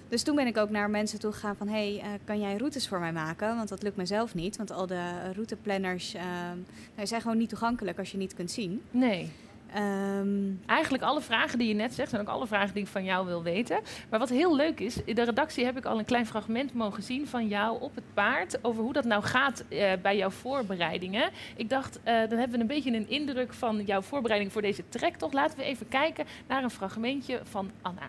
dus 0.08 0.22
toen 0.22 0.36
ben 0.36 0.46
ik 0.46 0.56
ook 0.56 0.70
naar 0.70 0.90
mensen 0.90 1.18
toe 1.18 1.32
gegaan 1.32 1.56
van... 1.56 1.68
hey, 1.68 2.00
eh, 2.02 2.08
kan 2.24 2.40
jij 2.40 2.56
routes 2.56 2.88
voor 2.88 3.00
mij 3.00 3.12
maken? 3.12 3.56
Want 3.56 3.68
dat 3.68 3.82
lukt 3.82 3.96
mezelf 3.96 4.34
niet. 4.34 4.56
Want 4.56 4.70
al 4.70 4.86
de 4.86 5.32
routeplanners 5.34 6.14
ehm, 6.14 6.58
nou, 6.94 7.06
zijn 7.06 7.20
gewoon 7.20 7.38
niet 7.38 7.48
toegankelijk 7.48 7.98
als 7.98 8.10
je 8.10 8.18
niet 8.18 8.34
kunt 8.34 8.50
zien. 8.50 8.82
Nee. 8.90 9.32
Ehm, 9.72 10.46
Eigenlijk 10.66 11.02
alle 11.02 11.20
vragen 11.20 11.58
die 11.58 11.68
je 11.68 11.74
net 11.74 11.94
zegt, 11.94 12.10
zijn 12.10 12.22
ook 12.22 12.28
alle 12.28 12.46
vragen 12.46 12.74
die 12.74 12.82
ik 12.82 12.88
van 12.88 13.04
jou 13.04 13.26
wil 13.26 13.42
weten. 13.42 13.80
Maar 14.10 14.18
wat 14.18 14.28
heel 14.28 14.56
leuk 14.56 14.80
is, 14.80 15.04
in 15.04 15.14
de 15.14 15.22
redactie 15.22 15.64
heb 15.64 15.76
ik 15.76 15.84
al 15.84 15.98
een 15.98 16.04
klein 16.04 16.26
fragment 16.26 16.74
mogen 16.74 17.02
zien 17.02 17.26
van 17.26 17.48
jou 17.48 17.80
op 17.80 17.94
het 17.94 18.04
paard. 18.14 18.64
Over 18.64 18.82
hoe 18.82 18.92
dat 18.92 19.04
nou 19.04 19.22
gaat 19.22 19.64
eh, 19.68 19.92
bij 20.02 20.16
jouw 20.16 20.30
voorbereidingen. 20.30 21.30
Ik 21.56 21.68
dacht, 21.68 21.96
eh, 22.02 22.04
dan 22.04 22.38
hebben 22.38 22.50
we 22.50 22.58
een 22.58 22.66
beetje 22.66 22.92
een 22.92 23.08
indruk 23.08 23.52
van 23.52 23.82
jouw 23.84 24.02
voorbereiding 24.02 24.52
voor 24.52 24.62
deze 24.62 24.88
trektocht. 24.88 25.34
Laten 25.34 25.58
we 25.58 25.64
even 25.64 25.88
kijken 25.88 26.26
naar 26.46 26.62
een 26.62 26.70
fragmentje 26.70 27.40
van 27.44 27.70
Anna. 27.82 28.08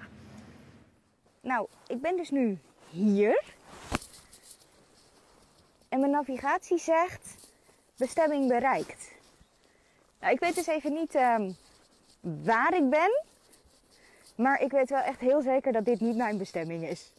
Nou, 1.41 1.67
ik 1.87 2.01
ben 2.01 2.17
dus 2.17 2.29
nu 2.29 2.57
hier. 2.89 3.43
En 5.89 5.99
mijn 5.99 6.11
navigatie 6.11 6.77
zegt 6.77 7.35
bestemming 7.97 8.47
bereikt. 8.47 9.16
Nou, 10.19 10.33
ik 10.33 10.39
weet 10.39 10.55
dus 10.55 10.67
even 10.67 10.93
niet 10.93 11.15
ehm, 11.15 11.51
waar 12.21 12.75
ik 12.75 12.89
ben. 12.89 13.23
Maar 14.35 14.61
ik 14.61 14.71
weet 14.71 14.89
wel 14.89 15.01
echt 15.01 15.19
heel 15.19 15.41
zeker 15.41 15.71
dat 15.71 15.85
dit 15.85 15.99
niet 15.99 16.15
mijn 16.15 16.37
bestemming 16.37 16.83
is. 16.83 17.11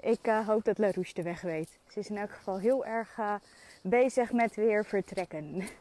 Ik 0.00 0.18
eh, 0.22 0.46
hoop 0.46 0.64
dat 0.64 0.78
Larouche 0.78 1.14
de 1.14 1.22
weg 1.22 1.40
weet. 1.40 1.78
Ze 1.88 1.98
is 1.98 2.08
in 2.08 2.16
elk 2.16 2.30
geval 2.30 2.58
heel 2.58 2.84
erg 2.84 3.18
eh, 3.18 3.34
bezig 3.82 4.32
met 4.32 4.54
weer 4.54 4.84
vertrekken. 4.84 5.54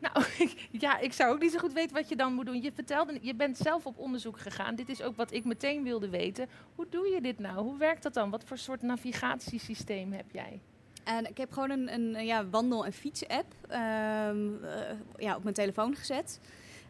Nou, 0.00 0.26
ja, 0.70 0.98
ik 0.98 1.12
zou 1.12 1.32
ook 1.34 1.40
niet 1.40 1.52
zo 1.52 1.58
goed 1.58 1.72
weten 1.72 1.96
wat 1.96 2.08
je 2.08 2.16
dan 2.16 2.32
moet 2.32 2.46
doen. 2.46 2.62
Je 2.62 2.72
vertelde, 2.72 3.18
je 3.20 3.34
bent 3.34 3.56
zelf 3.56 3.86
op 3.86 3.98
onderzoek 3.98 4.38
gegaan. 4.38 4.74
Dit 4.74 4.88
is 4.88 5.02
ook 5.02 5.16
wat 5.16 5.32
ik 5.32 5.44
meteen 5.44 5.82
wilde 5.82 6.08
weten. 6.08 6.48
Hoe 6.74 6.86
doe 6.88 7.08
je 7.08 7.20
dit 7.20 7.38
nou? 7.38 7.58
Hoe 7.58 7.78
werkt 7.78 8.02
dat 8.02 8.14
dan? 8.14 8.30
Wat 8.30 8.44
voor 8.44 8.58
soort 8.58 8.82
navigatiesysteem 8.82 10.12
heb 10.12 10.30
jij? 10.32 10.60
En 11.08 11.28
ik 11.28 11.38
heb 11.38 11.52
gewoon 11.52 11.70
een, 11.70 11.94
een 11.94 12.26
ja, 12.26 12.48
wandel- 12.48 12.84
en 12.84 12.92
fiets-app 12.92 13.54
ehm, 13.68 14.64
eh, 14.64 14.96
ja, 15.16 15.36
op 15.36 15.42
mijn 15.42 15.54
telefoon 15.54 15.96
gezet. 15.96 16.40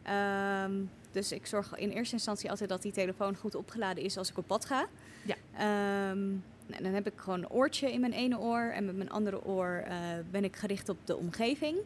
Ehm, 0.02 0.72
dus 1.12 1.33
ik 1.33 1.46
zorg 1.46 1.76
in 1.76 1.90
eerste 1.90 2.14
instantie 2.14 2.50
altijd 2.50 2.68
dat 2.68 2.83
die 2.83 2.92
telefoon 2.92 3.37
goed 3.37 3.54
opgeladen 3.54 4.04
is 4.04 4.16
als 4.16 4.31
ik 4.31 4.38
op 4.38 4.46
pad 4.46 4.64
ga. 4.64 4.87
Ja. 5.22 5.35
Ehm, 5.54 6.28
en 6.70 6.83
dan 6.83 6.92
heb 6.94 7.07
ik 7.07 7.12
gewoon 7.16 7.38
een 7.38 7.50
oortje 7.50 7.92
in 7.92 8.00
mijn 8.00 8.12
ene 8.12 8.38
oor 8.38 8.70
en 8.74 8.85
met 8.85 8.96
mijn 8.96 9.11
andere 9.11 9.44
oor 9.44 9.83
eh, 9.87 9.96
ben 10.31 10.44
ik 10.44 10.57
gericht 10.57 10.88
op 10.88 10.98
de 11.04 11.16
omgeving. 11.16 11.76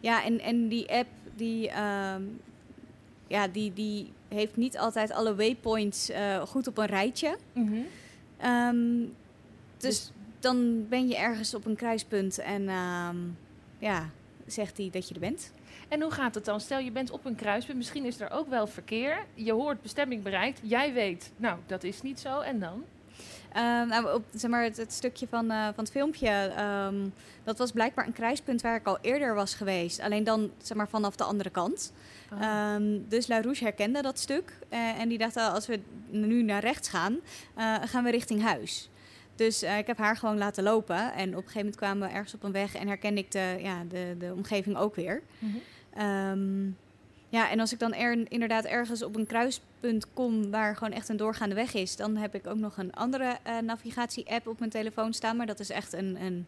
Ja, 0.00 0.24
en, 0.24 0.40
en 0.40 0.68
die 0.68 0.90
app 0.92 1.08
die, 1.36 1.70
ja, 3.26 3.48
die, 3.52 3.72
die 3.72 4.12
heeft 4.28 4.56
niet 4.56 4.78
altijd 4.78 5.12
alle 5.12 5.34
waypoints 5.34 6.10
eh, 6.10 6.42
goed 6.42 6.66
op 6.66 6.78
een 6.78 6.86
rijtje. 6.86 7.36
Ehm, 8.36 9.04
dus, 9.78 10.10
dan 10.40 10.88
ben 10.88 11.08
je 11.08 11.16
ergens 11.16 11.54
op 11.54 11.66
een 11.66 11.76
kruispunt 11.76 12.38
en 12.38 12.68
ehm, 12.68 13.16
ja, 13.78 14.10
zegt 14.46 14.76
hij 14.76 14.90
dat 14.92 15.08
je 15.08 15.14
er 15.14 15.20
bent. 15.20 15.52
En 15.88 16.02
hoe 16.02 16.10
gaat 16.10 16.34
het 16.34 16.44
dan? 16.44 16.60
Stel 16.60 16.78
je 16.78 16.90
bent 16.90 17.10
op 17.10 17.24
een 17.24 17.34
kruispunt, 17.34 17.78
misschien 17.78 18.04
is 18.04 18.20
er 18.20 18.30
ook 18.30 18.48
wel 18.48 18.66
verkeer. 18.66 19.26
Je 19.34 19.52
hoort 19.52 19.82
bestemming 19.82 20.22
bereikt. 20.22 20.60
Jij 20.62 20.92
weet, 20.92 21.30
nou, 21.36 21.58
dat 21.66 21.84
is 21.84 22.02
niet 22.02 22.20
zo. 22.20 22.40
En 22.40 22.58
dan? 22.58 22.84
Ehm, 23.52 23.88
nou, 23.88 24.14
op, 24.14 24.24
zeg 24.34 24.50
maar, 24.50 24.62
het, 24.62 24.76
het 24.76 24.92
stukje 24.92 25.26
van, 25.28 25.50
eh, 25.50 25.64
van 25.64 25.74
het 25.84 25.90
filmpje, 25.90 26.28
ehm, 26.28 27.08
dat 27.44 27.58
was 27.58 27.72
blijkbaar 27.72 28.06
een 28.06 28.12
kruispunt 28.12 28.62
waar 28.62 28.76
ik 28.76 28.86
al 28.86 28.98
eerder 29.00 29.34
was 29.34 29.54
geweest. 29.54 30.00
Alleen 30.00 30.24
dan 30.24 30.50
zeg 30.62 30.76
maar, 30.76 30.88
vanaf 30.88 31.16
de 31.16 31.24
andere 31.24 31.50
kant. 31.50 31.92
Oh. 32.32 32.74
Dus 33.08 33.26
La 33.26 33.40
Rouge 33.40 33.64
herkende 33.64 34.02
dat 34.02 34.18
stuk. 34.18 34.52
eh, 34.68 35.00
en 35.00 35.08
die 35.08 35.18
dacht, 35.18 35.36
ah, 35.36 35.54
als 35.54 35.66
we 35.66 35.80
nu 36.10 36.42
naar 36.42 36.60
rechts 36.60 36.88
gaan, 36.88 37.18
eh, 37.54 37.74
gaan 37.84 38.04
we 38.04 38.10
richting 38.10 38.42
huis. 38.42 38.90
Dus 39.38 39.62
eh, 39.62 39.78
ik 39.78 39.86
heb 39.86 39.98
haar 39.98 40.16
gewoon 40.16 40.38
laten 40.38 40.62
lopen. 40.62 41.12
En 41.12 41.28
op 41.28 41.34
een 41.34 41.36
gegeven 41.36 41.58
moment 41.58 41.76
kwamen 41.76 42.08
we 42.08 42.14
ergens 42.14 42.34
op 42.34 42.42
een 42.42 42.52
weg 42.52 42.74
en 42.74 42.88
herkende 42.88 43.20
ik 43.20 43.30
de, 43.30 43.56
ja, 43.60 43.84
de, 43.88 44.14
de 44.18 44.32
omgeving 44.34 44.76
ook 44.76 44.94
weer. 44.94 45.22
Mhm. 45.38 45.56
Ehm, 45.94 46.70
ja, 47.28 47.50
en 47.50 47.60
als 47.60 47.72
ik 47.72 47.78
dan 47.78 47.94
er, 47.94 48.30
inderdaad 48.30 48.64
ergens 48.64 49.02
op 49.02 49.16
een 49.16 49.26
kruispunt 49.26 50.12
kom 50.12 50.50
waar 50.50 50.76
gewoon 50.76 50.92
echt 50.92 51.08
een 51.08 51.16
doorgaande 51.16 51.54
weg 51.54 51.74
is, 51.74 51.96
dan 51.96 52.16
heb 52.16 52.34
ik 52.34 52.46
ook 52.46 52.58
nog 52.58 52.76
een 52.76 52.94
andere 52.94 53.38
eh, 53.42 53.58
navigatie-app 53.58 54.46
op 54.46 54.58
mijn 54.58 54.70
telefoon 54.70 55.12
staan. 55.12 55.36
Maar 55.36 55.46
dat 55.46 55.60
is 55.60 55.70
echt 55.70 55.92
een, 55.92 56.22
een 56.22 56.46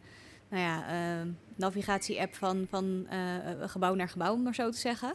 nou 0.49 0.63
ja, 0.63 0.89
eh, 0.89 1.27
navigatie-app 1.55 2.35
van, 2.35 2.67
van 2.71 3.07
eh, 3.09 3.19
gebouw 3.69 3.95
naar 3.95 4.09
gebouw, 4.09 4.33
om 4.33 4.43
maar 4.43 4.55
zo 4.55 4.71
te 4.71 4.79
zeggen. 4.79 5.13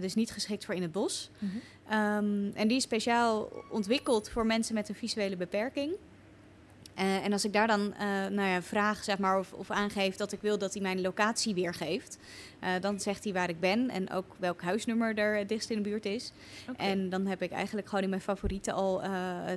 Dus 0.00 0.14
niet 0.14 0.30
geschikt 0.30 0.64
voor 0.64 0.74
in 0.74 0.82
het 0.82 0.92
bos. 0.92 1.30
Mhm. 1.38 1.56
Ehm, 1.88 2.50
en 2.54 2.68
die 2.68 2.76
is 2.76 2.82
speciaal 2.82 3.52
ontwikkeld 3.70 4.28
voor 4.28 4.46
mensen 4.46 4.74
met 4.74 4.88
een 4.88 4.94
visuele 4.94 5.36
beperking. 5.36 5.92
Eh, 6.96 7.24
en 7.24 7.32
als 7.32 7.44
ik 7.44 7.52
daar 7.52 7.66
dan 7.66 7.94
eh, 7.94 8.08
nou 8.08 8.48
ja, 8.48 8.62
vraag 8.62 9.04
zeg 9.04 9.18
maar, 9.18 9.38
of, 9.38 9.52
of 9.52 9.70
aangeef 9.70 10.16
dat 10.16 10.32
ik 10.32 10.40
wil 10.40 10.58
dat 10.58 10.72
hij 10.72 10.82
mijn 10.82 11.00
locatie 11.00 11.54
weergeeft, 11.54 12.18
eh, 12.60 12.70
dan 12.80 13.00
zegt 13.00 13.24
hij 13.24 13.32
waar 13.32 13.48
ik 13.48 13.60
ben 13.60 13.90
en 13.90 14.10
ook 14.10 14.36
welk 14.38 14.62
huisnummer 14.62 15.18
er 15.18 15.36
het 15.36 15.48
dichtst 15.48 15.70
in 15.70 15.76
de 15.82 15.88
buurt 15.88 16.06
is. 16.06 16.32
En 16.76 17.08
dan 17.08 17.26
heb 17.26 17.42
ik 17.42 17.50
eigenlijk 17.50 17.88
gewoon 17.88 18.04
in 18.04 18.10
mijn 18.10 18.22
favorieten 18.22 18.72
al 18.72 19.02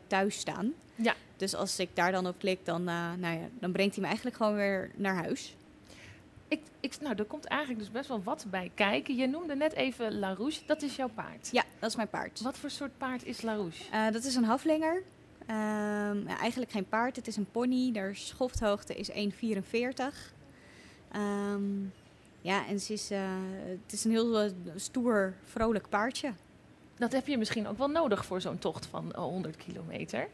thuis 0.07 0.39
staan. 0.39 0.73
Ja. 0.95 1.15
Dus 1.37 1.55
als 1.55 1.79
ik 1.79 1.89
daar 1.93 2.11
dan 2.11 2.27
op 2.27 2.35
klik, 2.39 2.65
dan, 2.65 2.83
nou 2.83 3.19
ja, 3.21 3.47
dan 3.59 3.71
brengt 3.71 3.93
hij 3.93 4.01
me 4.01 4.07
eigenlijk 4.07 4.37
gewoon 4.37 4.55
weer 4.55 4.91
naar 4.95 5.15
huis. 5.15 5.55
Ik, 6.47 6.61
ik, 6.79 7.01
nou, 7.01 7.15
er 7.15 7.25
komt 7.25 7.45
eigenlijk 7.45 7.79
dus 7.79 7.91
best 7.91 8.07
wel 8.07 8.23
wat 8.23 8.45
bij 8.49 8.71
kijken. 8.73 9.15
Je 9.15 9.27
noemde 9.27 9.55
net 9.55 9.73
even 9.73 10.19
La 10.19 10.33
Rouge. 10.33 10.59
Dat 10.65 10.81
is 10.81 10.95
jouw 10.95 11.09
paard. 11.15 11.49
Ja, 11.51 11.63
dat 11.79 11.89
is 11.89 11.95
mijn 11.95 12.09
paard. 12.09 12.41
Wat 12.41 12.57
voor 12.57 12.69
soort 12.69 12.97
paard 12.97 13.25
is 13.25 13.41
La 13.41 13.55
Rouge? 13.55 13.83
Eh, 13.91 14.11
dat 14.11 14.23
is 14.23 14.35
een 14.35 14.43
haflinger. 14.43 15.03
Ehm, 15.49 16.27
eigenlijk 16.27 16.71
geen 16.71 16.87
paard, 16.87 17.15
het 17.15 17.27
is 17.27 17.35
een 17.35 17.51
pony. 17.51 17.91
De 17.91 18.09
schofthoogte 18.13 18.95
is 18.95 19.09
1,44. 19.11 20.33
Ehm, 21.11 21.81
ja, 22.41 22.67
en 22.67 22.79
ze 22.79 22.93
is, 22.93 23.11
eh, 23.11 23.19
het 23.65 23.93
is 23.93 24.03
een 24.03 24.11
heel 24.11 24.39
eh, 24.39 24.51
stoer, 24.75 25.33
vrolijk 25.43 25.89
paardje. 25.89 26.33
Dat 26.97 27.11
heb 27.11 27.27
je 27.27 27.37
misschien 27.37 27.67
ook 27.67 27.77
wel 27.77 27.87
nodig 27.87 28.25
voor 28.25 28.41
zo'n 28.41 28.59
tocht 28.59 28.85
van 28.85 29.11
eh, 29.11 29.21
100 29.21 29.57
kilometer. 29.57 30.27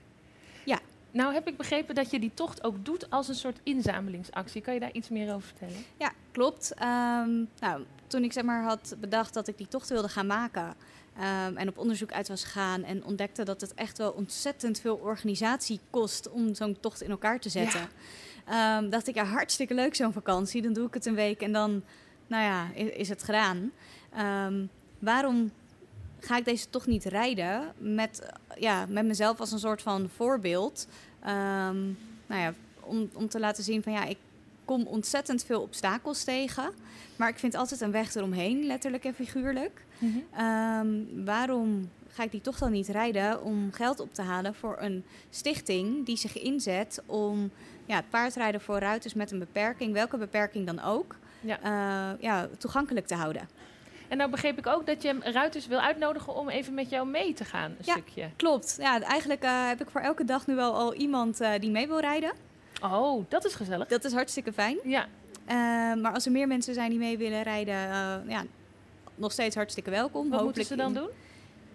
Nou 1.16 1.34
heb 1.34 1.48
ik 1.48 1.58
begrepen 1.58 1.96
dat 1.96 2.12
je 2.12 2.20
die 2.20 2.32
tocht 2.34 2.64
ook 2.64 2.86
doet 2.86 3.10
als 3.10 3.28
een 3.28 3.36
soort 3.36 3.60
inzamelingsactie. 3.64 4.62
Kan 4.62 4.74
je 4.74 4.80
daar 4.80 4.92
iets 4.94 5.10
meer 5.10 5.34
over 5.34 5.48
vertellen? 5.48 5.84
Ja, 5.98 6.12
klopt. 6.32 6.74
Ehm, 6.74 7.34
nou, 7.60 7.84
toen 8.08 8.24
ik 8.24 8.34
zeg 8.34 8.44
maar 8.44 8.64
had 8.64 8.96
bedacht 9.00 9.34
dat 9.34 9.48
ik 9.48 9.58
die 9.58 9.68
tocht 9.68 9.90
wilde 9.90 10.10
gaan 10.10 10.28
maken 10.28 10.74
ehm, 11.20 11.58
en 11.58 11.68
op 11.68 11.78
onderzoek 11.78 12.12
uit 12.12 12.28
was 12.28 12.44
gegaan 12.44 12.84
en 12.84 13.04
ontdekte 13.06 13.44
dat 13.44 13.62
het 13.62 13.74
echt 13.74 13.98
wel 13.98 14.12
ontzettend 14.12 14.80
veel 14.80 14.96
organisatie 14.96 15.80
kost 15.90 16.30
om 16.30 16.56
zo'n 16.56 16.78
tocht 16.80 17.02
in 17.02 17.10
elkaar 17.10 17.40
te 17.40 17.50
zetten, 17.50 17.90
ehm, 18.46 18.90
dacht 18.90 19.08
ik 19.08 19.16
ja 19.16 19.24
hartstikke 19.26 19.74
leuk 19.74 19.96
zo'n 19.96 20.14
vakantie. 20.14 20.62
Dan 20.62 20.74
doe 20.74 20.88
ik 20.88 20.94
het 20.94 21.06
een 21.06 21.16
week 21.16 21.42
en 21.42 21.52
dan, 21.52 21.84
nou 22.28 22.44
ja, 22.44 22.68
i- 22.78 23.00
is, 23.00 23.10
het 23.10 23.24
gedaan. 23.24 23.72
Waarom 25.00 25.52
ga 26.26 26.38
ik 26.38 26.46
deze 26.46 26.70
toch 26.70 26.86
niet 26.88 27.04
rijden 27.06 27.74
met, 27.78 28.30
ja, 28.60 28.86
met 28.90 29.06
mezelf 29.06 29.40
als 29.40 29.52
een 29.52 29.60
soort 29.60 29.82
van 29.82 30.10
voorbeeld? 30.16 30.88
Ehm, 31.20 31.84
nou 32.28 32.42
ja, 32.42 32.54
om, 32.80 33.10
om 33.14 33.28
te 33.30 33.40
laten 33.40 33.64
zien 33.64 33.84
van 33.84 33.94
ja, 33.94 34.06
ik 34.06 34.18
kom 34.66 34.86
ontzettend 34.88 35.44
veel 35.46 35.62
obstakels 35.62 36.24
tegen. 36.24 36.72
Maar 37.16 37.30
ik 37.30 37.40
vind 37.40 37.56
altijd 37.56 37.82
een 37.82 37.92
weg 37.92 38.16
eromheen, 38.16 38.66
letterlijk 38.66 39.04
en 39.04 39.14
figuurlijk. 39.14 39.82
Ehm, 40.36 40.90
waarom 41.26 41.90
ga 42.10 42.24
ik 42.24 42.32
die 42.32 42.42
toch 42.42 42.58
dan 42.58 42.72
niet 42.72 42.88
rijden 42.88 43.44
om 43.44 43.72
geld 43.72 44.00
op 44.00 44.14
te 44.14 44.22
halen 44.22 44.56
voor 44.56 44.78
een 44.80 45.04
stichting 45.30 46.06
die 46.06 46.18
zich 46.18 46.42
inzet 46.42 47.02
om 47.06 47.52
ja, 47.86 47.96
het 47.96 48.10
paardrijden 48.10 48.62
voor 48.62 48.80
ruiters 48.80 49.14
met 49.14 49.32
een 49.32 49.40
beperking, 49.40 49.94
welke 49.94 50.18
beperking 50.18 50.66
dan 50.66 50.82
ook, 50.82 51.16
Ja. 51.42 51.60
eh, 51.62 52.22
ja, 52.22 52.48
toegankelijk 52.58 53.08
te 53.08 53.16
houden. 53.16 53.50
En 54.08 54.18
nou 54.18 54.30
begreep 54.30 54.58
ik 54.58 54.68
ook 54.68 54.86
dat 54.86 55.02
je 55.02 55.16
ruiters 55.22 55.68
wil 55.68 55.80
uitnodigen 55.80 56.36
om 56.36 56.50
even 56.50 56.74
met 56.74 56.90
jou 56.90 57.08
mee 57.08 57.34
te 57.34 57.46
gaan, 57.46 57.70
een 57.72 57.78
Ja. 57.82 57.92
stukje. 57.94 58.30
Klopt. 58.36 58.76
Ja, 58.80 59.02
eigenlijk 59.02 59.44
eh, 59.44 59.68
heb 59.68 59.82
ik 59.82 59.90
voor 59.90 60.02
elke 60.02 60.26
dag 60.26 60.48
nu 60.48 60.56
wel 60.56 60.74
al 60.74 60.94
iemand 60.94 61.42
eh, 61.42 61.52
die 61.60 61.70
mee 61.72 61.88
wil 61.88 62.00
rijden. 62.00 62.32
Oh, 62.84 63.26
dat 63.30 63.46
is 63.46 63.54
gezellig. 63.56 63.88
Dat 63.88 64.04
is 64.04 64.14
hartstikke 64.14 64.54
fijn. 64.54 64.78
Ja, 64.84 65.06
Eh, 65.46 65.56
maar 66.02 66.14
als 66.14 66.26
er 66.26 66.32
meer 66.32 66.48
mensen 66.48 66.74
zijn 66.74 66.90
die 66.90 67.00
mee 67.00 67.18
willen 67.18 67.44
rijden, 67.44 67.76
ja, 68.28 68.44
nog 69.16 69.32
steeds 69.32 69.56
hartstikke 69.56 69.90
welkom. 69.90 70.30
wat 70.30 70.44
moeten 70.44 70.66
ze 70.66 70.76
dan 70.76 70.88
in- 70.88 70.94
doen? 70.94 71.10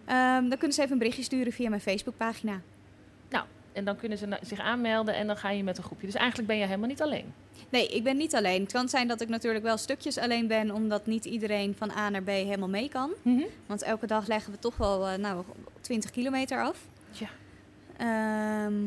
Ehm, 0.04 0.48
dan 0.48 0.58
kunnen 0.58 0.72
ze 0.72 0.80
even 0.80 0.92
een 0.92 0.98
berichtje 0.98 1.22
sturen 1.22 1.52
via 1.52 1.68
mijn 1.68 1.80
Facebookpagina. 1.80 2.60
En 3.72 3.84
dan 3.84 3.96
kunnen 3.96 4.18
ze 4.18 4.38
zich 4.42 4.58
aanmelden 4.58 5.14
en 5.14 5.26
dan 5.26 5.36
ga 5.36 5.50
je 5.50 5.62
met 5.64 5.78
een 5.78 5.84
groepje. 5.84 6.06
Dus 6.06 6.14
eigenlijk 6.14 6.48
ben 6.48 6.58
je 6.58 6.64
helemaal 6.66 6.88
niet 6.88 7.02
alleen. 7.02 7.34
Nee, 7.70 7.88
ik 7.88 8.04
ben 8.04 8.16
niet 8.16 8.34
alleen. 8.34 8.62
Het 8.62 8.72
kan 8.72 8.88
zijn 8.88 9.08
dat 9.08 9.20
ik 9.20 9.28
natuurlijk 9.28 9.64
wel 9.64 9.76
stukjes 9.76 10.18
alleen 10.18 10.46
ben, 10.46 10.70
omdat 10.70 11.06
niet 11.06 11.24
iedereen 11.24 11.74
van 11.78 11.90
A 11.90 12.08
naar 12.08 12.22
B 12.22 12.28
helemaal 12.28 12.68
mee 12.68 12.88
kan. 12.88 13.10
Want 13.66 13.82
elke 13.82 14.06
dag 14.06 14.26
leggen 14.26 14.52
we 14.52 14.58
toch 14.58 14.76
wel 14.76 15.08
eh, 15.08 15.18
nou, 15.18 15.44
20 15.80 16.10
kilometer 16.10 16.62
af. 16.62 16.86
Ja. 17.10 17.28
Ehm, 17.96 18.86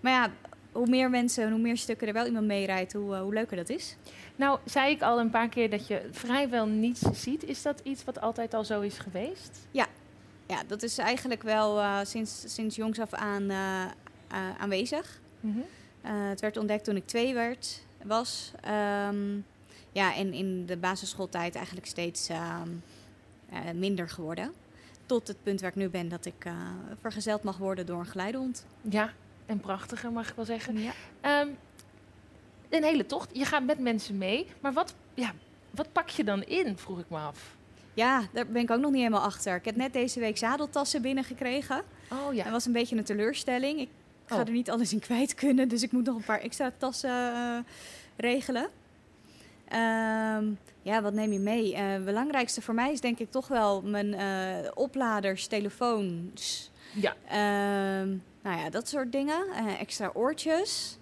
maar 0.00 0.12
ja, 0.12 0.30
hoe 0.72 0.86
meer 0.86 1.10
mensen 1.10 1.44
en 1.44 1.50
hoe 1.50 1.60
meer 1.60 1.76
stukken 1.76 2.06
er 2.06 2.12
wel 2.12 2.26
iemand 2.26 2.46
meerijdt, 2.46 2.92
hoe, 2.92 3.14
eh, 3.14 3.20
hoe 3.20 3.34
leuker 3.34 3.56
dat 3.56 3.68
is. 3.68 3.96
Nou, 4.36 4.58
zei 4.64 4.90
ik 4.90 5.02
al 5.02 5.20
een 5.20 5.30
paar 5.30 5.48
keer 5.48 5.70
dat 5.70 5.86
je 5.86 6.08
vrijwel 6.10 6.66
niets 6.66 7.00
ziet. 7.12 7.44
Is 7.44 7.62
dat 7.62 7.80
iets 7.82 8.04
wat 8.04 8.20
altijd 8.20 8.54
al 8.54 8.64
zo 8.64 8.80
is 8.80 8.98
geweest? 8.98 9.58
Ja, 10.46 10.62
dat 10.66 10.82
is 10.82 10.98
eigenlijk 10.98 11.42
wel 11.42 11.78
eh, 11.80 11.98
sinds, 12.02 12.54
sinds 12.54 12.76
jongs 12.76 13.00
af 13.00 13.12
aan 13.12 13.52
aanwezig. 14.58 15.20
Mhm. 15.40 15.58
Het 16.02 16.40
werd 16.40 16.56
ontdekt 16.56 16.84
toen 16.84 16.96
ik 16.96 17.06
twee 17.06 17.34
werd, 17.34 17.83
was. 18.04 18.52
Ehm, 18.60 19.36
ja, 19.92 20.14
en 20.14 20.32
in 20.32 20.66
de 20.66 20.76
basisschooltijd 20.76 21.54
eigenlijk 21.54 21.86
steeds 21.86 22.28
ehm, 22.28 22.68
eh, 23.48 23.58
minder 23.74 24.08
geworden. 24.08 24.52
Tot 25.06 25.28
het 25.28 25.42
punt 25.42 25.60
waar 25.60 25.70
ik 25.70 25.76
nu 25.76 25.88
ben 25.88 26.08
dat 26.08 26.24
ik 26.24 26.44
eh, 26.44 26.52
vergezeld 27.00 27.42
mag 27.42 27.56
worden 27.56 27.86
door 27.86 27.98
een 27.98 28.06
geleidehond. 28.06 28.66
Ja, 28.80 29.12
en 29.46 29.60
prachtiger 29.60 30.12
mag 30.12 30.28
ik 30.28 30.36
wel 30.36 30.44
zeggen. 30.44 30.78
Ja. 30.78 30.92
Ehm, 31.20 31.48
een 32.68 32.84
hele 32.84 33.06
tocht. 33.06 33.30
Je 33.32 33.44
gaat 33.44 33.64
met 33.64 33.78
mensen 33.78 34.18
mee. 34.18 34.46
Maar 34.60 34.72
wat, 34.72 34.94
ja, 35.14 35.32
wat 35.70 35.92
pak 35.92 36.08
je 36.08 36.24
dan 36.24 36.42
in, 36.42 36.78
vroeg 36.78 36.98
ik 36.98 37.10
me 37.10 37.16
af. 37.16 37.56
ja, 37.94 38.22
daar 38.32 38.46
ben 38.46 38.62
ik 38.62 38.70
ook 38.70 38.80
nog 38.80 38.90
niet 38.90 39.00
helemaal 39.00 39.24
achter. 39.24 39.56
Ik 39.56 39.64
heb 39.64 39.76
net 39.76 39.92
deze 39.92 40.20
week 40.20 40.38
zadeltassen 40.38 41.02
binnengekregen. 41.02 41.82
Oh 42.10 42.34
ja. 42.34 42.42
Dat 42.42 42.52
was 42.52 42.66
een 42.66 42.72
beetje 42.72 42.96
een 42.96 43.04
teleurstelling. 43.04 43.80
Ik 43.80 43.88
ga 44.26 44.34
Oh. 44.34 44.40
er 44.40 44.50
niet 44.50 44.70
alles 44.70 44.92
in 44.92 44.98
kwijt 45.00 45.34
kunnen, 45.34 45.68
dus 45.68 45.82
ik 45.82 45.92
moet 45.92 46.04
nog 46.04 46.16
een 46.16 46.24
paar 46.24 46.40
extra 46.40 46.72
tassen 46.78 47.10
eh, 47.34 47.58
regelen. 48.16 48.68
Ehm, 49.68 50.44
ja, 50.82 51.02
wat 51.02 51.12
neem 51.12 51.32
je 51.32 51.38
mee? 51.38 51.74
Eh, 51.74 51.90
Het 51.92 52.04
belangrijkste 52.04 52.62
voor 52.62 52.74
mij 52.74 52.92
is 52.92 53.00
denk 53.00 53.18
ik 53.18 53.30
toch 53.30 53.48
wel 53.48 53.82
mijn 53.82 54.14
eh, 54.14 54.70
opladers, 54.74 55.46
telefoons. 55.46 56.70
Ja. 56.94 57.14
Ehm, 57.28 58.08
nou 58.42 58.58
ja, 58.58 58.70
dat 58.70 58.88
soort 58.88 59.12
dingen. 59.12 59.46
Extra 59.78 60.10
oortjes. 60.14 60.98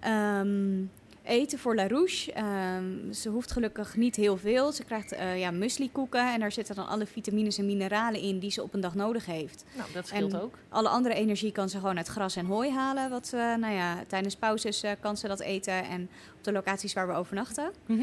Ehm, 0.00 0.82
eten 1.24 1.58
voor 1.58 1.74
LaRouche. 1.74 2.32
Ehm, 2.32 3.12
ze 3.12 3.28
hoeft 3.28 3.52
gelukkig 3.52 3.96
niet 3.96 4.16
heel 4.16 4.36
veel. 4.36 4.72
Ze 4.72 4.84
krijgt 4.84 5.12
eh 5.12 5.38
ja, 5.38 5.50
muslikoeken 5.50 6.32
en 6.32 6.40
daar 6.40 6.52
zitten 6.52 6.74
dan 6.74 6.86
alle 6.86 7.06
vitamines 7.06 7.58
en 7.58 7.66
mineralen 7.66 8.20
in 8.20 8.38
die 8.38 8.50
ze 8.50 8.62
op 8.62 8.74
een 8.74 8.80
dag 8.80 8.94
nodig 8.94 9.26
heeft. 9.26 9.64
Nou, 9.76 9.92
dat 9.92 10.06
scheelt 10.06 10.32
En- 10.32 10.40
ook. 10.40 10.54
Alle 10.68 10.88
andere 10.88 11.14
energie 11.14 11.52
kan 11.52 11.68
ze 11.68 11.78
gewoon 11.78 11.96
uit 11.96 12.08
gras 12.08 12.36
en 12.36 12.46
hooi 12.46 12.70
halen. 12.70 13.10
Wat, 13.10 13.30
eh, 13.34 13.54
nou 13.54 13.74
ja, 13.74 14.04
tijdens 14.06 14.36
pauzes 14.36 14.82
eh, 14.82 14.90
kan 15.00 15.16
ze 15.16 15.28
dat 15.28 15.40
eten 15.40 15.84
en 15.84 16.08
op 16.38 16.44
de 16.44 16.52
locaties 16.52 16.92
waar 16.92 17.06
we 17.06 17.14
overnachten. 17.14 17.70
Mhm. 17.86 18.02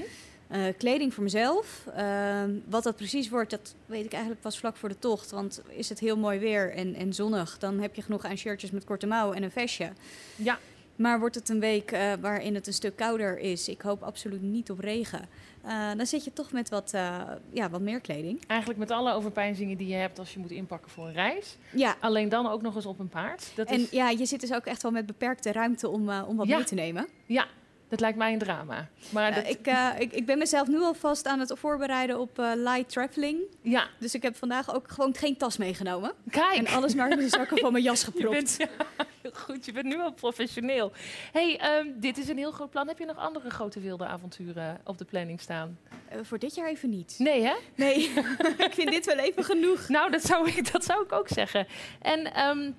Kleding 0.77 1.13
voor 1.13 1.23
mezelf. 1.23 1.85
Ehm, 1.95 2.51
wat 2.69 2.83
dat 2.83 2.95
precies 2.95 3.29
wordt, 3.29 3.49
dat 3.49 3.75
weet 3.85 4.05
ik 4.05 4.11
eigenlijk 4.11 4.41
pas 4.41 4.59
vlak 4.59 4.75
voor 4.77 4.89
de 4.89 4.99
tocht. 4.99 5.31
Want 5.31 5.61
is 5.67 5.89
het 5.89 5.99
heel 5.99 6.17
mooi 6.17 6.39
weer 6.39 6.73
en, 6.73 6.95
en 6.95 7.13
zonnig, 7.13 7.57
dan 7.57 7.79
heb 7.79 7.95
je 7.95 8.01
genoeg 8.01 8.23
aan 8.25 8.37
shirtjes 8.37 8.71
met 8.71 8.83
korte 8.83 9.07
mouw 9.07 9.31
en 9.33 9.43
een 9.43 9.51
vestje. 9.51 9.91
Ja, 10.35 10.59
Maar 11.01 11.19
wordt 11.19 11.35
het 11.35 11.49
een 11.49 11.59
week 11.59 11.91
eh, 11.91 12.13
waarin 12.21 12.55
het 12.55 12.67
een 12.67 12.73
stuk 12.73 12.95
kouder 12.95 13.39
is, 13.39 13.67
ik 13.67 13.81
hoop 13.81 14.03
absoluut 14.03 14.41
niet 14.41 14.71
op 14.71 14.79
regen, 14.79 15.29
eh, 15.61 15.91
dan 15.97 16.05
zit 16.05 16.23
je 16.23 16.33
toch 16.33 16.51
met 16.51 16.69
wat, 16.69 16.93
eh, 16.93 17.21
ja, 17.49 17.69
wat 17.69 17.81
meer 17.81 17.99
kleding. 17.99 18.45
eigenlijk 18.47 18.79
met 18.79 18.91
alle 18.91 19.13
overpeinzingen 19.13 19.77
die 19.77 19.87
je 19.87 19.93
hebt 19.95 20.19
als 20.19 20.33
je 20.33 20.39
moet 20.39 20.51
inpakken 20.51 20.91
voor 20.91 21.07
een 21.07 21.13
reis. 21.13 21.57
Ja, 21.71 21.95
Alleen 21.99 22.29
dan 22.29 22.47
ook 22.47 22.61
nog 22.61 22.75
eens 22.75 22.85
op 22.85 22.99
een 22.99 23.09
paard. 23.09 23.51
Dat 23.55 23.67
en 23.67 23.79
is, 23.79 23.89
ja, 23.89 24.09
je 24.09 24.25
zit 24.25 24.41
dus 24.41 24.53
ook 24.53 24.65
echt 24.65 24.81
wel 24.81 24.91
met 24.91 25.05
beperkte 25.05 25.51
ruimte 25.51 25.89
om, 25.89 26.09
om 26.09 26.37
wat 26.37 26.47
Ja. 26.47 26.55
mee 26.55 26.65
te 26.65 26.75
nemen. 26.75 27.07
ja, 27.25 27.47
dat 27.91 27.99
lijkt 27.99 28.17
mij 28.17 28.33
een 28.33 28.39
drama. 28.39 28.87
Maar 29.09 29.29
Eh, 29.29 29.35
dat, 29.35 29.47
ik, 29.47 29.65
eh, 29.67 29.89
ik, 29.97 30.13
ik 30.13 30.25
ben 30.25 30.37
mezelf 30.37 30.67
nu 30.67 30.79
alvast 30.81 31.25
aan 31.27 31.39
het 31.39 31.53
voorbereiden 31.55 32.19
op 32.19 32.39
eh, 32.39 32.51
light 32.55 32.89
traveling. 32.89 33.39
ja, 33.61 33.87
Dus 33.99 34.13
ik 34.13 34.21
heb 34.21 34.35
vandaag 34.35 34.73
ook 34.75 34.91
gewoon 34.91 35.15
geen 35.15 35.37
tas 35.37 35.57
meegenomen. 35.57 36.11
kijk. 36.29 36.53
En 36.55 36.67
alles 36.67 36.95
maar 36.95 37.11
in 37.11 37.17
de 37.17 37.29
zakken 37.29 37.57
van 37.57 37.71
mijn 37.71 37.83
jas 37.83 37.99
Je 38.05 38.05
gepropt. 38.05 38.33
bent, 38.35 38.55
ja, 38.57 38.85
heel 39.21 39.31
goed, 39.33 39.65
je 39.65 39.71
bent 39.71 39.85
nu 39.85 39.99
al 39.99 40.11
professioneel. 40.13 40.91
hey, 41.31 41.57
ehm, 41.59 41.87
dit 41.95 42.17
is 42.17 42.27
een 42.27 42.37
heel 42.37 42.51
groot 42.51 42.69
plan. 42.69 42.87
Heb 42.87 42.99
je 42.99 43.05
nog 43.05 43.17
andere 43.17 43.49
grote 43.49 43.79
wilde 43.79 44.05
avonturen 44.05 44.81
op 44.85 44.97
de 44.97 45.05
planning 45.05 45.41
staan? 45.41 45.77
Eh, 46.09 46.17
voor 46.23 46.39
dit 46.39 46.55
jaar 46.55 46.67
even 46.69 46.89
niet. 46.89 47.15
Nee, 47.17 47.41
hè? 47.43 47.53
Nee, 47.75 47.95
ik 48.67 48.71
vind 48.73 48.91
dit 48.91 49.05
wel 49.05 49.17
even 49.17 49.43
genoeg. 49.43 49.87
Nou, 49.89 50.11
dat 50.11 50.25
zou 50.25 50.49
ik, 50.49 50.71
dat 50.71 50.83
zou 50.85 51.03
ik 51.03 51.11
ook 51.11 51.27
zeggen. 51.27 51.67
En 52.01 52.33
ehm, 52.33 52.71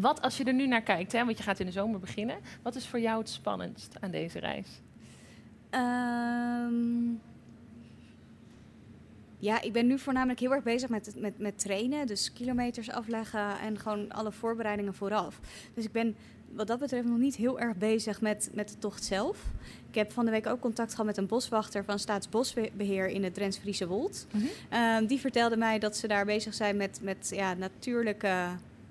wat 0.00 0.22
als 0.22 0.36
je 0.36 0.44
er 0.44 0.54
nu 0.54 0.66
naar 0.66 0.82
kijkt, 0.82 1.12
hè, 1.12 1.24
want 1.24 1.38
je 1.38 1.42
gaat 1.42 1.60
in 1.60 1.66
de 1.66 1.72
zomer 1.72 2.00
beginnen. 2.00 2.36
Wat 2.62 2.74
is 2.74 2.86
voor 2.86 3.00
jou 3.00 3.18
het 3.18 3.28
spannendst 3.28 4.00
aan 4.00 4.10
deze 4.10 4.38
reis? 4.38 4.68
Ehm, 5.70 7.12
ja, 9.38 9.62
ik 9.62 9.72
ben 9.72 9.86
nu 9.86 9.98
voornamelijk 9.98 10.40
heel 10.40 10.52
erg 10.52 10.62
bezig 10.62 10.88
met, 10.88 11.14
met, 11.16 11.38
met 11.38 11.58
trainen. 11.58 12.06
Dus 12.06 12.32
kilometers 12.32 12.90
afleggen 12.90 13.58
en 13.58 13.78
gewoon 13.78 14.12
alle 14.12 14.32
voorbereidingen 14.32 14.94
vooraf. 14.94 15.40
Dus 15.74 15.84
ik 15.84 15.92
ben 15.92 16.16
wat 16.52 16.66
dat 16.66 16.78
betreft 16.78 17.08
nog 17.08 17.18
niet 17.18 17.36
heel 17.36 17.60
erg 17.60 17.76
bezig 17.76 18.20
met, 18.20 18.50
met 18.52 18.68
de 18.68 18.78
tocht 18.78 19.04
zelf. 19.04 19.44
Ik 19.88 19.94
heb 19.94 20.12
van 20.12 20.24
de 20.24 20.30
week 20.30 20.46
ook 20.46 20.60
contact 20.60 20.90
gehad 20.90 21.06
met 21.06 21.16
een 21.16 21.26
boswachter 21.26 21.84
van 21.84 21.98
Staatsbosbeheer 21.98 23.08
in 23.08 23.24
het 23.24 23.34
Drents-Friese 23.34 23.86
Wold. 23.86 24.26
Mhm. 24.32 24.44
Ehm, 24.68 25.06
die 25.06 25.20
vertelde 25.20 25.56
mij 25.56 25.78
dat 25.78 25.96
ze 25.96 26.06
daar 26.06 26.24
bezig 26.24 26.54
zijn 26.54 26.76
met, 26.76 27.00
met 27.02 27.28
ja, 27.34 27.54
natuurlijke 27.54 28.46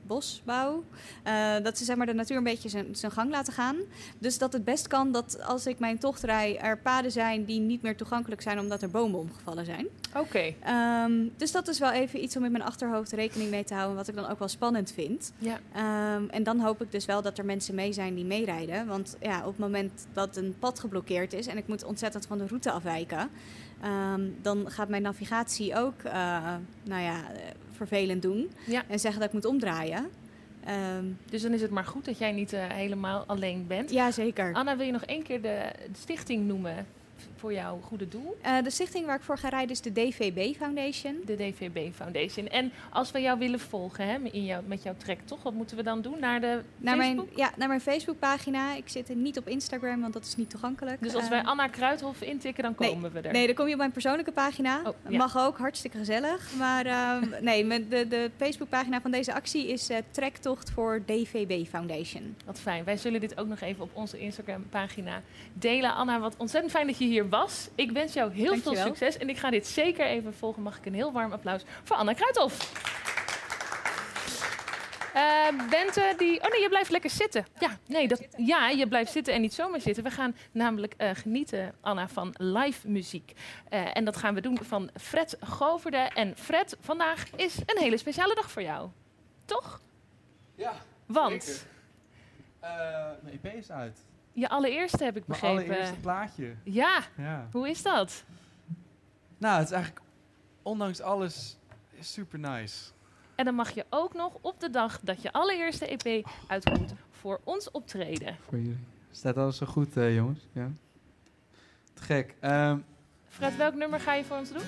bosbouw. 0.08 0.84
Eh, 1.24 1.56
dat 1.64 1.78
ze 1.78 1.84
zeg 1.84 1.96
maar, 1.96 2.06
de 2.06 2.14
natuur 2.14 2.38
een 2.38 2.44
beetje 2.44 2.70
zijn, 2.70 2.96
zijn 2.96 3.12
gang 3.12 3.32
laten 3.32 3.54
gaan. 3.54 3.76
Dus 4.20 4.38
dat 4.38 4.54
het 4.54 4.64
best 4.64 4.88
kan 4.88 5.12
dat 5.12 5.44
als 5.44 5.66
ik 5.66 5.80
mijn 5.80 5.98
tocht 5.98 6.24
rij, 6.24 6.60
er 6.60 6.78
paden 6.78 7.12
zijn 7.12 7.46
die 7.46 7.60
niet 7.60 7.82
meer 7.82 7.98
toegankelijk 7.98 8.42
zijn 8.42 8.60
omdat 8.60 8.82
er 8.82 8.90
bomen 8.90 9.20
omgevallen 9.20 9.66
zijn. 9.66 9.88
Oké. 10.16 10.54
Ehm, 10.64 11.28
dus 11.38 11.52
dat 11.52 11.68
is 11.68 11.80
wel 11.80 11.92
even 11.92 12.24
iets 12.24 12.38
om 12.38 12.46
in 12.46 12.52
mijn 12.52 12.64
achterhoofd 12.64 13.12
rekening 13.12 13.50
mee 13.50 13.64
te 13.64 13.74
houden, 13.74 13.96
wat 13.96 14.08
ik 14.08 14.16
dan 14.16 14.30
ook 14.30 14.40
wel 14.40 14.48
spannend 14.48 14.92
vind. 14.92 15.32
Ja. 15.38 15.60
Ehm, 15.74 16.30
en 16.30 16.44
dan 16.44 16.60
hoop 16.60 16.82
ik 16.82 16.92
dus 16.92 17.06
wel 17.06 17.22
dat 17.22 17.38
er 17.38 17.46
mensen 17.46 17.76
mee 17.76 17.94
zijn 17.94 18.16
die 18.16 18.26
meerijden. 18.26 18.88
Want 18.88 19.18
ja, 19.20 19.40
op 19.40 19.46
het 19.46 19.58
moment 19.58 20.08
dat 20.14 20.36
een 20.36 20.56
pad 20.60 20.80
geblokkeerd 20.80 21.34
is 21.34 21.48
en 21.48 21.58
ik 21.58 21.68
moet 21.68 21.84
ontzettend 21.84 22.26
van 22.26 22.38
de 22.38 22.48
route 22.48 22.72
afwijken, 22.72 23.30
ehm, 23.82 24.22
dan 24.42 24.72
gaat 24.72 24.90
mijn 24.90 25.02
navigatie 25.02 25.76
ook 25.76 26.02
eh, 26.04 26.56
nou 26.84 27.02
ja, 27.02 27.22
vervelend 27.78 28.22
doen 28.22 28.50
Ja. 28.66 28.84
en 28.88 29.00
zeggen 29.00 29.20
dat 29.20 29.28
ik 29.30 29.34
moet 29.36 29.46
omdraaien. 29.46 30.06
Ehm, 30.66 31.06
Dus 31.30 31.42
dan 31.42 31.54
is 31.54 31.62
het 31.62 31.72
maar 31.72 31.86
goed 31.86 32.06
dat 32.06 32.18
jij 32.18 32.32
niet 32.32 32.54
eh, 32.54 32.62
helemaal 32.68 33.24
alleen 33.28 33.68
bent. 33.68 33.92
ja, 33.92 34.12
zeker. 34.12 34.54
Anna, 34.54 34.78
wil 34.78 34.86
je 34.86 34.92
nog 34.92 35.04
één 35.06 35.24
keer 35.24 35.42
de, 35.42 35.72
de 35.92 35.98
stichting 36.00 36.48
noemen 36.48 36.86
voor 37.38 37.54
jouw 37.54 37.80
goede 37.82 38.08
doel? 38.08 38.38
Eh, 38.42 38.62
de 38.64 38.70
stichting 38.70 39.06
waar 39.06 39.16
ik 39.16 39.22
voor 39.22 39.38
ga 39.38 39.50
rijden 39.50 39.70
is 39.72 39.82
de 39.82 39.92
DVB 39.92 40.56
Foundation. 40.56 41.22
De 41.26 41.36
DVB 41.36 41.94
Foundation. 41.96 42.48
En 42.48 42.72
als 42.90 43.12
we 43.12 43.22
jou 43.22 43.40
willen 43.40 43.60
volgen 43.60 44.08
hè, 44.08 44.18
in 44.32 44.46
jou, 44.46 44.64
met 44.68 44.84
jouw 44.84 44.94
trek, 44.98 45.20
toch? 45.26 45.44
Wat 45.44 45.54
moeten 45.54 45.78
we 45.78 45.84
dan 45.84 46.02
doen? 46.02 46.20
Naar 46.20 46.42
de 46.42 46.62
Naar 46.78 46.98
mijn, 46.98 47.16
Facebook? 47.18 47.38
ja, 47.38 47.52
naar 47.58 47.68
mijn 47.68 47.82
Facebookpagina. 47.82 48.76
Ik 48.76 48.90
zit 48.90 49.10
er 49.10 49.16
niet 49.16 49.38
op 49.38 49.48
Instagram, 49.48 50.02
want 50.02 50.14
dat 50.14 50.26
is 50.26 50.36
niet 50.36 50.50
toegankelijk. 50.50 51.02
Dus 51.02 51.14
als 51.16 51.24
Eh, 51.24 51.30
wij 51.30 51.44
Anna 51.44 51.68
Kruithof 51.68 52.22
intikken, 52.22 52.64
dan 52.64 52.76
nee, 52.78 52.90
komen 52.90 53.12
we 53.12 53.20
er. 53.22 53.32
Nee, 53.32 53.46
dan 53.46 53.56
kom 53.56 53.66
je 53.66 53.72
op 53.72 53.78
mijn 53.78 53.92
persoonlijke 53.92 54.32
pagina. 54.32 54.82
Oh, 54.86 54.94
ja. 55.10 55.18
Mag 55.18 55.38
ook, 55.38 55.58
hartstikke 55.58 55.98
gezellig. 55.98 56.52
Maar 56.58 56.86
ehm, 56.86 57.26
nee, 57.44 57.66
met 57.66 57.92
de, 57.92 58.08
de 58.08 58.32
Facebookpagina 58.38 59.02
van 59.02 59.12
deze 59.12 59.34
actie 59.34 59.68
is 59.68 59.90
eh, 59.90 59.98
Trektocht 60.12 60.70
voor 60.70 61.02
DVB 61.06 61.68
Foundation. 61.68 62.36
Wat 62.46 62.60
fijn. 62.60 62.84
Wij 62.84 62.98
zullen 62.98 63.20
dit 63.20 63.38
ook 63.40 63.48
nog 63.48 63.60
even 63.60 63.84
op 63.84 63.90
onze 63.94 64.20
Instagram-pagina 64.20 65.22
delen. 65.54 65.94
Anna, 65.96 66.20
wat 66.20 66.36
ontzettend 66.38 66.74
fijn 66.74 66.88
dat 66.88 66.98
je 66.98 67.06
hier 67.06 67.27
was. 67.30 67.70
Ik 67.76 67.92
wens 67.92 68.14
jou 68.14 68.34
heel 68.34 68.58
veel 68.58 68.76
succes. 68.76 69.18
En 69.18 69.30
ik 69.30 69.38
ga 69.38 69.50
dit 69.50 69.68
zeker 69.68 70.06
even 70.06 70.34
volgen. 70.34 70.64
Mag 70.64 70.78
ik 70.78 70.86
een 70.86 70.94
heel 70.94 71.12
warm 71.12 71.32
applaus 71.32 71.62
voor 71.84 71.96
Anna 71.96 72.14
Kruithof. 72.14 72.86
Eh, 75.14 75.70
Bente, 75.70 76.14
die... 76.18 76.44
Oh 76.44 76.50
nee, 76.50 76.62
je 76.62 76.70
blijft 76.70 76.90
lekker 76.90 77.10
zitten. 77.10 77.46
Ja, 77.60 77.78
nee, 77.88 78.08
dat... 78.08 78.28
ja, 78.38 78.70
je 78.70 78.88
blijft 78.88 79.12
zitten 79.12 79.34
en 79.34 79.42
niet 79.42 79.54
zomaar 79.54 79.82
zitten. 79.82 80.04
We 80.04 80.12
gaan 80.12 80.36
namelijk 80.52 80.94
eh, 80.98 81.10
genieten, 81.14 81.74
Anna, 81.82 82.08
van 82.08 82.34
live 82.38 82.88
muziek. 82.88 83.34
Eh, 83.70 83.98
en 83.98 84.06
dat 84.06 84.18
gaan 84.18 84.34
we 84.34 84.42
doen 84.42 84.58
van 84.62 84.90
Fred 85.00 85.38
Goverde. 85.40 85.98
En 85.98 86.38
Fred, 86.38 86.78
vandaag 86.80 87.24
is 87.36 87.58
een 87.58 87.78
hele 87.82 87.98
speciale 87.98 88.36
dag 88.36 88.52
voor 88.52 88.62
jou. 88.62 88.90
Toch? 89.46 89.82
Ja, 90.56 90.74
Want 91.06 91.44
zeker. 91.44 91.62
Eh, 92.60 92.70
mijn 93.22 93.40
EP 93.44 93.54
is 93.54 93.72
uit. 93.72 94.00
Je 94.40 94.50
allereerste 94.50 95.04
heb 95.04 95.18
ik 95.18 95.28
Mijn 95.28 95.40
begrepen. 95.42 95.66
allereerste 95.66 96.00
plaatje. 96.00 96.56
Ja, 96.64 97.04
Ja. 97.18 97.48
hoe 97.52 97.70
is 97.70 97.82
dat? 97.82 98.24
Nou, 99.38 99.58
het 99.58 99.66
is 99.68 99.72
eigenlijk 99.74 100.06
ondanks 100.62 101.02
alles 101.02 101.58
super 102.00 102.40
nice. 102.40 102.92
En 103.36 103.46
dan 103.46 103.56
mag 103.56 103.70
je 103.72 103.86
ook 103.90 104.14
nog 104.14 104.38
op 104.42 104.60
de 104.60 104.70
dag 104.70 105.00
dat 105.02 105.22
je 105.22 105.32
allereerste 105.34 105.88
EP 106.04 106.28
uitkomt 106.48 106.94
voor 107.12 107.40
ons 107.44 107.72
optreden. 107.72 108.38
Voor 108.42 108.58
jullie. 108.58 108.78
Staat 109.12 109.38
alles 109.38 109.58
zo 109.58 109.66
goed, 109.66 109.98
eh, 109.98 110.16
jongens? 110.16 110.48
Ja. 110.52 110.70
Te 111.94 112.02
gek. 112.04 112.36
Ehm, 112.40 112.78
Fred, 113.28 113.56
welk 113.56 113.74
nummer 113.76 114.00
ga 114.00 114.14
je 114.14 114.24
voor 114.26 114.38
ons 114.38 114.52
doen? 114.52 114.62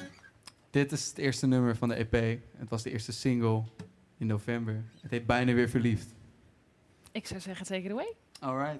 dit 0.69 0.91
is 0.91 1.07
het 1.07 1.17
eerste 1.17 1.47
nummer 1.47 1.75
van 1.75 1.89
de 1.89 1.95
EP. 1.95 2.39
Het 2.57 2.69
was 2.69 2.83
de 2.83 2.91
eerste 2.91 3.11
single 3.11 3.63
in 4.17 4.27
november. 4.27 4.83
Het 5.01 5.11
heet 5.11 5.25
Bijna 5.25 5.53
Weer 5.53 5.69
Verliefd. 5.69 6.13
Ik 7.11 7.27
zou 7.27 7.39
zeggen, 7.39 7.65
take 7.65 7.81
it 7.81 7.91
away. 7.91 8.13
Alright. 8.39 8.79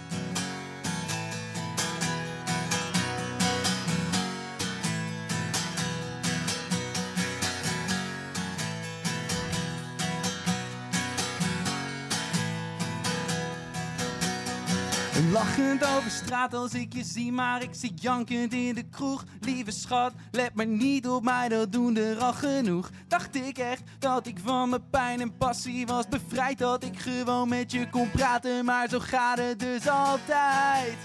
Lachend 15.31 15.85
over 15.85 16.11
straat 16.11 16.53
als 16.53 16.73
ik 16.73 16.93
je 16.93 17.03
zie, 17.03 17.31
maar 17.31 17.61
ik 17.63 17.69
zit 17.71 18.01
jankend 18.01 18.53
in 18.53 18.75
de 18.75 18.83
kroeg. 18.89 19.23
Lieve 19.39 19.71
schat, 19.71 20.13
let 20.31 20.53
maar 20.53 20.67
niet 20.67 21.07
op 21.07 21.23
mij, 21.23 21.49
dat 21.49 21.71
doen 21.71 21.97
er 21.97 22.17
al 22.17 22.33
genoeg. 22.33 22.89
Dacht 23.07 23.35
ik 23.35 23.57
echt 23.57 23.81
dat 23.99 24.27
ik 24.27 24.37
van 24.43 24.69
mijn 24.69 24.89
pijn 24.89 25.21
en 25.21 25.37
passie 25.37 25.85
was 25.85 26.07
bevrijd, 26.07 26.57
dat 26.57 26.83
ik 26.83 26.99
gewoon 26.99 27.49
met 27.49 27.71
je 27.71 27.89
kon 27.89 28.11
praten, 28.11 28.65
maar 28.65 28.89
zo 28.89 28.99
gaat 28.99 29.37
het 29.37 29.59
dus 29.59 29.87
altijd. 29.87 30.97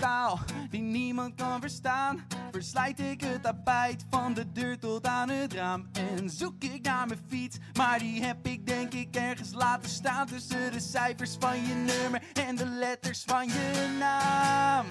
Taal 0.00 0.38
die 0.70 0.80
niemand 0.80 1.34
kan 1.34 1.60
verstaan. 1.60 2.26
Verslijt 2.50 3.00
ik 3.00 3.20
het 3.20 3.42
tapijt 3.42 4.04
van 4.10 4.34
de 4.34 4.52
deur 4.52 4.78
tot 4.78 5.06
aan 5.06 5.28
het 5.28 5.52
raam. 5.52 5.88
En 5.92 6.30
zoek 6.30 6.64
ik 6.64 6.82
naar 6.82 7.06
mijn 7.06 7.20
fiets, 7.28 7.56
maar 7.76 7.98
die 7.98 8.24
heb 8.24 8.46
ik 8.46 8.66
denk 8.66 8.92
ik 8.92 9.16
ergens 9.16 9.52
laten 9.52 9.90
staan. 9.90 10.26
Tussen 10.26 10.72
de 10.72 10.80
cijfers 10.80 11.36
van 11.38 11.66
je 11.66 11.74
nummer 11.74 12.22
en 12.46 12.56
de 12.56 12.66
letters 12.66 13.22
van 13.26 13.46
je 13.46 13.96
naam. 13.98 14.86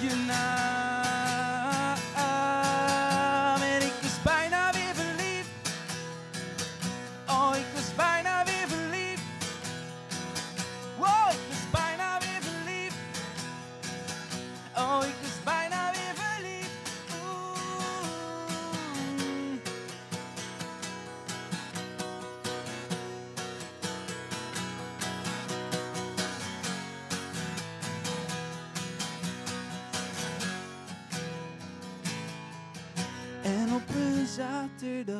Je 0.00 0.24
naam. 0.26 0.85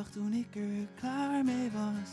Toen 0.03 0.33
ik 0.33 0.55
er 0.55 0.87
klaar 0.95 1.43
mee 1.43 1.71
was, 1.71 2.09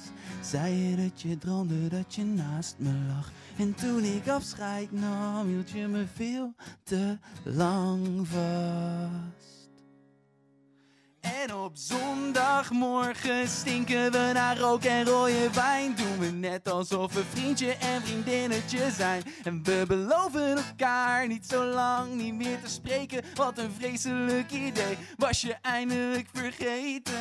zei 0.49 0.75
je 0.75 0.97
dat 0.97 1.21
je 1.21 1.39
droomde 1.39 1.89
dat 1.89 2.15
je 2.15 2.25
naast 2.25 2.75
me 2.79 2.93
lag. 3.09 3.33
En 3.59 3.75
toen 3.75 4.05
ik 4.05 4.29
afscheid 4.29 4.93
nam, 4.93 5.47
hield 5.47 5.71
je 5.71 5.87
me 5.87 6.07
veel 6.15 6.55
te 6.83 7.19
lang 7.45 8.29
vast. 8.29 9.54
En 11.49 11.55
op 11.55 11.73
zondagmorgen 11.75 13.49
stinken 13.49 14.13
we 14.13 14.31
naar 14.33 14.59
rook 14.59 14.85
en 14.85 15.05
rode 15.05 15.51
wijn. 15.53 15.95
Doen 15.95 16.19
we 16.19 16.27
net 16.27 16.71
alsof 16.71 17.13
we 17.13 17.23
vriendje 17.31 17.73
en 17.73 18.03
vriendinnetje 18.03 18.91
zijn. 18.91 19.23
En 19.43 19.63
we 19.63 19.85
beloven 19.89 20.57
elkaar 20.57 21.27
niet 21.27 21.47
zo 21.47 21.65
lang 21.65 22.15
niet 22.15 22.35
meer 22.35 22.61
te 22.61 22.71
spreken. 22.71 23.23
Wat 23.35 23.59
een 23.59 23.71
vreselijk 23.79 24.51
idee, 24.51 24.99
was 25.17 25.41
je 25.41 25.57
eindelijk 25.63 26.29
vergeten. 26.33 27.13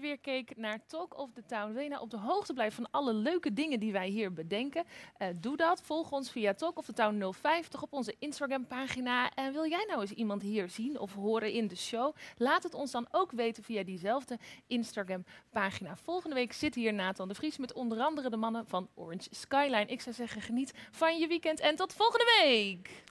Weer 0.00 0.18
keek 0.18 0.56
naar 0.56 0.86
Talk 0.86 1.18
of 1.18 1.32
the 1.32 1.44
Town. 1.46 1.72
Wil 1.72 1.82
je 1.82 1.88
nou 1.88 2.02
op 2.02 2.10
de 2.10 2.18
hoogte 2.18 2.52
blijven 2.52 2.82
van 2.82 3.00
alle 3.00 3.12
leuke 3.12 3.52
dingen 3.52 3.80
die 3.80 3.92
wij 3.92 4.08
hier 4.08 4.32
bedenken? 4.32 4.84
Eh, 5.16 5.28
doe 5.36 5.56
dat. 5.56 5.82
Volg 5.82 6.12
ons 6.12 6.30
via 6.30 6.54
Talk 6.54 6.78
of 6.78 6.84
the 6.84 6.92
Town 6.92 7.32
050 7.32 7.82
op 7.82 7.92
onze 7.92 8.14
Instagram-pagina. 8.18 9.30
En 9.34 9.52
wil 9.52 9.68
jij 9.68 9.84
nou 9.88 10.00
eens 10.00 10.10
iemand 10.10 10.42
hier 10.42 10.68
zien 10.68 10.98
of 10.98 11.14
horen 11.14 11.52
in 11.52 11.68
de 11.68 11.76
show? 11.76 12.14
Laat 12.36 12.62
het 12.62 12.74
ons 12.74 12.90
dan 12.90 13.08
ook 13.10 13.32
weten 13.32 13.62
via 13.62 13.84
diezelfde 13.84 14.38
Instagram-pagina. 14.66 15.96
Volgende 15.96 16.34
week 16.34 16.52
zit 16.52 16.74
hier 16.74 16.92
Nathan 16.92 17.28
de 17.28 17.34
Vries 17.34 17.58
met 17.58 17.72
onder 17.72 18.00
andere 18.00 18.30
de 18.30 18.36
mannen 18.36 18.66
van 18.66 18.88
Orange 18.94 19.28
Skyline. 19.30 19.86
Ik 19.86 20.00
zou 20.00 20.14
zeggen, 20.14 20.40
geniet 20.40 20.72
van 20.90 21.18
je 21.18 21.26
weekend 21.26 21.60
en 21.60 21.76
tot 21.76 21.92
volgende 21.92 22.40
week! 22.42 23.02